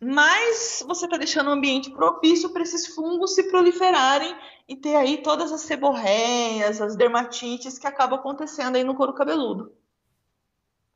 mais 0.00 0.82
você 0.86 1.04
está 1.04 1.18
deixando 1.18 1.48
o 1.48 1.52
ambiente 1.52 1.90
propício 1.90 2.50
para 2.50 2.62
esses 2.62 2.94
fungos 2.94 3.34
se 3.34 3.50
proliferarem 3.50 4.34
e 4.66 4.74
ter 4.74 4.96
aí 4.96 5.18
todas 5.18 5.52
as 5.52 5.60
seborreias, 5.62 6.80
as 6.80 6.96
dermatites 6.96 7.78
que 7.78 7.86
acabam 7.86 8.18
acontecendo 8.18 8.76
aí 8.76 8.84
no 8.84 8.94
couro 8.94 9.12
cabeludo. 9.12 9.74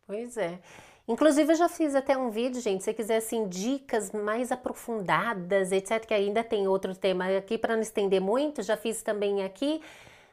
Pois 0.06 0.36
é. 0.36 0.60
Inclusive, 1.06 1.52
eu 1.52 1.56
já 1.56 1.68
fiz 1.68 1.94
até 1.94 2.16
um 2.16 2.30
vídeo, 2.30 2.62
gente, 2.62 2.82
se 2.82 2.94
quiser, 2.94 3.16
assim, 3.16 3.46
dicas 3.46 4.10
mais 4.10 4.50
aprofundadas, 4.50 5.70
etc, 5.70 6.06
que 6.06 6.14
ainda 6.14 6.42
tem 6.42 6.66
outro 6.66 6.94
tema 6.94 7.26
aqui, 7.36 7.58
para 7.58 7.74
não 7.74 7.82
estender 7.82 8.22
muito, 8.22 8.62
já 8.62 8.74
fiz 8.74 9.02
também 9.02 9.44
aqui, 9.44 9.82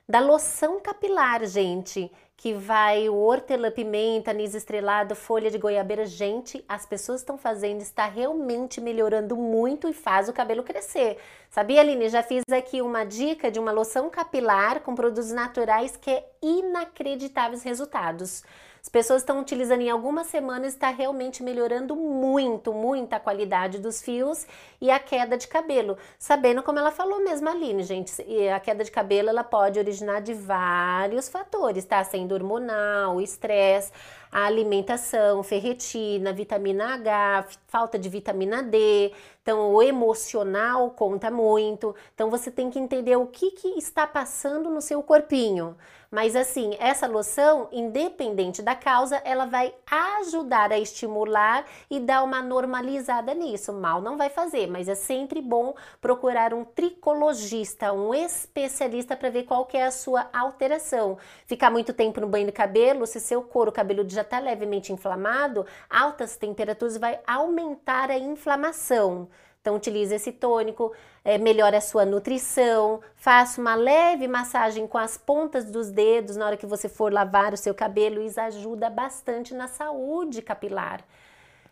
da 0.07 0.19
loção 0.19 0.79
capilar, 0.79 1.45
gente, 1.45 2.11
que 2.41 2.53
vai 2.53 3.07
o 3.07 3.15
hortelã-pimenta, 3.15 4.31
anis 4.31 4.55
estrelado, 4.55 5.15
folha 5.15 5.51
de 5.51 5.59
goiabeira. 5.59 6.07
Gente, 6.07 6.65
as 6.67 6.87
pessoas 6.87 7.21
estão 7.21 7.37
fazendo, 7.37 7.81
está 7.81 8.07
realmente 8.07 8.81
melhorando 8.81 9.37
muito 9.37 9.87
e 9.87 9.93
faz 9.93 10.27
o 10.27 10.33
cabelo 10.33 10.63
crescer. 10.63 11.17
Sabia, 11.51 11.81
Aline? 11.81 12.09
Já 12.09 12.23
fiz 12.23 12.43
aqui 12.51 12.81
uma 12.81 13.03
dica 13.03 13.51
de 13.51 13.59
uma 13.59 13.71
loção 13.71 14.09
capilar 14.09 14.81
com 14.81 14.95
produtos 14.95 15.31
naturais 15.31 15.95
que 15.95 16.09
é 16.09 16.25
inacreditáveis 16.41 17.61
resultados. 17.61 18.43
As 18.81 18.89
pessoas 18.89 19.21
estão 19.21 19.39
utilizando 19.39 19.81
em 19.81 19.91
algumas 19.91 20.25
semanas 20.25 20.73
está 20.73 20.89
realmente 20.89 21.43
melhorando 21.43 21.95
muito, 21.95 22.73
muito 22.73 23.13
a 23.13 23.19
qualidade 23.19 23.77
dos 23.77 24.01
fios 24.01 24.47
e 24.81 24.89
a 24.89 24.97
queda 24.97 25.37
de 25.37 25.47
cabelo. 25.47 25.97
Sabendo 26.17 26.63
como 26.63 26.79
ela 26.79 26.89
falou 26.89 27.23
mesmo, 27.23 27.47
Aline, 27.47 27.83
gente, 27.83 28.11
a 28.49 28.59
queda 28.59 28.83
de 28.83 28.89
cabelo 28.89 29.29
ela 29.29 29.43
pode 29.43 29.77
originar 29.77 30.19
de 30.19 30.33
vários 30.33 31.29
fatores, 31.29 31.85
tá? 31.85 32.03
Sendo 32.03 32.33
hormonal, 32.33 33.21
estresse, 33.21 33.91
a 34.31 34.45
alimentação, 34.45 35.43
ferretina, 35.43 36.33
vitamina 36.33 36.95
H, 36.95 37.45
falta 37.67 37.99
de 37.99 38.09
vitamina 38.09 38.63
D. 38.63 39.13
Então, 39.43 39.73
o 39.73 39.83
emocional 39.83 40.89
conta 40.91 41.29
muito. 41.29 41.93
Então, 42.15 42.31
você 42.31 42.49
tem 42.49 42.71
que 42.71 42.79
entender 42.79 43.15
o 43.15 43.27
que, 43.27 43.51
que 43.51 43.67
está 43.77 44.07
passando 44.07 44.71
no 44.71 44.81
seu 44.81 45.03
corpinho. 45.03 45.77
Mas 46.13 46.35
assim, 46.35 46.75
essa 46.77 47.07
loção, 47.07 47.69
independente 47.71 48.61
da 48.61 48.75
causa, 48.75 49.21
ela 49.23 49.45
vai 49.45 49.73
ajudar 50.19 50.69
a 50.69 50.77
estimular 50.77 51.65
e 51.89 52.01
dar 52.01 52.21
uma 52.23 52.41
normalizada 52.41 53.33
nisso. 53.33 53.71
Mal 53.71 54.01
não 54.01 54.17
vai 54.17 54.29
fazer, 54.29 54.67
mas 54.67 54.89
é 54.89 54.95
sempre 54.95 55.39
bom 55.41 55.73
procurar 56.01 56.53
um 56.53 56.65
tricologista, 56.65 57.93
um 57.93 58.13
especialista 58.13 59.15
para 59.15 59.29
ver 59.29 59.43
qual 59.43 59.65
que 59.65 59.77
é 59.77 59.85
a 59.85 59.91
sua 59.91 60.27
alteração. 60.33 61.17
Ficar 61.45 61.71
muito 61.71 61.93
tempo 61.93 62.19
no 62.19 62.27
banho 62.27 62.47
de 62.47 62.51
cabelo, 62.51 63.07
se 63.07 63.21
seu 63.21 63.41
couro 63.41 63.71
cabeludo 63.71 64.09
já 64.11 64.21
está 64.21 64.37
levemente 64.37 64.91
inflamado, 64.91 65.65
altas 65.89 66.35
temperaturas 66.35 66.97
vai 66.97 67.21
aumentar 67.25 68.11
a 68.11 68.17
inflamação. 68.17 69.29
Então, 69.61 69.75
utilize 69.75 70.13
esse 70.13 70.31
tônico, 70.31 70.91
é, 71.23 71.37
melhore 71.37 71.75
a 71.75 71.81
sua 71.81 72.03
nutrição, 72.03 72.99
faça 73.15 73.61
uma 73.61 73.75
leve 73.75 74.27
massagem 74.27 74.87
com 74.87 74.97
as 74.97 75.19
pontas 75.19 75.65
dos 75.65 75.91
dedos 75.91 76.35
na 76.35 76.47
hora 76.47 76.57
que 76.57 76.65
você 76.65 76.89
for 76.89 77.13
lavar 77.13 77.53
o 77.53 77.57
seu 77.57 77.73
cabelo, 77.75 78.23
isso 78.23 78.41
ajuda 78.41 78.89
bastante 78.89 79.53
na 79.53 79.67
saúde 79.67 80.41
capilar. 80.41 81.05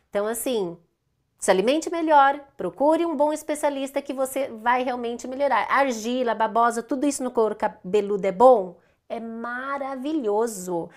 Então, 0.07 0.27
assim, 0.27 0.77
se 1.39 1.49
alimente 1.49 1.89
melhor, 1.89 2.39
procure 2.55 3.05
um 3.07 3.15
bom 3.15 3.33
especialista 3.33 4.03
que 4.03 4.13
você 4.13 4.49
vai 4.49 4.83
realmente 4.83 5.27
melhorar. 5.27 5.65
Argila, 5.71 6.35
babosa, 6.35 6.83
tudo 6.83 7.07
isso 7.07 7.23
no 7.23 7.31
couro 7.31 7.55
cabeludo 7.55 8.27
é 8.27 8.31
bom? 8.31 8.77
É 9.07 9.19
maravilhoso. 9.19 10.91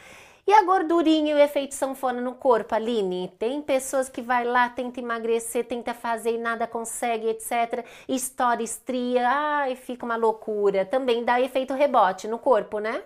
E 0.45 0.53
a 0.53 0.63
gordurinha 0.65 1.33
e 1.33 1.35
o 1.35 1.39
efeito 1.39 1.75
sanfona 1.75 2.21
no 2.21 2.35
corpo, 2.35 2.75
Aline? 2.75 3.33
Tem 3.39 3.63
pessoas 3.63 4.09
que 4.09 4.21
vai 4.21 4.45
lá, 4.45 4.69
tenta 4.69 4.99
emagrecer, 4.99 5.65
tenta 5.67 5.95
fazer 5.95 6.35
e 6.35 6.39
nada 6.39 6.67
consegue, 6.67 7.29
etc. 7.29 7.87
Estoura 8.09 8.63
estria, 8.63 9.29
ai, 9.29 9.77
fica 9.77 10.05
uma 10.05 10.17
loucura. 10.17 10.85
Também 10.85 11.25
dá 11.25 11.41
efeito 11.41 11.75
rebote 11.75 12.27
no 12.27 12.41
corpo, 12.41 12.81
né? 12.81 13.05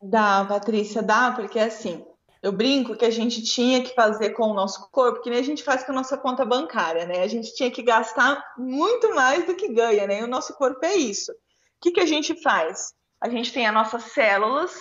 Dá, 0.00 0.44
Patrícia, 0.44 1.02
dá, 1.02 1.32
porque 1.32 1.58
assim, 1.58 2.06
eu 2.40 2.52
brinco 2.52 2.96
que 2.96 3.04
a 3.04 3.10
gente 3.10 3.42
tinha 3.42 3.82
que 3.82 3.92
fazer 3.92 4.30
com 4.30 4.44
o 4.44 4.54
nosso 4.54 4.88
corpo, 4.92 5.20
que 5.20 5.30
nem 5.30 5.40
a 5.40 5.44
gente 5.44 5.64
faz 5.64 5.82
com 5.82 5.90
a 5.90 5.94
nossa 5.96 6.16
conta 6.16 6.44
bancária, 6.44 7.04
né? 7.04 7.22
A 7.22 7.26
gente 7.26 7.52
tinha 7.56 7.70
que 7.70 7.82
gastar 7.82 8.40
muito 8.56 9.12
mais 9.12 9.44
do 9.44 9.56
que 9.56 9.72
ganha, 9.72 10.06
né? 10.06 10.20
E 10.20 10.22
o 10.22 10.28
nosso 10.28 10.54
corpo 10.54 10.84
é 10.84 10.94
isso. 10.94 11.32
O 11.32 11.34
que, 11.80 11.90
que 11.90 12.00
a 12.00 12.06
gente 12.06 12.40
faz? 12.40 12.94
A 13.20 13.28
gente 13.28 13.52
tem 13.52 13.66
as 13.66 13.74
nossas 13.74 14.04
células, 14.04 14.72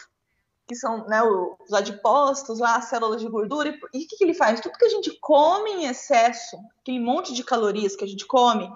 que 0.68 0.76
são 0.76 1.06
né, 1.08 1.22
os 1.24 1.74
adipócitos, 1.74 2.62
as 2.62 2.86
células 2.86 3.22
de 3.22 3.28
gordura. 3.28 3.70
E 3.94 4.04
o 4.04 4.08
que, 4.08 4.18
que 4.18 4.24
ele 4.24 4.34
faz? 4.34 4.60
Tudo 4.60 4.78
que 4.78 4.86
a 4.86 4.90
gente 4.90 5.18
come 5.20 5.72
em 5.72 5.86
excesso, 5.86 6.58
aquele 6.82 7.00
monte 7.00 7.34
de 7.34 7.44
calorias 7.44 7.96
que 7.96 8.04
a 8.04 8.08
gente 8.08 8.26
come, 8.26 8.70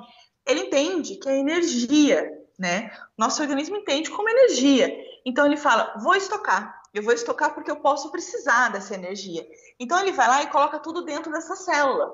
ele 0.46 0.62
entende 0.62 1.16
que 1.16 1.28
é 1.30 1.38
energia, 1.38 2.32
né? 2.58 2.92
Nosso 3.18 3.42
organismo 3.42 3.78
entende 3.78 4.10
como 4.10 4.30
energia. 4.30 4.92
Então 5.26 5.46
ele 5.46 5.58
fala: 5.58 5.94
vou 6.02 6.16
estocar. 6.16 6.80
Eu 6.94 7.04
vou 7.04 7.14
estocar 7.14 7.54
porque 7.54 7.70
eu 7.70 7.78
posso 7.78 8.12
precisar 8.12 8.70
dessa 8.70 8.96
energia. 8.96 9.48
Então 9.80 10.00
ele 10.00 10.12
vai 10.12 10.28
lá 10.28 10.44
e 10.44 10.48
coloca 10.48 10.80
tudo 10.80 11.04
dentro 11.04 11.32
dessa 11.32 11.56
célula. 11.56 12.12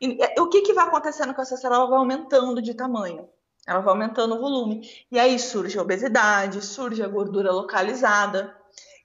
E 0.00 0.18
o 0.40 0.48
que, 0.48 0.62
que 0.62 0.72
vai 0.72 0.84
acontecendo 0.84 1.32
com 1.32 1.40
essa 1.40 1.56
célula? 1.56 1.80
Ela 1.80 1.90
vai 1.90 1.98
aumentando 1.98 2.60
de 2.60 2.74
tamanho. 2.74 3.28
Ela 3.66 3.80
vai 3.80 3.94
aumentando 3.94 4.34
o 4.34 4.40
volume. 4.40 4.88
E 5.10 5.18
aí 5.18 5.38
surge 5.38 5.78
a 5.78 5.82
obesidade, 5.82 6.60
surge 6.60 7.02
a 7.02 7.08
gordura 7.08 7.52
localizada. 7.52 8.54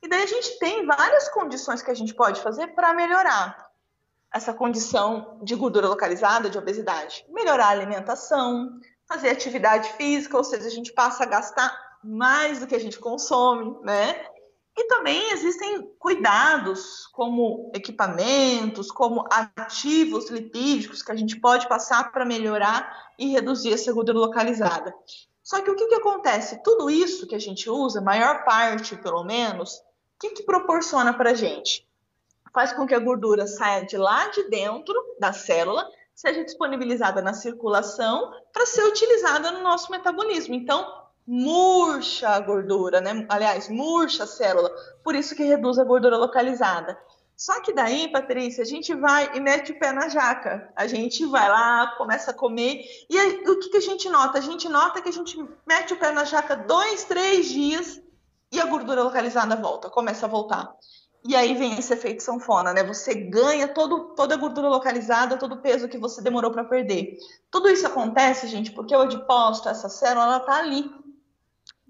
E 0.02 0.08
daí 0.08 0.24
a 0.24 0.28
gente 0.28 0.58
tem 0.60 0.86
várias 0.86 1.30
condições 1.30 1.82
que 1.82 1.91
a 1.91 1.95
gente 1.95 2.14
pode 2.14 2.41
fazer 2.41 2.68
para 2.68 2.93
melhorar 2.93 3.70
essa 4.34 4.54
condição 4.54 5.39
de 5.43 5.56
gordura 5.56 5.88
localizada, 5.88 6.50
de 6.50 6.58
obesidade. 6.58 7.26
Melhorar 7.30 7.68
a 7.68 7.72
alimentação, 7.72 8.80
fazer 9.08 9.30
atividade 9.30 9.91
física, 9.93 10.38
ou 10.38 10.43
seja, 10.43 10.68
a 10.68 10.72
gente 10.72 10.93
passa 10.93 11.24
a 11.24 11.28
gastar 11.28 11.76
mais 12.04 12.60
do 12.60 12.68
que 12.68 12.76
a 12.76 12.80
gente 12.80 13.00
consome, 13.00 13.76
né? 13.84 14.26
E 14.78 14.88
também 14.88 15.32
existem 15.32 15.91
cuidados, 16.00 17.08
como 17.08 17.70
equipamentos, 17.76 18.89
como 18.89 19.26
ativos 19.30 20.30
lipídicos 20.30 21.02
que 21.02 21.12
a 21.12 21.16
gente 21.16 21.38
pode 21.38 21.68
passar 21.68 22.12
para 22.14 22.24
melhorar 22.24 23.12
e 23.18 23.28
reduzir 23.28 23.74
essa 23.74 23.91
gordura 23.91 24.20
localizada. 24.20 24.93
Só 25.43 25.62
que 25.62 25.70
o 25.70 25.76
que, 25.76 25.88
que 25.88 25.95
acontece? 25.95 26.64
Tudo 26.64 26.89
isso 26.89 27.28
que 27.28 27.36
a 27.36 27.39
gente 27.39 27.70
usa, 27.70 28.00
maior 28.00 28.45
parte, 28.45 28.95
pelo 28.95 29.24
menos, 29.24 29.82
que, 30.20 30.32
que 30.32 30.43
proporciona 30.43 31.13
para 31.13 31.32
a 31.32 31.34
gente? 31.34 31.88
Faz 32.53 32.74
com 32.74 32.86
que 32.86 32.93
a 32.93 32.99
gordura 32.99 33.47
saia 33.47 33.86
de 33.86 33.97
lá 33.97 34.28
de 34.30 34.49
dentro 34.49 34.93
da 35.20 35.32
célula, 35.32 35.88
seja 36.13 36.43
disponibilizada 36.43 37.22
na 37.22 37.34
circulação 37.34 38.34
para 38.51 38.65
ser 38.65 38.84
utilizada 38.84 39.51
no 39.51 39.61
nosso 39.61 39.91
metabolismo. 39.91 40.53
Então, 40.53 40.86
murcha 41.26 42.30
a 42.30 42.39
gordura, 42.39 42.99
né? 42.99 43.26
Aliás, 43.30 43.70
murcha 43.70 44.24
a 44.24 44.28
célula, 44.28 44.70
por 45.03 45.15
isso 45.15 45.36
que 45.36 45.43
reduz 45.43 45.80
a 45.80 45.84
gordura 45.84 46.17
localizada. 46.17 46.99
Só 47.38 47.61
que 47.61 47.72
daí, 47.72 48.11
Patrícia, 48.11 48.63
a 48.63 48.67
gente 48.67 48.93
vai 48.93 49.38
e 49.38 49.39
mete 49.39 49.72
o 49.72 49.80
pé 49.80 49.93
na 49.93 50.09
jaca. 50.09 50.70
A 50.76 50.88
gente 50.88 51.26
vai 51.26 51.47
lá, 51.47 51.95
começa 51.97 52.32
a 52.32 52.34
comer. 52.34 52.84
E 53.09 53.17
aí, 53.17 53.43
o 53.47 53.57
que, 53.59 53.70
que 53.70 53.78
a 53.78 53.82
gente 53.82 54.09
nota? 54.09 54.39
A 54.39 54.41
gente 54.41 54.67
nota 54.67 55.01
que 55.01 55.07
a 55.07 55.13
gente 55.13 55.38
mete 55.65 55.93
o 55.93 55.97
pé 55.97 56.11
na 56.11 56.26
jaca 56.26 56.57
dois, 56.57 57.05
três 57.05 57.47
dias 57.47 58.01
e 58.52 58.60
a 58.60 58.66
gordura 58.66 59.04
localizada 59.04 59.56
volta, 59.56 59.89
começa 59.89 60.26
a 60.26 60.30
voltar. 60.30 60.74
E 61.26 61.36
aí 61.36 61.54
vem 61.54 61.78
esse 61.78 61.93
efeito 61.93 62.24
sanfona, 62.24 62.74
né? 62.74 62.84
Você 62.84 63.14
ganha 63.14 63.68
todo, 63.68 64.16
toda 64.16 64.36
a 64.36 64.38
gordura 64.38 64.70
localizada, 64.70 65.38
todo 65.38 65.56
o 65.56 65.62
peso 65.62 65.89
que 65.89 65.97
você 65.97 66.22
demorou 66.22 66.52
para 66.52 66.64
perder. 66.64 67.18
Tudo 67.52 67.70
isso 67.70 67.86
acontece, 67.86 68.47
gente, 68.47 68.72
porque 68.72 68.95
o 68.95 69.02
adipócito, 69.02 69.68
essa 69.68 69.89
célula, 69.89 70.26
ela 70.26 70.39
tá 70.39 70.58
ali. 70.58 70.89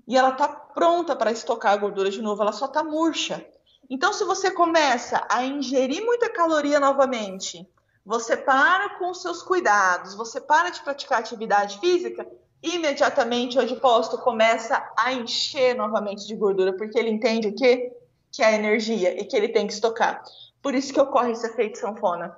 E 0.07 0.18
ela 0.18 0.32
tá 0.32 0.47
pronta 0.47 1.16
para 1.16 1.32
estocar 1.32 1.74
a 1.74 1.78
gordura 1.78 2.10
de 2.10 2.22
novo, 2.22 2.41
ela 2.41 2.51
só 2.51 2.68
tá 2.68 2.84
murcha. 2.84 3.45
Então, 3.88 4.12
se 4.12 4.24
você 4.24 4.49
começa 4.49 5.26
a 5.30 5.43
ingerir 5.43 6.03
muita 6.03 6.30
caloria 6.30 6.80
novamente, 6.80 7.68
você 8.03 8.36
para 8.36 8.97
com 8.97 9.12
os 9.12 9.22
seus 9.22 9.43
cuidados, 9.43 10.16
você 10.16 10.41
para 10.41 10.72
de 10.72 10.82
praticar 10.82 11.20
atividade 11.20 11.80
física, 11.80 12.28
imediatamente 12.62 13.57
o 13.57 13.62
adipócito 13.62 14.18
começa 14.18 14.91
a 14.97 15.14
encher 15.14 15.76
novamente 15.76 16.28
de 16.28 16.36
gordura, 16.36 16.76
porque 16.76 16.97
ele 16.97 17.10
entende 17.10 17.47
o 17.47 17.55
quê? 17.55 17.91
Que 18.32 18.43
é 18.43 18.55
energia 18.55 19.20
e 19.20 19.26
que 19.26 19.36
ele 19.36 19.49
tem 19.49 19.66
que 19.66 19.74
estocar. 19.74 20.22
Por 20.62 20.76
isso 20.76 20.93
que 20.93 20.99
ocorre 20.99 21.32
esse 21.32 21.47
efeito 21.47 21.78
sanfona. 21.78 22.36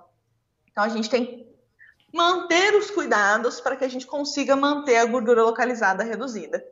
Então, 0.72 0.84
a 0.84 0.90
gente 0.90 1.10
tem 1.10 1.26
que 1.26 1.48
manter 2.14 2.76
os 2.76 2.92
cuidados 2.92 3.60
para 3.60 3.76
que 3.76 3.84
a 3.84 3.88
gente 3.88 4.06
consiga 4.06 4.56
manter 4.56 4.98
a 4.98 5.06
gordura 5.06 5.44
localizada 5.44 6.04
reduzida. 6.04 6.64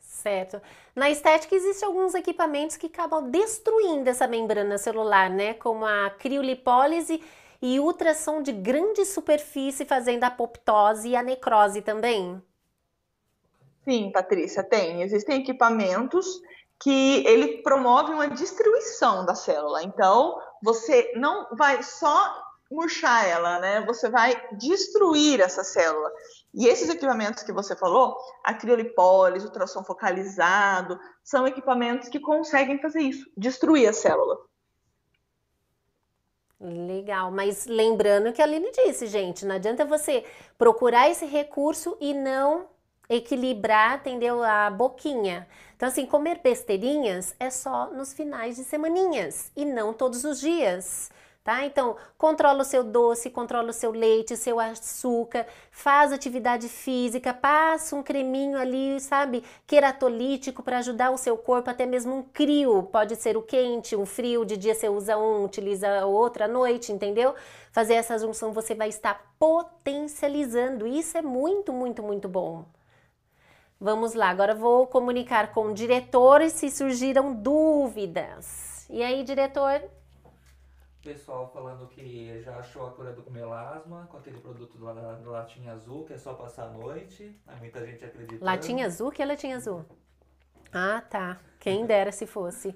Certo. 0.00 0.62
Na 0.94 1.10
estética 1.10 1.54
existem 1.56 1.86
alguns 1.86 2.14
equipamentos 2.14 2.76
que 2.76 2.86
acabam 2.86 3.28
destruindo 3.28 4.08
essa 4.08 4.28
membrana 4.28 4.78
celular, 4.78 5.28
né? 5.28 5.54
Como 5.54 5.84
a 5.84 6.10
criolipólise 6.10 7.20
e 7.62 7.78
ultrassom 7.78 8.42
de 8.42 8.50
grande 8.50 9.04
superfície 9.04 9.86
fazendo 9.86 10.24
a 10.24 10.26
apoptose 10.26 11.10
e 11.10 11.16
a 11.16 11.22
necrose 11.22 11.80
também. 11.80 12.42
Sim, 13.84 14.10
Patrícia, 14.12 14.64
tem. 14.64 15.02
Existem 15.02 15.40
equipamentos 15.40 16.26
que 16.80 17.24
ele 17.24 17.62
promove 17.62 18.12
uma 18.12 18.28
destruição 18.28 19.24
da 19.24 19.36
célula. 19.36 19.84
Então, 19.84 20.36
você 20.62 21.12
não 21.14 21.46
vai 21.56 21.80
só 21.82 22.42
murchar 22.70 23.28
ela, 23.28 23.60
né? 23.60 23.84
Você 23.86 24.10
vai 24.10 24.34
destruir 24.56 25.40
essa 25.40 25.62
célula. 25.62 26.10
E 26.54 26.66
esses 26.66 26.88
equipamentos 26.88 27.42
que 27.42 27.52
você 27.52 27.76
falou, 27.76 28.16
a 28.44 28.54
criolipólise, 28.54 29.46
ultrassom 29.46 29.84
focalizado, 29.84 30.98
são 31.22 31.46
equipamentos 31.46 32.08
que 32.08 32.18
conseguem 32.18 32.80
fazer 32.80 33.00
isso, 33.00 33.30
destruir 33.36 33.88
a 33.88 33.92
célula. 33.92 34.36
Legal, 36.64 37.32
mas 37.32 37.66
lembrando 37.66 38.32
que 38.32 38.40
a 38.40 38.44
Aline 38.44 38.70
disse, 38.70 39.08
gente, 39.08 39.44
não 39.44 39.56
adianta 39.56 39.84
você 39.84 40.24
procurar 40.56 41.10
esse 41.10 41.26
recurso 41.26 41.96
e 42.00 42.14
não 42.14 42.66
equilibrar, 43.08 43.98
entendeu? 43.98 44.44
A 44.44 44.70
boquinha. 44.70 45.48
Então, 45.74 45.88
assim, 45.88 46.06
comer 46.06 46.38
besteirinhas 46.38 47.34
é 47.40 47.50
só 47.50 47.90
nos 47.90 48.12
finais 48.12 48.54
de 48.54 48.62
semaninhas 48.62 49.50
e 49.56 49.64
não 49.64 49.92
todos 49.92 50.22
os 50.22 50.38
dias 50.38 51.10
tá? 51.44 51.64
Então, 51.64 51.96
controla 52.16 52.62
o 52.62 52.64
seu 52.64 52.84
doce, 52.84 53.30
controla 53.30 53.70
o 53.70 53.72
seu 53.72 53.90
leite, 53.90 54.36
seu 54.36 54.60
açúcar, 54.60 55.46
faz 55.70 56.12
atividade 56.12 56.68
física, 56.68 57.34
passa 57.34 57.96
um 57.96 58.02
creminho 58.02 58.56
ali, 58.58 59.00
sabe, 59.00 59.42
queratolítico 59.66 60.62
para 60.62 60.78
ajudar 60.78 61.10
o 61.10 61.18
seu 61.18 61.36
corpo, 61.36 61.70
até 61.70 61.84
mesmo 61.84 62.14
um 62.14 62.22
crio, 62.22 62.84
pode 62.84 63.16
ser 63.16 63.36
o 63.36 63.42
quente, 63.42 63.96
um 63.96 64.06
frio, 64.06 64.44
de 64.44 64.56
dia 64.56 64.74
você 64.74 64.88
usa 64.88 65.16
um, 65.16 65.44
utiliza 65.44 66.06
outro 66.06 66.44
à 66.44 66.48
noite, 66.48 66.92
entendeu? 66.92 67.34
Fazer 67.72 67.94
essa 67.94 68.18
junção 68.18 68.52
você 68.52 68.74
vai 68.74 68.88
estar 68.88 69.34
potencializando, 69.38 70.86
isso 70.86 71.18
é 71.18 71.22
muito, 71.22 71.72
muito, 71.72 72.02
muito 72.02 72.28
bom. 72.28 72.64
Vamos 73.80 74.14
lá, 74.14 74.28
agora 74.28 74.54
vou 74.54 74.86
comunicar 74.86 75.52
com 75.52 75.66
o 75.66 75.74
diretor 75.74 76.48
se 76.50 76.70
surgiram 76.70 77.34
dúvidas. 77.34 78.86
E 78.88 79.02
aí, 79.02 79.24
diretor? 79.24 79.82
Pessoal 81.02 81.50
falando 81.52 81.86
que 81.88 82.40
já 82.42 82.56
achou 82.56 82.86
a 82.86 82.92
cura 82.92 83.12
do 83.12 83.28
melasma 83.30 84.06
com 84.10 84.16
aquele 84.16 84.38
produto 84.38 84.78
lá 84.80 84.92
da, 84.92 85.30
latinha 85.30 85.72
azul, 85.72 86.04
que 86.04 86.12
é 86.12 86.18
só 86.18 86.34
passar 86.34 86.66
a 86.66 86.70
noite. 86.70 87.36
Há 87.46 87.56
muita 87.56 87.84
gente 87.84 88.04
acredita. 88.04 88.44
Latinha 88.44 88.86
azul? 88.86 89.10
Que 89.10 89.22
é 89.22 89.26
latinha 89.26 89.56
azul? 89.56 89.84
Ah, 90.72 91.02
tá. 91.10 91.38
Quem 91.58 91.84
dera 91.86 92.12
se 92.12 92.26
fosse. 92.26 92.74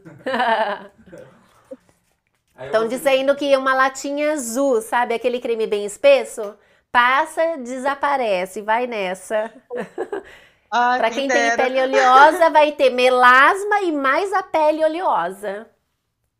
Estão 2.61 2.89
dizendo 2.89 3.35
que 3.37 3.57
uma 3.57 3.75
latinha 3.75 4.33
azul, 4.33 4.83
sabe? 4.83 5.15
Aquele 5.15 5.41
creme 5.41 5.67
bem 5.67 5.85
espesso, 5.85 6.57
passa, 6.91 7.59
desaparece, 7.59 8.61
vai 8.61 8.87
nessa. 8.87 9.53
Para 10.69 11.11
quem 11.11 11.29
tem 11.29 11.55
pele 11.55 11.81
oleosa, 11.81 12.51
vai 12.51 12.73
ter 12.73 12.91
melasma 12.91 13.83
e 13.83 13.93
mais 13.93 14.33
a 14.33 14.43
pele 14.43 14.85
oleosa. 14.85 15.71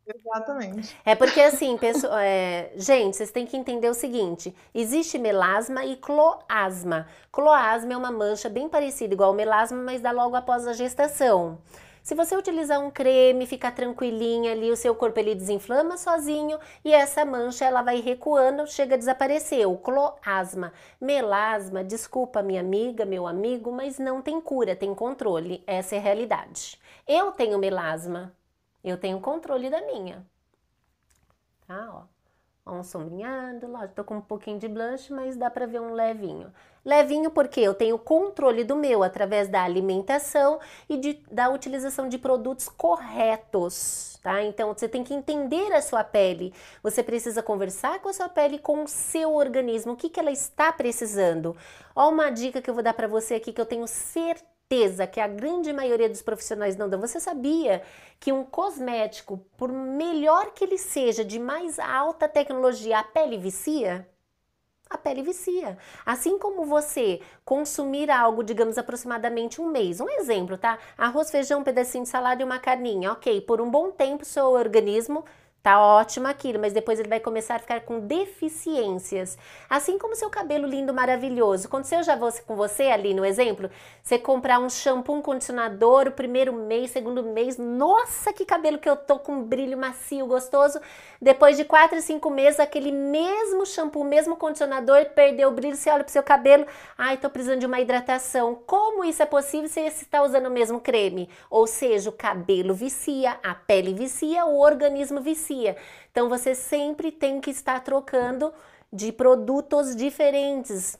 Exatamente. 0.07 0.97
É 1.03 1.15
porque 1.15 1.41
assim, 1.41 1.77
é, 2.21 2.71
gente, 2.77 3.17
vocês 3.17 3.29
têm 3.31 3.45
que 3.45 3.57
entender 3.57 3.89
o 3.89 3.93
seguinte: 3.93 4.55
existe 4.73 5.17
melasma 5.17 5.83
e 5.85 5.97
cloasma. 5.97 7.07
Cloasma 7.31 7.93
é 7.93 7.97
uma 7.97 8.11
mancha 8.11 8.47
bem 8.47 8.69
parecida, 8.69 9.13
igual 9.13 9.29
ao 9.29 9.35
melasma, 9.35 9.77
mas 9.77 10.01
dá 10.01 10.11
logo 10.11 10.35
após 10.35 10.65
a 10.65 10.73
gestação. 10.73 11.57
Se 12.01 12.15
você 12.15 12.37
utilizar 12.37 12.79
um 12.79 12.89
creme, 12.89 13.45
ficar 13.45 13.71
tranquilinha 13.75 14.53
ali, 14.53 14.71
o 14.71 14.77
seu 14.77 14.95
corpo 14.95 15.19
ele 15.19 15.35
desinflama 15.35 15.97
sozinho 15.97 16.57
e 16.85 16.93
essa 16.93 17.25
mancha 17.25 17.65
ela 17.65 17.81
vai 17.81 17.99
recuando, 17.99 18.65
chega 18.65 18.95
a 18.95 18.97
desaparecer. 18.97 19.67
O 19.67 19.75
cloasma, 19.77 20.71
melasma, 21.01 21.83
desculpa 21.83 22.41
minha 22.41 22.61
amiga, 22.61 23.03
meu 23.03 23.27
amigo, 23.27 23.73
mas 23.73 23.99
não 23.99 24.21
tem 24.21 24.39
cura, 24.39 24.73
tem 24.73 24.95
controle. 24.95 25.61
Essa 25.67 25.95
é 25.95 25.97
a 25.97 26.01
realidade. 26.01 26.79
Eu 27.05 27.33
tenho 27.33 27.59
melasma, 27.59 28.33
eu 28.83 28.97
tenho 28.97 29.19
controle 29.19 29.69
da 29.69 29.81
minha. 29.81 30.25
Tá, 31.67 31.89
ó. 31.91 32.17
Ó, 32.67 32.73
um 32.73 32.83
sombrinhado, 32.83 33.65
lógico, 33.65 33.95
tô 33.95 34.03
com 34.03 34.17
um 34.17 34.21
pouquinho 34.21 34.59
de 34.59 34.67
blush, 34.67 35.09
mas 35.09 35.37
dá 35.37 35.49
pra 35.49 35.65
ver 35.65 35.79
um 35.79 35.93
levinho. 35.93 36.51
Levinho 36.83 37.31
porque 37.31 37.61
eu 37.61 37.73
tenho 37.73 37.97
controle 37.97 38.65
do 38.65 38.75
meu 38.75 39.03
através 39.03 39.47
da 39.47 39.63
alimentação 39.63 40.59
e 40.89 40.97
de, 40.97 41.13
da 41.31 41.49
utilização 41.49 42.09
de 42.09 42.17
produtos 42.17 42.67
corretos, 42.67 44.19
tá? 44.21 44.43
Então, 44.43 44.73
você 44.73 44.87
tem 44.89 45.01
que 45.01 45.13
entender 45.13 45.71
a 45.73 45.81
sua 45.81 46.03
pele. 46.03 46.53
Você 46.83 47.01
precisa 47.01 47.41
conversar 47.41 48.01
com 48.01 48.09
a 48.09 48.13
sua 48.13 48.27
pele, 48.27 48.59
com 48.59 48.83
o 48.83 48.87
seu 48.87 49.33
organismo, 49.33 49.93
o 49.93 49.95
que, 49.95 50.09
que 50.09 50.19
ela 50.19 50.31
está 50.31 50.71
precisando. 50.73 51.55
Ó 51.95 52.09
uma 52.09 52.29
dica 52.29 52.61
que 52.61 52.69
eu 52.69 52.73
vou 52.73 52.83
dar 52.83 52.93
para 52.93 53.07
você 53.07 53.35
aqui 53.35 53.53
que 53.53 53.61
eu 53.61 53.65
tenho 53.65 53.87
certeza 53.87 54.56
certeza 54.67 55.07
que 55.07 55.19
a 55.19 55.27
grande 55.27 55.71
maioria 55.71 56.09
dos 56.09 56.21
profissionais 56.21 56.75
não 56.75 56.89
dão. 56.89 56.99
Você 56.99 57.19
sabia 57.19 57.81
que 58.19 58.33
um 58.33 58.43
cosmético, 58.43 59.37
por 59.57 59.71
melhor 59.71 60.51
que 60.53 60.63
ele 60.63 60.77
seja, 60.77 61.23
de 61.23 61.39
mais 61.39 61.79
alta 61.79 62.27
tecnologia, 62.27 62.99
a 62.99 63.03
pele 63.03 63.37
vicia? 63.37 64.07
A 64.89 64.97
pele 64.97 65.21
vicia. 65.21 65.77
Assim 66.05 66.37
como 66.37 66.65
você 66.65 67.21
consumir 67.43 68.09
algo, 68.11 68.43
digamos, 68.43 68.77
aproximadamente 68.77 69.61
um 69.61 69.69
mês. 69.69 69.99
Um 69.99 70.09
exemplo, 70.09 70.57
tá? 70.57 70.77
Arroz, 70.97 71.31
feijão, 71.31 71.61
um 71.61 71.63
pedacinho 71.63 72.03
de 72.03 72.09
salada 72.09 72.41
e 72.41 72.45
uma 72.45 72.59
carninha. 72.59 73.11
Ok, 73.13 73.41
por 73.41 73.61
um 73.61 73.69
bom 73.69 73.91
tempo, 73.91 74.25
seu 74.25 74.51
organismo 74.51 75.25
Tá 75.67 75.81
ótimo 75.81 76.29
aquilo, 76.29 76.59
mas 76.61 76.71
depois 76.71 76.97
ele 76.97 77.09
vai 77.09 77.19
começar 77.19 77.55
a 77.55 77.59
ficar 77.59 77.81
com 77.81 77.99
deficiências. 77.99 79.37
Assim 79.69 79.97
como 79.97 80.15
seu 80.15 80.29
cabelo 80.29 80.65
lindo, 80.65 80.93
maravilhoso. 80.93 81.67
Aconteceu 81.67 82.01
já 82.03 82.17
com 82.17 82.55
você 82.55 82.83
ali 82.83 83.13
no 83.13 83.25
exemplo? 83.25 83.69
Você 84.01 84.17
comprar 84.17 84.59
um 84.59 84.69
shampoo, 84.69 85.15
um 85.15 85.21
condicionador, 85.21 86.07
o 86.07 86.11
primeiro 86.11 86.53
mês, 86.53 86.91
segundo 86.91 87.21
mês, 87.21 87.57
nossa, 87.57 88.31
que 88.31 88.45
cabelo 88.45 88.77
que 88.77 88.89
eu 88.89 88.95
tô 88.95 89.19
com 89.19 89.43
brilho 89.43 89.77
macio, 89.77 90.25
gostoso. 90.25 90.79
Depois 91.21 91.57
de 91.57 91.65
quatro, 91.65 92.01
cinco 92.01 92.29
meses, 92.29 92.61
aquele 92.61 92.91
mesmo 92.91 93.65
shampoo, 93.65 94.05
mesmo 94.05 94.37
condicionador, 94.37 95.07
perdeu 95.15 95.49
o 95.49 95.51
brilho, 95.51 95.75
você 95.75 95.89
olha 95.89 96.05
pro 96.05 96.13
seu 96.13 96.23
cabelo, 96.23 96.65
ai, 96.97 97.17
tô 97.17 97.29
precisando 97.29 97.59
de 97.59 97.65
uma 97.65 97.81
hidratação. 97.81 98.57
Como 98.65 99.03
isso 99.03 99.21
é 99.21 99.25
possível 99.25 99.67
se 99.67 99.81
você 99.81 100.03
está 100.03 100.23
usando 100.23 100.45
o 100.45 100.51
mesmo 100.51 100.79
creme? 100.79 101.27
Ou 101.49 101.67
seja, 101.67 102.09
o 102.09 102.13
cabelo 102.13 102.73
vicia, 102.73 103.37
a 103.43 103.53
pele 103.53 103.93
vicia, 103.93 104.45
o 104.45 104.61
organismo 104.61 105.19
vicia 105.19 105.56
então 106.11 106.29
você 106.29 106.53
sempre 106.53 107.11
tem 107.11 107.41
que 107.41 107.49
estar 107.49 107.83
trocando 107.83 108.53
de 108.91 109.11
produtos 109.11 109.95
diferentes. 109.95 110.97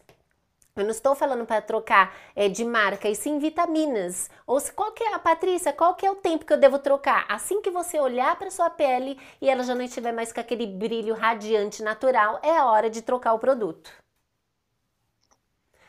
Eu 0.78 0.84
não 0.84 0.92
estou 0.92 1.16
falando 1.16 1.44
para 1.44 1.60
trocar 1.60 2.16
é, 2.36 2.48
de 2.48 2.64
marca, 2.64 3.10
e 3.10 3.16
sim 3.16 3.40
vitaminas. 3.40 4.30
Ou 4.46 4.60
se 4.60 4.72
qual 4.72 4.92
que 4.92 5.04
é 5.04 5.14
a 5.16 5.20
Patrícia, 5.20 5.74
qual 5.74 5.96
que 5.96 6.06
é 6.06 6.12
o 6.12 6.16
tempo 6.16 6.46
que 6.46 6.54
eu 6.54 6.58
devo 6.58 6.78
trocar? 6.78 7.26
Assim 7.28 7.62
que 7.62 7.72
você 7.72 8.00
olhar 8.00 8.38
para 8.38 8.52
sua 8.52 8.70
pele 8.70 9.20
e 9.42 9.50
ela 9.50 9.64
já 9.64 9.74
não 9.74 9.82
estiver 9.82 10.14
mais 10.14 10.32
com 10.32 10.40
aquele 10.40 10.68
brilho 10.68 11.16
radiante 11.16 11.82
natural, 11.82 12.40
é 12.44 12.56
a 12.56 12.66
hora 12.66 12.92
de 12.92 13.02
trocar 13.02 13.34
o 13.34 13.40
produto. 13.40 13.92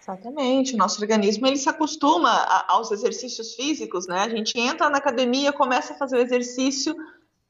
Exatamente, 0.01 0.73
o 0.73 0.79
nosso 0.79 1.03
organismo 1.03 1.47
ele 1.47 1.59
se 1.59 1.69
acostuma 1.69 2.31
a, 2.31 2.73
aos 2.73 2.91
exercícios 2.91 3.55
físicos, 3.55 4.07
né? 4.07 4.21
A 4.23 4.29
gente 4.31 4.59
entra 4.59 4.89
na 4.89 4.97
academia, 4.97 5.53
começa 5.53 5.93
a 5.93 5.99
fazer 5.99 6.17
o 6.17 6.21
exercício, 6.21 6.97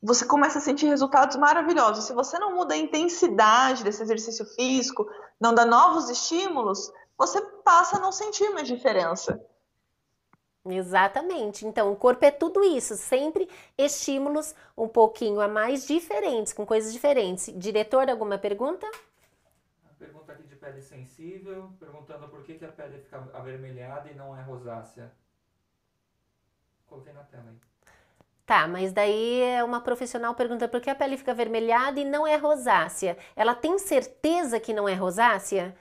você 0.03 0.25
começa 0.25 0.59
a 0.59 0.63
sentir 0.63 0.87
resultados 0.87 1.37
maravilhosos. 1.37 2.05
Se 2.05 2.13
você 2.13 2.39
não 2.39 2.55
muda 2.55 2.75
a 2.75 2.79
intensidade 2.79 3.83
desse 3.83 4.03
exercício 4.03 4.45
físico, 4.45 5.11
não 5.41 5.55
dá 5.55 5.67
novos 5.67 6.09
estímulos, 6.09 6.93
você 7.17 7.41
passa 7.65 7.97
a 7.97 8.01
não 8.01 8.13
sentir 8.13 8.49
mais 8.51 8.69
diferença. 8.69 9.45
Exatamente. 10.65 11.67
Então, 11.67 11.93
o 11.93 11.97
corpo 11.97 12.25
é 12.25 12.31
tudo 12.31 12.63
isso, 12.63 12.95
sempre 12.97 13.49
estímulos 13.77 14.55
um 14.77 14.87
pouquinho 14.87 15.41
a 15.41 15.49
mais 15.49 15.87
diferentes, 15.87 16.53
com 16.53 16.67
coisas 16.67 16.93
diferentes. 16.93 17.53
Diretor, 17.57 18.09
alguma 18.09 18.39
pergunta? 18.39 18.89
Pergunta 19.99 20.33
aqui 20.33 20.45
de 20.45 20.57
pele 20.57 20.81
sensível, 20.81 21.73
perguntando 21.81 22.29
por 22.29 22.43
que, 22.45 22.55
que 22.55 22.65
a 22.65 22.71
pele 22.71 22.99
fica 22.99 23.29
avermelhada 23.33 24.11
e 24.11 24.15
não 24.15 24.37
é 24.37 24.43
rosácea. 24.43 25.11
Coloquei 26.87 27.13
na 27.13 27.25
tela 27.25 27.49
aí. 27.49 27.59
Tá, 28.49 28.67
mas 28.67 28.95
daí 28.95 29.43
é 29.43 29.63
uma 29.63 29.79
profissional 29.79 30.35
pergunta 30.35 30.67
por 30.67 30.81
que 30.81 30.89
a 30.89 30.95
pele 30.95 31.19
fica 31.19 31.33
avermelhada 31.33 32.01
e 32.01 32.05
não 32.05 32.27
é 32.27 32.37
rosácea. 32.37 33.15
Ela 33.37 33.55
tem 33.55 33.79
certeza 33.79 34.59
que 34.59 34.73
não 34.73 34.89
é 34.89 34.95
rosácea? 34.95 35.77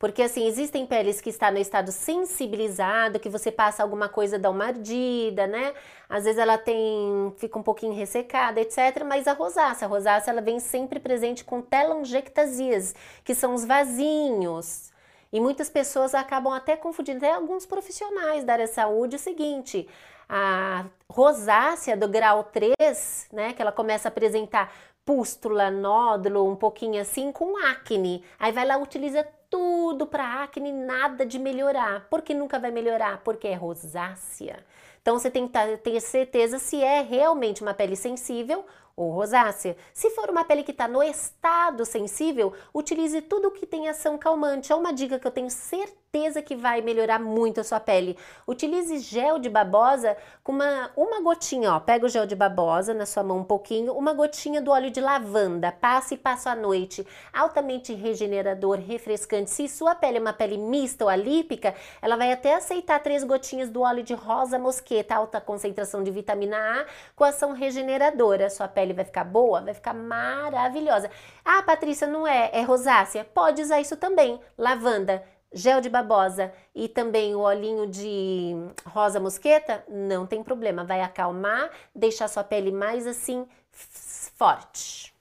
Porque 0.00 0.22
assim, 0.22 0.44
existem 0.48 0.84
peles 0.84 1.20
que 1.20 1.30
estão 1.30 1.52
no 1.52 1.58
estado 1.58 1.92
sensibilizado, 1.92 3.20
que 3.20 3.28
você 3.28 3.52
passa 3.52 3.84
alguma 3.84 4.08
coisa, 4.08 4.36
dá 4.36 4.50
uma 4.50 4.66
ardida, 4.66 5.46
né? 5.46 5.72
Às 6.08 6.24
vezes 6.24 6.40
ela 6.40 6.58
tem, 6.58 7.32
fica 7.36 7.56
um 7.56 7.62
pouquinho 7.62 7.94
ressecada, 7.94 8.60
etc. 8.60 9.04
Mas 9.06 9.28
a 9.28 9.32
rosácea, 9.32 9.86
a 9.86 9.88
rosácea 9.88 10.32
ela 10.32 10.42
vem 10.42 10.58
sempre 10.58 10.98
presente 10.98 11.44
com 11.44 11.62
telangiectasias, 11.62 12.96
que 13.22 13.32
são 13.32 13.54
os 13.54 13.64
vasinhos. 13.64 14.90
E 15.32 15.40
muitas 15.40 15.70
pessoas 15.70 16.16
acabam 16.16 16.52
até 16.52 16.76
confundindo, 16.76 17.18
até 17.18 17.32
alguns 17.32 17.64
profissionais 17.64 18.42
da 18.42 18.54
área 18.54 18.66
de 18.66 18.72
saúde, 18.72 19.14
o 19.14 19.18
seguinte, 19.20 19.88
a 20.28 20.84
rosácea 21.10 21.96
do 21.96 22.06
grau 22.06 22.44
3, 22.44 23.28
né, 23.32 23.52
que 23.52 23.62
ela 23.62 23.72
começa 23.72 24.08
a 24.08 24.10
apresentar 24.10 24.72
pústula, 25.04 25.70
nódulo, 25.70 26.46
um 26.46 26.54
pouquinho 26.54 27.00
assim, 27.00 27.32
com 27.32 27.56
acne. 27.64 28.22
Aí 28.38 28.52
vai 28.52 28.66
lá, 28.66 28.76
utiliza 28.76 29.26
tudo 29.48 30.06
para 30.06 30.42
acne, 30.42 30.70
nada 30.70 31.24
de 31.24 31.38
melhorar. 31.38 32.06
Por 32.10 32.20
que 32.20 32.34
nunca 32.34 32.58
vai 32.58 32.70
melhorar? 32.70 33.22
Porque 33.24 33.48
é 33.48 33.54
rosácea. 33.54 34.62
Então 35.00 35.18
você 35.18 35.30
tem 35.30 35.48
que 35.48 35.76
ter 35.78 36.00
certeza 36.00 36.58
se 36.58 36.82
é 36.82 37.00
realmente 37.00 37.62
uma 37.62 37.72
pele 37.72 37.96
sensível 37.96 38.66
ou 38.94 39.10
rosácea. 39.10 39.76
Se 39.94 40.10
for 40.10 40.28
uma 40.28 40.44
pele 40.44 40.62
que 40.62 40.72
está 40.72 40.86
no 40.86 41.02
estado 41.02 41.86
sensível, 41.86 42.52
utilize 42.74 43.22
tudo 43.22 43.50
que 43.50 43.64
tem 43.64 43.88
ação 43.88 44.18
calmante. 44.18 44.70
É 44.70 44.76
uma 44.76 44.92
dica 44.92 45.18
que 45.18 45.26
eu 45.26 45.30
tenho 45.30 45.48
certeza 45.48 46.07
que 46.46 46.56
vai 46.56 46.80
melhorar 46.80 47.18
muito 47.18 47.60
a 47.60 47.64
sua 47.64 47.78
pele. 47.78 48.16
Utilize 48.46 48.98
gel 48.98 49.38
de 49.38 49.50
babosa 49.50 50.16
com 50.42 50.52
uma, 50.52 50.90
uma 50.96 51.20
gotinha, 51.20 51.74
ó. 51.74 51.80
Pega 51.80 52.06
o 52.06 52.08
gel 52.08 52.24
de 52.24 52.34
babosa 52.34 52.94
na 52.94 53.04
sua 53.04 53.22
mão 53.22 53.40
um 53.40 53.44
pouquinho, 53.44 53.92
uma 53.92 54.14
gotinha 54.14 54.62
do 54.62 54.70
óleo 54.70 54.90
de 54.90 55.02
lavanda. 55.02 55.70
Passe 55.70 56.14
e 56.14 56.16
passo 56.16 56.48
à 56.48 56.54
noite. 56.54 57.06
Altamente 57.30 57.92
regenerador, 57.92 58.78
refrescante. 58.78 59.50
Se 59.50 59.68
sua 59.68 59.94
pele 59.94 60.16
é 60.16 60.20
uma 60.20 60.32
pele 60.32 60.56
mista 60.56 61.04
ou 61.04 61.10
alípica, 61.10 61.74
ela 62.00 62.16
vai 62.16 62.32
até 62.32 62.54
aceitar 62.54 63.00
três 63.00 63.22
gotinhas 63.22 63.68
do 63.68 63.82
óleo 63.82 64.02
de 64.02 64.14
rosa 64.14 64.58
mosqueta, 64.58 65.14
alta 65.14 65.42
concentração 65.42 66.02
de 66.02 66.10
vitamina 66.10 66.56
A, 66.56 66.86
com 67.14 67.24
ação 67.24 67.52
regeneradora. 67.52 68.48
Sua 68.48 68.66
pele 68.66 68.94
vai 68.94 69.04
ficar 69.04 69.24
boa, 69.24 69.60
vai 69.60 69.74
ficar 69.74 69.92
maravilhosa. 69.92 71.10
Ah, 71.44 71.62
Patrícia, 71.62 72.06
não 72.06 72.26
é, 72.26 72.48
é 72.54 72.62
rosácea? 72.62 73.26
Pode 73.26 73.60
usar 73.60 73.78
isso 73.78 73.96
também. 73.96 74.40
Lavanda, 74.56 75.22
gel 75.52 75.80
de 75.80 75.88
babosa 75.88 76.52
e 76.74 76.88
também 76.88 77.34
o 77.34 77.40
olhinho 77.40 77.86
de 77.86 78.52
rosa 78.86 79.18
mosqueta, 79.20 79.84
não 79.88 80.26
tem 80.26 80.42
problema, 80.42 80.84
vai 80.84 81.00
acalmar, 81.00 81.70
deixar 81.94 82.28
sua 82.28 82.44
pele 82.44 82.70
mais 82.70 83.06
assim 83.06 83.46
forte. 83.70 85.14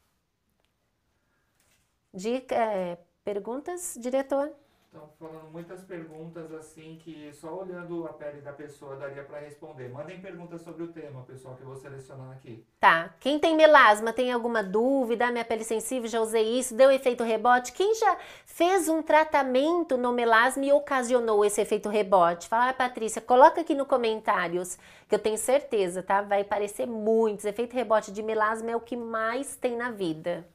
Dica, 2.14 2.56
é, 2.56 2.98
perguntas, 3.24 3.96
diretor? 4.00 4.52
Estão 4.88 5.10
falando 5.20 5.52
muitas 5.52 5.84
perguntas 5.84 6.50
assim 6.54 6.98
que 7.04 7.30
só 7.34 7.60
olhando 7.60 8.06
a 8.06 8.14
pele 8.14 8.40
da 8.40 8.54
pessoa 8.54 8.96
daria 8.96 9.22
para 9.22 9.40
responder. 9.40 9.90
Mandem 9.90 10.22
perguntas 10.22 10.62
sobre 10.62 10.82
o 10.82 10.88
tema, 10.88 11.24
pessoal, 11.24 11.56
que 11.56 11.62
eu 11.62 11.68
vou 11.68 11.76
selecionar 11.76 12.32
aqui. 12.32 12.66
Tá. 12.80 13.14
Quem 13.20 13.38
tem 13.38 13.54
melasma, 13.54 14.14
tem 14.14 14.32
alguma 14.32 14.64
dúvida? 14.64 15.30
Minha 15.30 15.44
pele 15.44 15.66
sensível, 15.66 16.08
já 16.08 16.22
usei 16.22 16.58
isso, 16.58 16.74
deu 16.74 16.90
efeito 16.90 17.22
rebote? 17.22 17.74
Quem 17.74 17.96
já 17.96 18.18
fez 18.46 18.88
um 18.88 19.02
tratamento 19.02 19.98
no 19.98 20.14
melasma 20.14 20.64
e 20.64 20.72
ocasionou 20.72 21.44
esse 21.44 21.60
efeito 21.60 21.90
rebote? 21.90 22.48
Fala, 22.48 22.70
ah, 22.70 22.74
Patrícia, 22.74 23.22
coloca 23.22 23.60
aqui 23.60 23.76
no 23.76 23.86
comentários, 23.86 24.78
que 25.10 25.14
eu 25.14 25.20
tenho 25.20 25.38
certeza, 25.38 26.02
tá? 26.02 26.22
Vai 26.22 26.46
parecer 26.46 26.88
muitos. 26.88 27.44
Efeito 27.44 27.74
rebote 27.74 28.10
de 28.10 28.24
melasma 28.24 28.72
é 28.72 28.76
o 28.76 28.82
que 28.82 28.96
mais 28.96 29.58
tem 29.58 29.76
na 29.76 29.92
vida. 29.92 30.48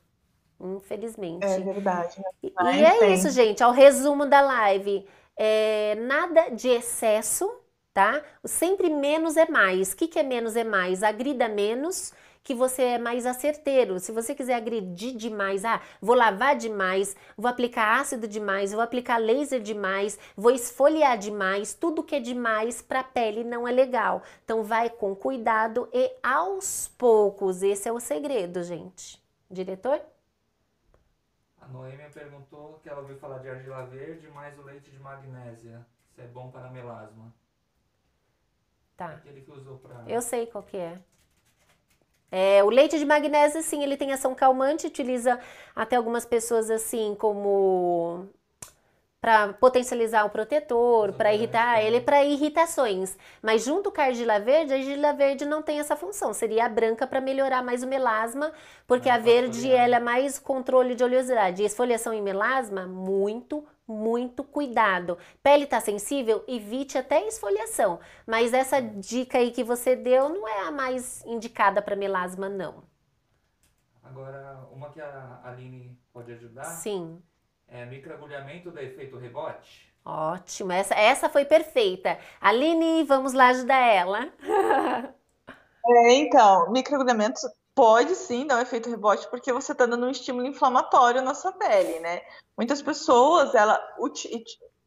Infelizmente. 0.62 1.44
É 1.44 1.58
verdade. 1.58 2.20
Né? 2.20 2.78
E 2.78 2.84
é 2.84 2.98
tem. 2.98 3.14
isso, 3.14 3.30
gente. 3.30 3.62
Ao 3.62 3.72
resumo 3.72 4.26
da 4.26 4.40
live. 4.40 5.04
É, 5.36 5.96
nada 5.96 6.50
de 6.50 6.68
excesso, 6.68 7.50
tá? 7.92 8.22
Sempre 8.44 8.88
menos 8.88 9.36
é 9.36 9.48
mais. 9.48 9.92
O 9.92 9.96
que, 9.96 10.06
que 10.06 10.18
é 10.18 10.22
menos 10.22 10.54
é 10.54 10.62
mais? 10.62 11.02
Agrida 11.02 11.48
menos, 11.48 12.12
que 12.44 12.54
você 12.54 12.82
é 12.82 12.98
mais 12.98 13.26
acerteiro. 13.26 13.98
Se 13.98 14.12
você 14.12 14.34
quiser 14.34 14.54
agredir 14.54 15.16
demais, 15.16 15.64
ah, 15.64 15.80
vou 16.00 16.14
lavar 16.14 16.56
demais, 16.56 17.16
vou 17.36 17.48
aplicar 17.48 18.00
ácido 18.00 18.28
demais, 18.28 18.72
vou 18.72 18.80
aplicar 18.80 19.16
laser 19.18 19.60
demais, 19.60 20.18
vou 20.36 20.52
esfoliar 20.52 21.18
demais, 21.18 21.74
tudo 21.74 22.02
que 22.02 22.16
é 22.16 22.20
demais 22.20 22.82
para 22.82 23.00
a 23.00 23.04
pele 23.04 23.42
não 23.42 23.66
é 23.66 23.72
legal. 23.72 24.22
Então 24.44 24.62
vai 24.62 24.90
com 24.90 25.14
cuidado 25.14 25.88
e 25.92 26.12
aos 26.22 26.88
poucos. 26.98 27.62
Esse 27.62 27.88
é 27.88 27.92
o 27.92 28.00
segredo, 28.00 28.62
gente. 28.62 29.20
Diretor? 29.50 30.11
Noêmia 31.72 32.10
perguntou 32.10 32.78
que 32.82 32.88
ela 32.88 33.00
ouviu 33.00 33.16
falar 33.16 33.38
de 33.38 33.48
argila 33.48 33.86
verde 33.86 34.28
mais 34.28 34.58
o 34.58 34.62
leite 34.62 34.90
de 34.90 34.98
magnésia. 34.98 35.86
Se 36.14 36.20
é 36.20 36.26
bom 36.26 36.50
para 36.50 36.70
melasma. 36.70 37.32
Tá. 38.96 39.06
Aquele 39.06 39.40
que 39.40 39.50
usou 39.50 39.78
para. 39.78 40.02
Eu 40.06 40.20
sei 40.20 40.46
qual 40.46 40.62
que 40.62 40.76
é. 40.76 40.98
É, 42.30 42.64
o 42.64 42.70
leite 42.70 42.98
de 42.98 43.04
magnésia, 43.04 43.60
sim, 43.62 43.82
ele 43.82 43.96
tem 43.96 44.12
ação 44.12 44.34
calmante, 44.34 44.86
utiliza 44.86 45.38
até 45.76 45.96
algumas 45.96 46.24
pessoas 46.24 46.70
assim 46.70 47.14
como 47.14 48.26
para 49.22 49.52
potencializar 49.52 50.24
o 50.24 50.30
protetor, 50.30 51.12
para 51.12 51.32
irritar 51.32 51.80
ele, 51.80 52.00
para 52.00 52.24
irritações. 52.24 53.16
Mas 53.40 53.64
junto 53.64 53.92
com 53.92 54.00
a 54.00 54.06
argila 54.06 54.40
verde, 54.40 54.72
a 54.72 54.76
argila 54.76 55.12
verde 55.12 55.44
não 55.44 55.62
tem 55.62 55.78
essa 55.78 55.94
função. 55.94 56.34
Seria 56.34 56.66
a 56.66 56.68
branca 56.68 57.06
para 57.06 57.20
melhorar 57.20 57.62
mais 57.62 57.84
o 57.84 57.86
melasma, 57.86 58.52
porque 58.84 59.08
a 59.08 59.18
verde 59.18 59.70
ela 59.70 59.94
é 59.94 60.00
mais 60.00 60.40
controle 60.40 60.96
de 60.96 61.04
oleosidade. 61.04 61.62
E 61.62 61.64
esfoliação 61.64 62.12
em 62.12 62.20
melasma, 62.20 62.84
muito, 62.84 63.64
muito 63.86 64.42
cuidado. 64.42 65.16
Pele 65.40 65.64
está 65.64 65.78
sensível, 65.80 66.42
evite 66.48 66.98
até 66.98 67.24
esfoliação. 67.24 68.00
Mas 68.26 68.52
essa 68.52 68.80
dica 68.80 69.38
aí 69.38 69.52
que 69.52 69.62
você 69.62 69.94
deu 69.94 70.30
não 70.30 70.48
é 70.48 70.62
a 70.62 70.72
mais 70.72 71.24
indicada 71.26 71.80
para 71.80 71.94
melasma, 71.94 72.48
não. 72.48 72.82
Agora, 74.02 74.66
uma 74.72 74.90
que 74.90 75.00
a 75.00 75.40
Aline 75.44 75.96
pode 76.12 76.32
ajudar. 76.32 76.64
Sim 76.64 77.22
é, 77.72 77.86
microagulhamento 77.86 78.70
do 78.70 78.78
efeito 78.78 79.16
rebote? 79.16 79.90
Ótimo, 80.04 80.72
essa, 80.72 80.94
essa 80.94 81.28
foi 81.28 81.44
perfeita. 81.44 82.18
Aline, 82.40 83.04
vamos 83.04 83.32
lá 83.32 83.48
ajudar 83.48 83.78
ela. 83.78 84.32
é, 85.86 86.14
então, 86.14 86.70
microagulhamento 86.70 87.40
pode 87.74 88.14
sim 88.14 88.46
dar 88.46 88.58
um 88.58 88.62
efeito 88.62 88.90
rebote 88.90 89.28
porque 89.30 89.52
você 89.52 89.72
está 89.72 89.86
dando 89.86 90.06
um 90.06 90.10
estímulo 90.10 90.46
inflamatório 90.46 91.22
na 91.22 91.34
sua 91.34 91.52
pele, 91.52 92.00
né? 92.00 92.20
Muitas 92.56 92.82
pessoas, 92.82 93.54
ela 93.54 93.80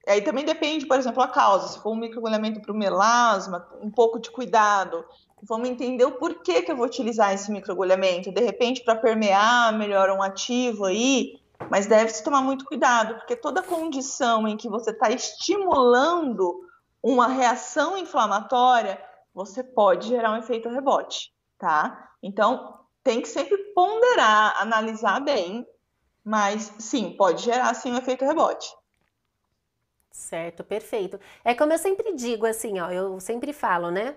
aí 0.07 0.21
também 0.21 0.45
depende, 0.45 0.85
por 0.85 0.99
exemplo, 0.99 1.23
a 1.23 1.27
causa. 1.27 1.69
Se 1.69 1.81
for 1.81 1.91
um 1.91 1.95
microagulhamento 1.95 2.61
para 2.61 2.71
o 2.71 2.77
melasma, 2.77 3.67
um 3.81 3.89
pouco 3.89 4.19
de 4.19 4.29
cuidado. 4.29 5.03
Vamos 5.41 5.69
entender 5.69 6.05
o 6.05 6.11
porquê 6.11 6.61
que 6.61 6.71
eu 6.71 6.75
vou 6.75 6.85
utilizar 6.85 7.33
esse 7.33 7.51
microagulhamento. 7.51 8.31
De 8.31 8.41
repente, 8.41 8.83
para 8.83 8.95
permear 8.95 9.75
melhor 9.77 10.09
um 10.09 10.21
ativo 10.21 10.85
aí, 10.85 11.39
mas 11.69 11.87
deve-se 11.87 12.23
tomar 12.23 12.41
muito 12.41 12.65
cuidado, 12.65 13.15
porque 13.15 13.35
toda 13.35 13.61
condição 13.61 14.47
em 14.47 14.57
que 14.57 14.69
você 14.69 14.91
está 14.91 15.09
estimulando 15.09 16.61
uma 17.01 17.27
reação 17.27 17.97
inflamatória, 17.97 19.01
você 19.33 19.63
pode 19.63 20.07
gerar 20.07 20.31
um 20.31 20.37
efeito 20.37 20.69
rebote, 20.69 21.31
tá? 21.57 22.09
Então, 22.21 22.79
tem 23.03 23.21
que 23.21 23.27
sempre 23.27 23.57
ponderar, 23.73 24.59
analisar 24.61 25.19
bem, 25.19 25.67
mas 26.23 26.73
sim, 26.79 27.15
pode 27.15 27.43
gerar 27.43 27.73
sim 27.75 27.91
um 27.91 27.97
efeito 27.97 28.25
rebote. 28.25 28.67
Certo, 30.11 30.63
perfeito. 30.63 31.19
É 31.43 31.53
como 31.53 31.73
eu 31.73 31.77
sempre 31.77 32.13
digo, 32.15 32.45
assim, 32.45 32.79
ó, 32.79 32.89
eu 32.89 33.19
sempre 33.19 33.53
falo, 33.53 33.91
né? 33.91 34.15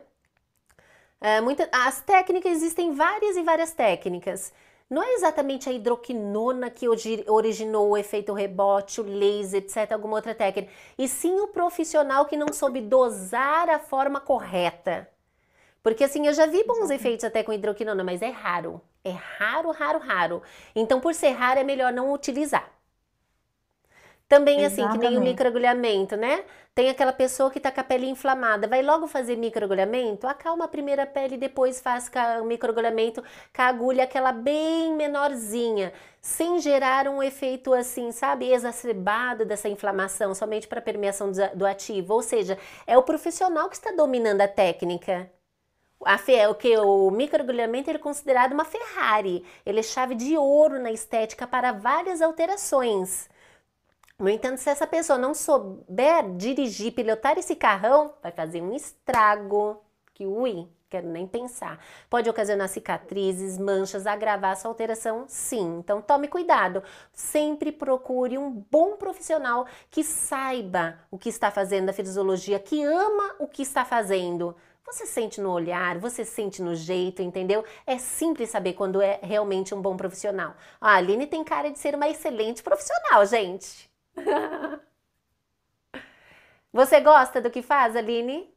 É, 1.20 1.40
muita, 1.40 1.68
as 1.72 2.00
técnicas 2.00 2.52
existem 2.52 2.92
várias 2.92 3.36
e 3.36 3.42
várias 3.42 3.72
técnicas. 3.72 4.52
Não 4.90 5.02
é 5.02 5.12
exatamente 5.14 5.68
a 5.68 5.72
hidroquinona 5.72 6.70
que 6.70 6.88
originou 6.88 7.90
o 7.90 7.96
efeito 7.96 8.32
rebote, 8.32 9.00
o 9.00 9.04
laser, 9.04 9.62
etc., 9.62 9.92
alguma 9.92 10.16
outra 10.16 10.34
técnica, 10.34 10.72
e 10.96 11.06
sim 11.06 11.40
o 11.40 11.48
profissional 11.48 12.24
que 12.26 12.36
não 12.36 12.52
soube 12.52 12.80
dosar 12.80 13.68
a 13.68 13.78
forma 13.78 14.20
correta. 14.20 15.08
Porque 15.82 16.04
assim, 16.04 16.26
eu 16.26 16.32
já 16.34 16.46
vi 16.46 16.64
bons 16.64 16.90
efeitos 16.90 17.24
até 17.24 17.42
com 17.42 17.52
hidroquinona, 17.52 18.02
mas 18.04 18.22
é 18.22 18.30
raro. 18.30 18.80
É 19.04 19.10
raro, 19.10 19.70
raro, 19.70 19.98
raro. 19.98 20.42
Então, 20.74 21.00
por 21.00 21.14
ser 21.14 21.30
raro, 21.30 21.60
é 21.60 21.64
melhor 21.64 21.92
não 21.92 22.12
utilizar. 22.12 22.77
Também 24.28 24.64
assim, 24.66 24.86
que 24.90 24.98
nem 24.98 25.16
o 25.16 25.22
microagulhamento, 25.22 26.14
né? 26.14 26.44
Tem 26.74 26.90
aquela 26.90 27.12
pessoa 27.12 27.50
que 27.50 27.58
tá 27.58 27.72
com 27.72 27.80
a 27.80 27.84
pele 27.84 28.06
inflamada, 28.06 28.68
vai 28.68 28.82
logo 28.82 29.08
fazer 29.08 29.36
microagulhamento, 29.36 30.26
acalma 30.28 30.66
a 30.66 30.68
primeira 30.68 31.06
pele 31.06 31.34
e 31.34 31.38
depois 31.38 31.80
faz 31.80 32.10
o 32.40 32.44
microagulhamento 32.44 33.22
com 33.22 33.62
a 33.62 33.66
agulha 33.66 34.04
aquela 34.04 34.30
bem 34.30 34.94
menorzinha, 34.94 35.92
sem 36.20 36.60
gerar 36.60 37.08
um 37.08 37.22
efeito 37.22 37.72
assim, 37.72 38.12
sabe, 38.12 38.52
exacerbado 38.52 39.46
dessa 39.46 39.68
inflamação, 39.68 40.34
somente 40.34 40.68
para 40.68 40.80
permeação 40.82 41.32
do 41.54 41.66
ativo. 41.66 42.14
Ou 42.14 42.22
seja, 42.22 42.58
é 42.86 42.98
o 42.98 43.02
profissional 43.02 43.68
que 43.68 43.76
está 43.76 43.90
dominando 43.92 44.42
a 44.42 44.48
técnica. 44.48 45.30
A 46.04 46.16
o 46.50 46.54
que 46.54 46.76
o 46.76 47.10
microagulhamento 47.10 47.90
é 47.90 47.98
considerado 47.98 48.52
uma 48.52 48.64
Ferrari. 48.64 49.44
Ele 49.66 49.80
é 49.80 49.82
chave 49.82 50.14
de 50.14 50.36
ouro 50.36 50.78
na 50.78 50.92
estética 50.92 51.46
para 51.46 51.72
várias 51.72 52.22
alterações. 52.22 53.28
No 54.20 54.28
entanto, 54.28 54.58
se 54.58 54.68
essa 54.68 54.84
pessoa 54.84 55.16
não 55.16 55.32
souber 55.32 56.34
dirigir, 56.36 56.92
pilotar 56.92 57.38
esse 57.38 57.54
carrão, 57.54 58.12
vai 58.20 58.32
fazer 58.32 58.60
um 58.60 58.74
estrago 58.74 59.80
que, 60.12 60.26
ui, 60.26 60.68
quero 60.90 61.06
nem 61.06 61.24
pensar. 61.24 61.78
Pode 62.10 62.28
ocasionar 62.28 62.68
cicatrizes, 62.68 63.56
manchas, 63.56 64.08
agravar 64.08 64.54
essa 64.54 64.66
alteração, 64.66 65.24
sim. 65.28 65.78
Então 65.78 66.02
tome 66.02 66.26
cuidado. 66.26 66.82
Sempre 67.12 67.70
procure 67.70 68.36
um 68.36 68.50
bom 68.50 68.96
profissional 68.96 69.66
que 69.88 70.02
saiba 70.02 70.98
o 71.12 71.16
que 71.16 71.28
está 71.28 71.52
fazendo 71.52 71.86
da 71.86 71.92
fisiologia, 71.92 72.58
que 72.58 72.82
ama 72.82 73.36
o 73.38 73.46
que 73.46 73.62
está 73.62 73.84
fazendo. 73.84 74.56
Você 74.84 75.06
sente 75.06 75.40
no 75.40 75.52
olhar, 75.52 75.96
você 75.98 76.24
sente 76.24 76.60
no 76.60 76.74
jeito, 76.74 77.22
entendeu? 77.22 77.64
É 77.86 77.98
simples 77.98 78.50
saber 78.50 78.72
quando 78.72 79.00
é 79.00 79.20
realmente 79.22 79.74
um 79.76 79.80
bom 79.80 79.96
profissional. 79.96 80.56
A 80.80 80.94
Aline 80.94 81.28
tem 81.28 81.44
cara 81.44 81.70
de 81.70 81.78
ser 81.78 81.94
uma 81.94 82.08
excelente 82.08 82.64
profissional, 82.64 83.24
gente. 83.24 83.87
Você 86.72 87.00
gosta 87.00 87.40
do 87.40 87.50
que 87.50 87.62
faz, 87.62 87.96
Aline? 87.96 88.52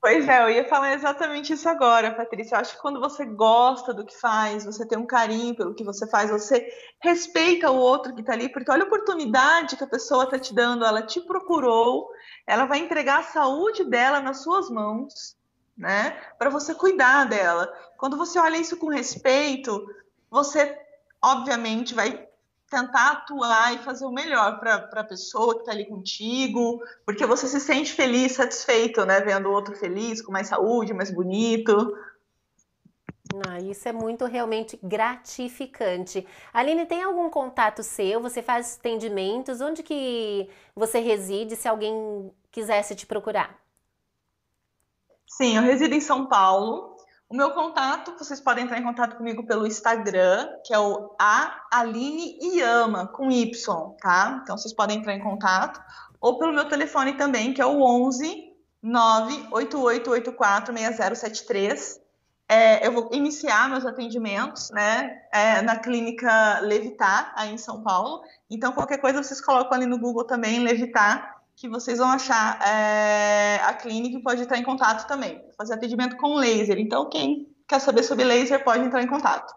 Pois 0.00 0.26
é, 0.26 0.42
eu 0.42 0.48
ia 0.48 0.66
falar 0.66 0.94
exatamente 0.94 1.52
isso 1.52 1.68
agora, 1.68 2.14
Patrícia. 2.14 2.54
Eu 2.54 2.60
acho 2.60 2.74
que 2.74 2.80
quando 2.80 2.98
você 2.98 3.24
gosta 3.26 3.92
do 3.92 4.04
que 4.04 4.18
faz, 4.18 4.64
você 4.64 4.88
tem 4.88 4.96
um 4.96 5.06
carinho 5.06 5.54
pelo 5.54 5.74
que 5.74 5.84
você 5.84 6.08
faz, 6.08 6.30
você 6.30 6.66
respeita 7.02 7.70
o 7.70 7.76
outro 7.76 8.14
que 8.14 8.22
está 8.22 8.32
ali, 8.32 8.48
porque 8.48 8.70
olha 8.70 8.84
a 8.84 8.86
oportunidade 8.86 9.76
que 9.76 9.84
a 9.84 9.86
pessoa 9.86 10.24
está 10.24 10.38
te 10.38 10.54
dando, 10.54 10.86
ela 10.86 11.02
te 11.02 11.20
procurou, 11.20 12.08
ela 12.46 12.64
vai 12.64 12.78
entregar 12.78 13.20
a 13.20 13.24
saúde 13.24 13.84
dela 13.84 14.20
nas 14.20 14.42
suas 14.42 14.70
mãos, 14.70 15.36
né? 15.76 16.18
Para 16.38 16.48
você 16.48 16.74
cuidar 16.74 17.28
dela. 17.28 17.70
Quando 17.98 18.16
você 18.16 18.38
olha 18.38 18.56
isso 18.56 18.78
com 18.78 18.88
respeito, 18.88 19.86
você 20.30 20.78
obviamente 21.22 21.94
vai 21.94 22.26
tentar 22.70 23.10
atuar 23.10 23.74
e 23.74 23.78
fazer 23.78 24.06
o 24.06 24.12
melhor 24.12 24.60
para 24.60 24.76
a 24.92 25.04
pessoa 25.04 25.54
que 25.54 25.60
está 25.60 25.72
ali 25.72 25.84
contigo, 25.86 26.80
porque 27.04 27.26
você 27.26 27.48
se 27.48 27.58
sente 27.58 27.92
feliz, 27.92 28.32
satisfeito, 28.32 29.04
né? 29.04 29.20
Vendo 29.20 29.48
o 29.48 29.52
outro 29.52 29.74
feliz, 29.74 30.22
com 30.22 30.30
mais 30.30 30.46
saúde, 30.46 30.94
mais 30.94 31.10
bonito. 31.10 31.92
Ah, 33.48 33.60
isso 33.60 33.88
é 33.88 33.92
muito 33.92 34.24
realmente 34.24 34.78
gratificante. 34.82 36.26
Aline, 36.52 36.86
tem 36.86 37.02
algum 37.02 37.28
contato 37.28 37.82
seu? 37.82 38.20
Você 38.20 38.40
faz 38.40 38.76
atendimentos? 38.78 39.60
Onde 39.60 39.82
que 39.82 40.48
você 40.74 41.00
reside, 41.00 41.56
se 41.56 41.68
alguém 41.68 42.32
quisesse 42.52 42.94
te 42.94 43.06
procurar? 43.06 43.58
Sim, 45.26 45.56
eu 45.56 45.62
resido 45.62 45.94
em 45.94 46.00
São 46.00 46.26
Paulo. 46.26 46.96
O 47.30 47.36
meu 47.36 47.52
contato, 47.52 48.12
vocês 48.18 48.40
podem 48.40 48.64
entrar 48.64 48.76
em 48.80 48.82
contato 48.82 49.16
comigo 49.16 49.46
pelo 49.46 49.64
Instagram, 49.64 50.48
que 50.64 50.74
é 50.74 50.78
o 50.80 51.14
A 51.16 51.62
Aline 51.70 52.36
Iama, 52.42 53.06
com 53.06 53.30
Y, 53.30 53.94
tá? 54.02 54.40
Então 54.42 54.58
vocês 54.58 54.74
podem 54.74 54.98
entrar 54.98 55.14
em 55.14 55.22
contato. 55.22 55.80
Ou 56.20 56.40
pelo 56.40 56.52
meu 56.52 56.68
telefone 56.68 57.12
também, 57.12 57.54
que 57.54 57.62
é 57.62 57.66
o 57.66 57.82
11 57.82 58.52
98884 58.82 60.76
6073. 60.76 62.00
É, 62.48 62.84
eu 62.84 62.90
vou 62.90 63.08
iniciar 63.12 63.70
meus 63.70 63.86
atendimentos, 63.86 64.68
né, 64.70 65.22
é, 65.32 65.62
na 65.62 65.76
clínica 65.76 66.58
Levitar, 66.58 67.32
aí 67.36 67.54
em 67.54 67.58
São 67.58 67.80
Paulo. 67.84 68.24
Então, 68.50 68.72
qualquer 68.72 68.98
coisa 68.98 69.22
vocês 69.22 69.40
colocam 69.40 69.74
ali 69.74 69.86
no 69.86 70.00
Google 70.00 70.24
também, 70.24 70.58
Levitar, 70.58 71.39
que 71.60 71.68
vocês 71.68 71.98
vão 71.98 72.08
achar 72.08 72.58
é, 72.66 73.56
a 73.62 73.74
clínica 73.74 74.16
e 74.16 74.22
pode 74.22 74.40
entrar 74.40 74.56
em 74.56 74.64
contato 74.64 75.06
também. 75.06 75.44
Fazer 75.58 75.74
atendimento 75.74 76.16
com 76.16 76.36
laser. 76.36 76.78
Então, 76.78 77.10
quem 77.10 77.54
quer 77.68 77.78
saber 77.78 78.02
sobre 78.02 78.24
laser 78.24 78.64
pode 78.64 78.82
entrar 78.82 79.02
em 79.02 79.06
contato. 79.06 79.54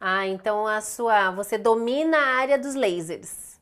Ah, 0.00 0.28
então 0.28 0.64
a 0.64 0.80
sua, 0.80 1.32
você 1.32 1.58
domina 1.58 2.16
a 2.16 2.36
área 2.36 2.56
dos 2.56 2.76
lasers. 2.76 3.58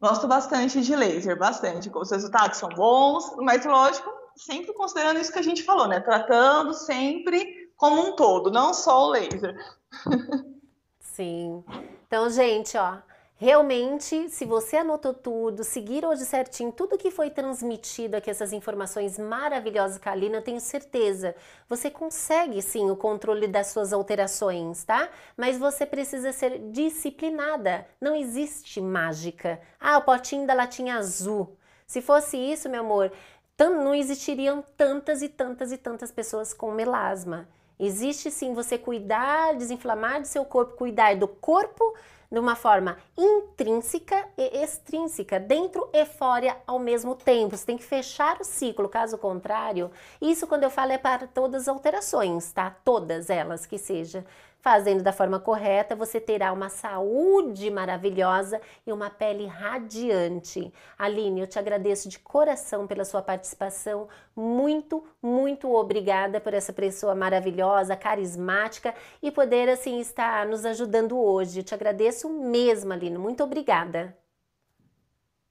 Gosto 0.00 0.26
bastante 0.26 0.80
de 0.80 0.96
laser, 0.96 1.38
bastante. 1.38 1.90
Os 1.94 2.10
resultados 2.10 2.56
são 2.56 2.70
bons, 2.70 3.36
mas 3.36 3.62
lógico, 3.66 4.10
sempre 4.34 4.72
considerando 4.72 5.20
isso 5.20 5.32
que 5.32 5.38
a 5.38 5.42
gente 5.42 5.62
falou, 5.62 5.86
né? 5.86 6.00
Tratando 6.00 6.72
sempre 6.72 7.70
como 7.76 8.00
um 8.00 8.16
todo, 8.16 8.50
não 8.50 8.72
só 8.72 9.04
o 9.04 9.10
laser. 9.10 9.54
Sim. 10.98 11.62
Então, 12.06 12.30
gente, 12.30 12.74
ó, 12.78 12.96
Realmente, 13.36 14.28
se 14.30 14.44
você 14.44 14.76
anotou 14.76 15.12
tudo, 15.12 15.64
seguir 15.64 16.06
hoje 16.06 16.24
certinho 16.24 16.70
tudo 16.70 16.96
que 16.96 17.10
foi 17.10 17.30
transmitido 17.30 18.16
aqui, 18.16 18.30
essas 18.30 18.52
informações 18.52 19.18
maravilhosas 19.18 19.98
com 19.98 20.08
a 20.08 20.12
Alina, 20.12 20.36
eu 20.36 20.42
tenho 20.42 20.60
certeza, 20.60 21.34
você 21.68 21.90
consegue 21.90 22.62
sim 22.62 22.88
o 22.92 22.96
controle 22.96 23.48
das 23.48 23.66
suas 23.66 23.92
alterações, 23.92 24.84
tá? 24.84 25.08
Mas 25.36 25.58
você 25.58 25.84
precisa 25.84 26.32
ser 26.32 26.60
disciplinada. 26.70 27.84
Não 28.00 28.14
existe 28.14 28.80
mágica. 28.80 29.60
Ah, 29.80 29.98
o 29.98 30.02
potinho 30.02 30.46
da 30.46 30.54
latinha 30.54 30.94
azul. 30.94 31.56
Se 31.88 32.00
fosse 32.00 32.36
isso, 32.36 32.68
meu 32.68 32.82
amor, 32.82 33.10
não 33.58 33.92
existiriam 33.92 34.64
tantas 34.76 35.22
e 35.22 35.28
tantas 35.28 35.72
e 35.72 35.76
tantas 35.76 36.12
pessoas 36.12 36.54
com 36.54 36.70
melasma. 36.70 37.48
Existe 37.80 38.30
sim 38.30 38.54
você 38.54 38.78
cuidar, 38.78 39.56
desinflamar 39.56 40.20
do 40.20 40.28
seu 40.28 40.44
corpo, 40.44 40.76
cuidar 40.76 41.16
do 41.16 41.26
corpo 41.26 41.94
de 42.34 42.40
uma 42.40 42.56
forma 42.56 42.98
intrínseca 43.16 44.28
e 44.36 44.62
extrínseca, 44.62 45.40
dentro 45.40 45.88
e 45.92 46.04
fora 46.04 46.56
ao 46.66 46.78
mesmo 46.78 47.14
tempo. 47.14 47.56
Você 47.56 47.64
tem 47.64 47.78
que 47.78 47.84
fechar 47.84 48.40
o 48.40 48.44
ciclo, 48.44 48.88
caso 48.88 49.16
contrário, 49.16 49.90
isso 50.20 50.46
quando 50.46 50.64
eu 50.64 50.70
falo 50.70 50.92
é 50.92 50.98
para 50.98 51.26
todas 51.26 51.62
as 51.62 51.68
alterações, 51.68 52.52
tá? 52.52 52.76
Todas 52.84 53.30
elas 53.30 53.64
que 53.64 53.78
seja. 53.78 54.26
Fazendo 54.64 55.02
da 55.02 55.12
forma 55.12 55.38
correta, 55.38 55.94
você 55.94 56.18
terá 56.18 56.50
uma 56.50 56.70
saúde 56.70 57.70
maravilhosa 57.70 58.62
e 58.86 58.92
uma 58.92 59.10
pele 59.10 59.44
radiante. 59.44 60.72
Aline, 60.98 61.42
eu 61.42 61.46
te 61.46 61.58
agradeço 61.58 62.08
de 62.08 62.18
coração 62.18 62.86
pela 62.86 63.04
sua 63.04 63.20
participação. 63.20 64.08
Muito, 64.34 65.04
muito 65.22 65.70
obrigada 65.70 66.40
por 66.40 66.54
essa 66.54 66.72
pessoa 66.72 67.14
maravilhosa, 67.14 67.94
carismática 67.94 68.94
e 69.22 69.30
poder 69.30 69.68
assim 69.68 70.00
estar 70.00 70.46
nos 70.46 70.64
ajudando 70.64 71.18
hoje. 71.18 71.60
Eu 71.60 71.64
te 71.64 71.74
agradeço 71.74 72.30
mesmo, 72.30 72.90
Aline. 72.90 73.18
Muito 73.18 73.44
obrigada. 73.44 74.16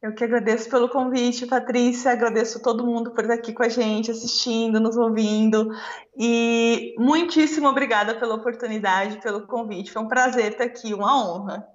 Eu 0.03 0.13
que 0.13 0.21
agradeço 0.21 0.69
pelo 0.69 0.89
convite, 0.89 1.47
Patrícia. 1.47 2.11
Agradeço 2.11 2.61
todo 2.61 2.85
mundo 2.85 3.11
por 3.11 3.21
estar 3.21 3.35
aqui 3.35 3.53
com 3.53 3.63
a 3.63 3.69
gente, 3.69 4.11
assistindo, 4.11 4.77
nos 4.77 4.97
ouvindo. 4.97 5.71
E 6.19 6.93
muitíssimo 6.99 7.69
obrigada 7.69 8.13
pela 8.13 8.35
oportunidade, 8.35 9.21
pelo 9.21 9.47
convite. 9.47 9.93
Foi 9.93 10.01
um 10.01 10.09
prazer 10.09 10.51
estar 10.51 10.65
aqui, 10.65 10.93
uma 10.93 11.25
honra. 11.25 11.72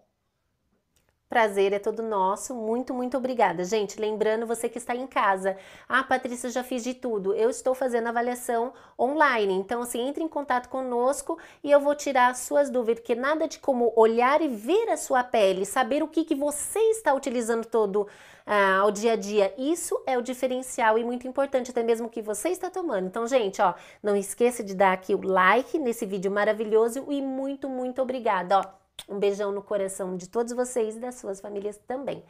Prazer 1.29 1.75
é 1.75 1.79
todo 1.79 2.03
nosso. 2.03 2.55
Muito, 2.55 2.95
muito 2.95 3.17
obrigada. 3.19 3.63
Gente, 3.63 4.01
lembrando 4.01 4.47
você 4.47 4.67
que 4.67 4.79
está 4.79 4.97
em 4.97 5.07
casa. 5.07 5.59
Ah, 5.87 6.03
Patrícia, 6.03 6.49
já 6.49 6.65
fiz 6.65 6.83
de 6.83 6.95
tudo. 6.95 7.35
Eu 7.35 7.51
estou 7.51 7.75
fazendo 7.75 8.07
avaliação 8.07 8.73
online. 8.99 9.53
Então, 9.53 9.83
assim, 9.83 10.09
entre 10.09 10.25
em 10.25 10.29
contato 10.29 10.71
conosco 10.71 11.39
e 11.63 11.71
eu 11.71 11.81
vou 11.81 11.95
tirar 11.95 12.35
suas 12.35 12.71
dúvidas, 12.71 13.01
porque 13.01 13.15
nada 13.15 13.47
de 13.47 13.59
como 13.59 13.93
olhar 13.95 14.41
e 14.41 14.49
ver 14.49 14.89
a 14.89 14.97
sua 14.97 15.23
pele, 15.23 15.67
saber 15.67 16.03
o 16.03 16.09
que, 16.09 16.25
que 16.25 16.35
você 16.35 16.79
está 16.93 17.13
utilizando 17.13 17.67
todo 17.67 18.09
ah, 18.47 18.79
ao 18.79 18.91
dia 18.91 19.13
a 19.13 19.17
dia. 19.17 19.53
Isso 19.59 20.03
é 20.07 20.17
o 20.17 20.23
diferencial 20.23 20.99
e 20.99 21.05
muito 21.05 21.29
importante, 21.29 21.71
até 21.71 21.83
mesmo 21.83 22.09
que 22.09 22.23
você 22.23 22.49
está 22.49 22.71
tomando. 22.71 23.07
Então, 23.07 23.27
gente, 23.27 23.61
ó, 23.61 23.75
não 24.03 24.17
esqueça 24.17 24.65
de 24.65 24.75
dar 24.75 24.95
aqui 24.95 25.15
o 25.15 25.21
like 25.21 25.79
nesse 25.79 26.07
vídeo 26.07 26.31
maravilhoso 26.31 27.05
e 27.09 27.21
muito, 27.21 27.69
muito 27.69 28.01
obrigada, 28.01 28.61
ó. 28.61 28.88
Um 29.09 29.19
beijão 29.19 29.53
no 29.53 29.63
coração 29.63 30.17
de 30.17 30.29
todos 30.29 30.53
vocês 30.53 30.97
e 30.97 31.01
das 31.01 31.17
suas 31.17 31.41
famílias 31.41 31.79
também. 31.87 32.25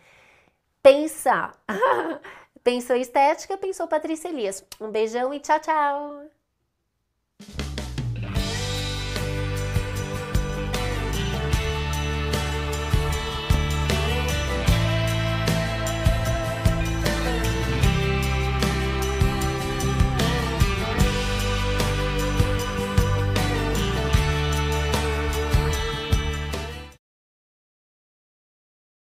Pensa! 0.83 1.53
pensou 2.64 2.97
estética, 2.97 3.57
pensou 3.57 3.87
Patrícia 3.87 4.29
Elias. 4.29 4.64
Um 4.81 4.91
beijão 4.91 5.33
e 5.33 5.41
tchau, 5.41 5.61
tchau! 5.61 6.29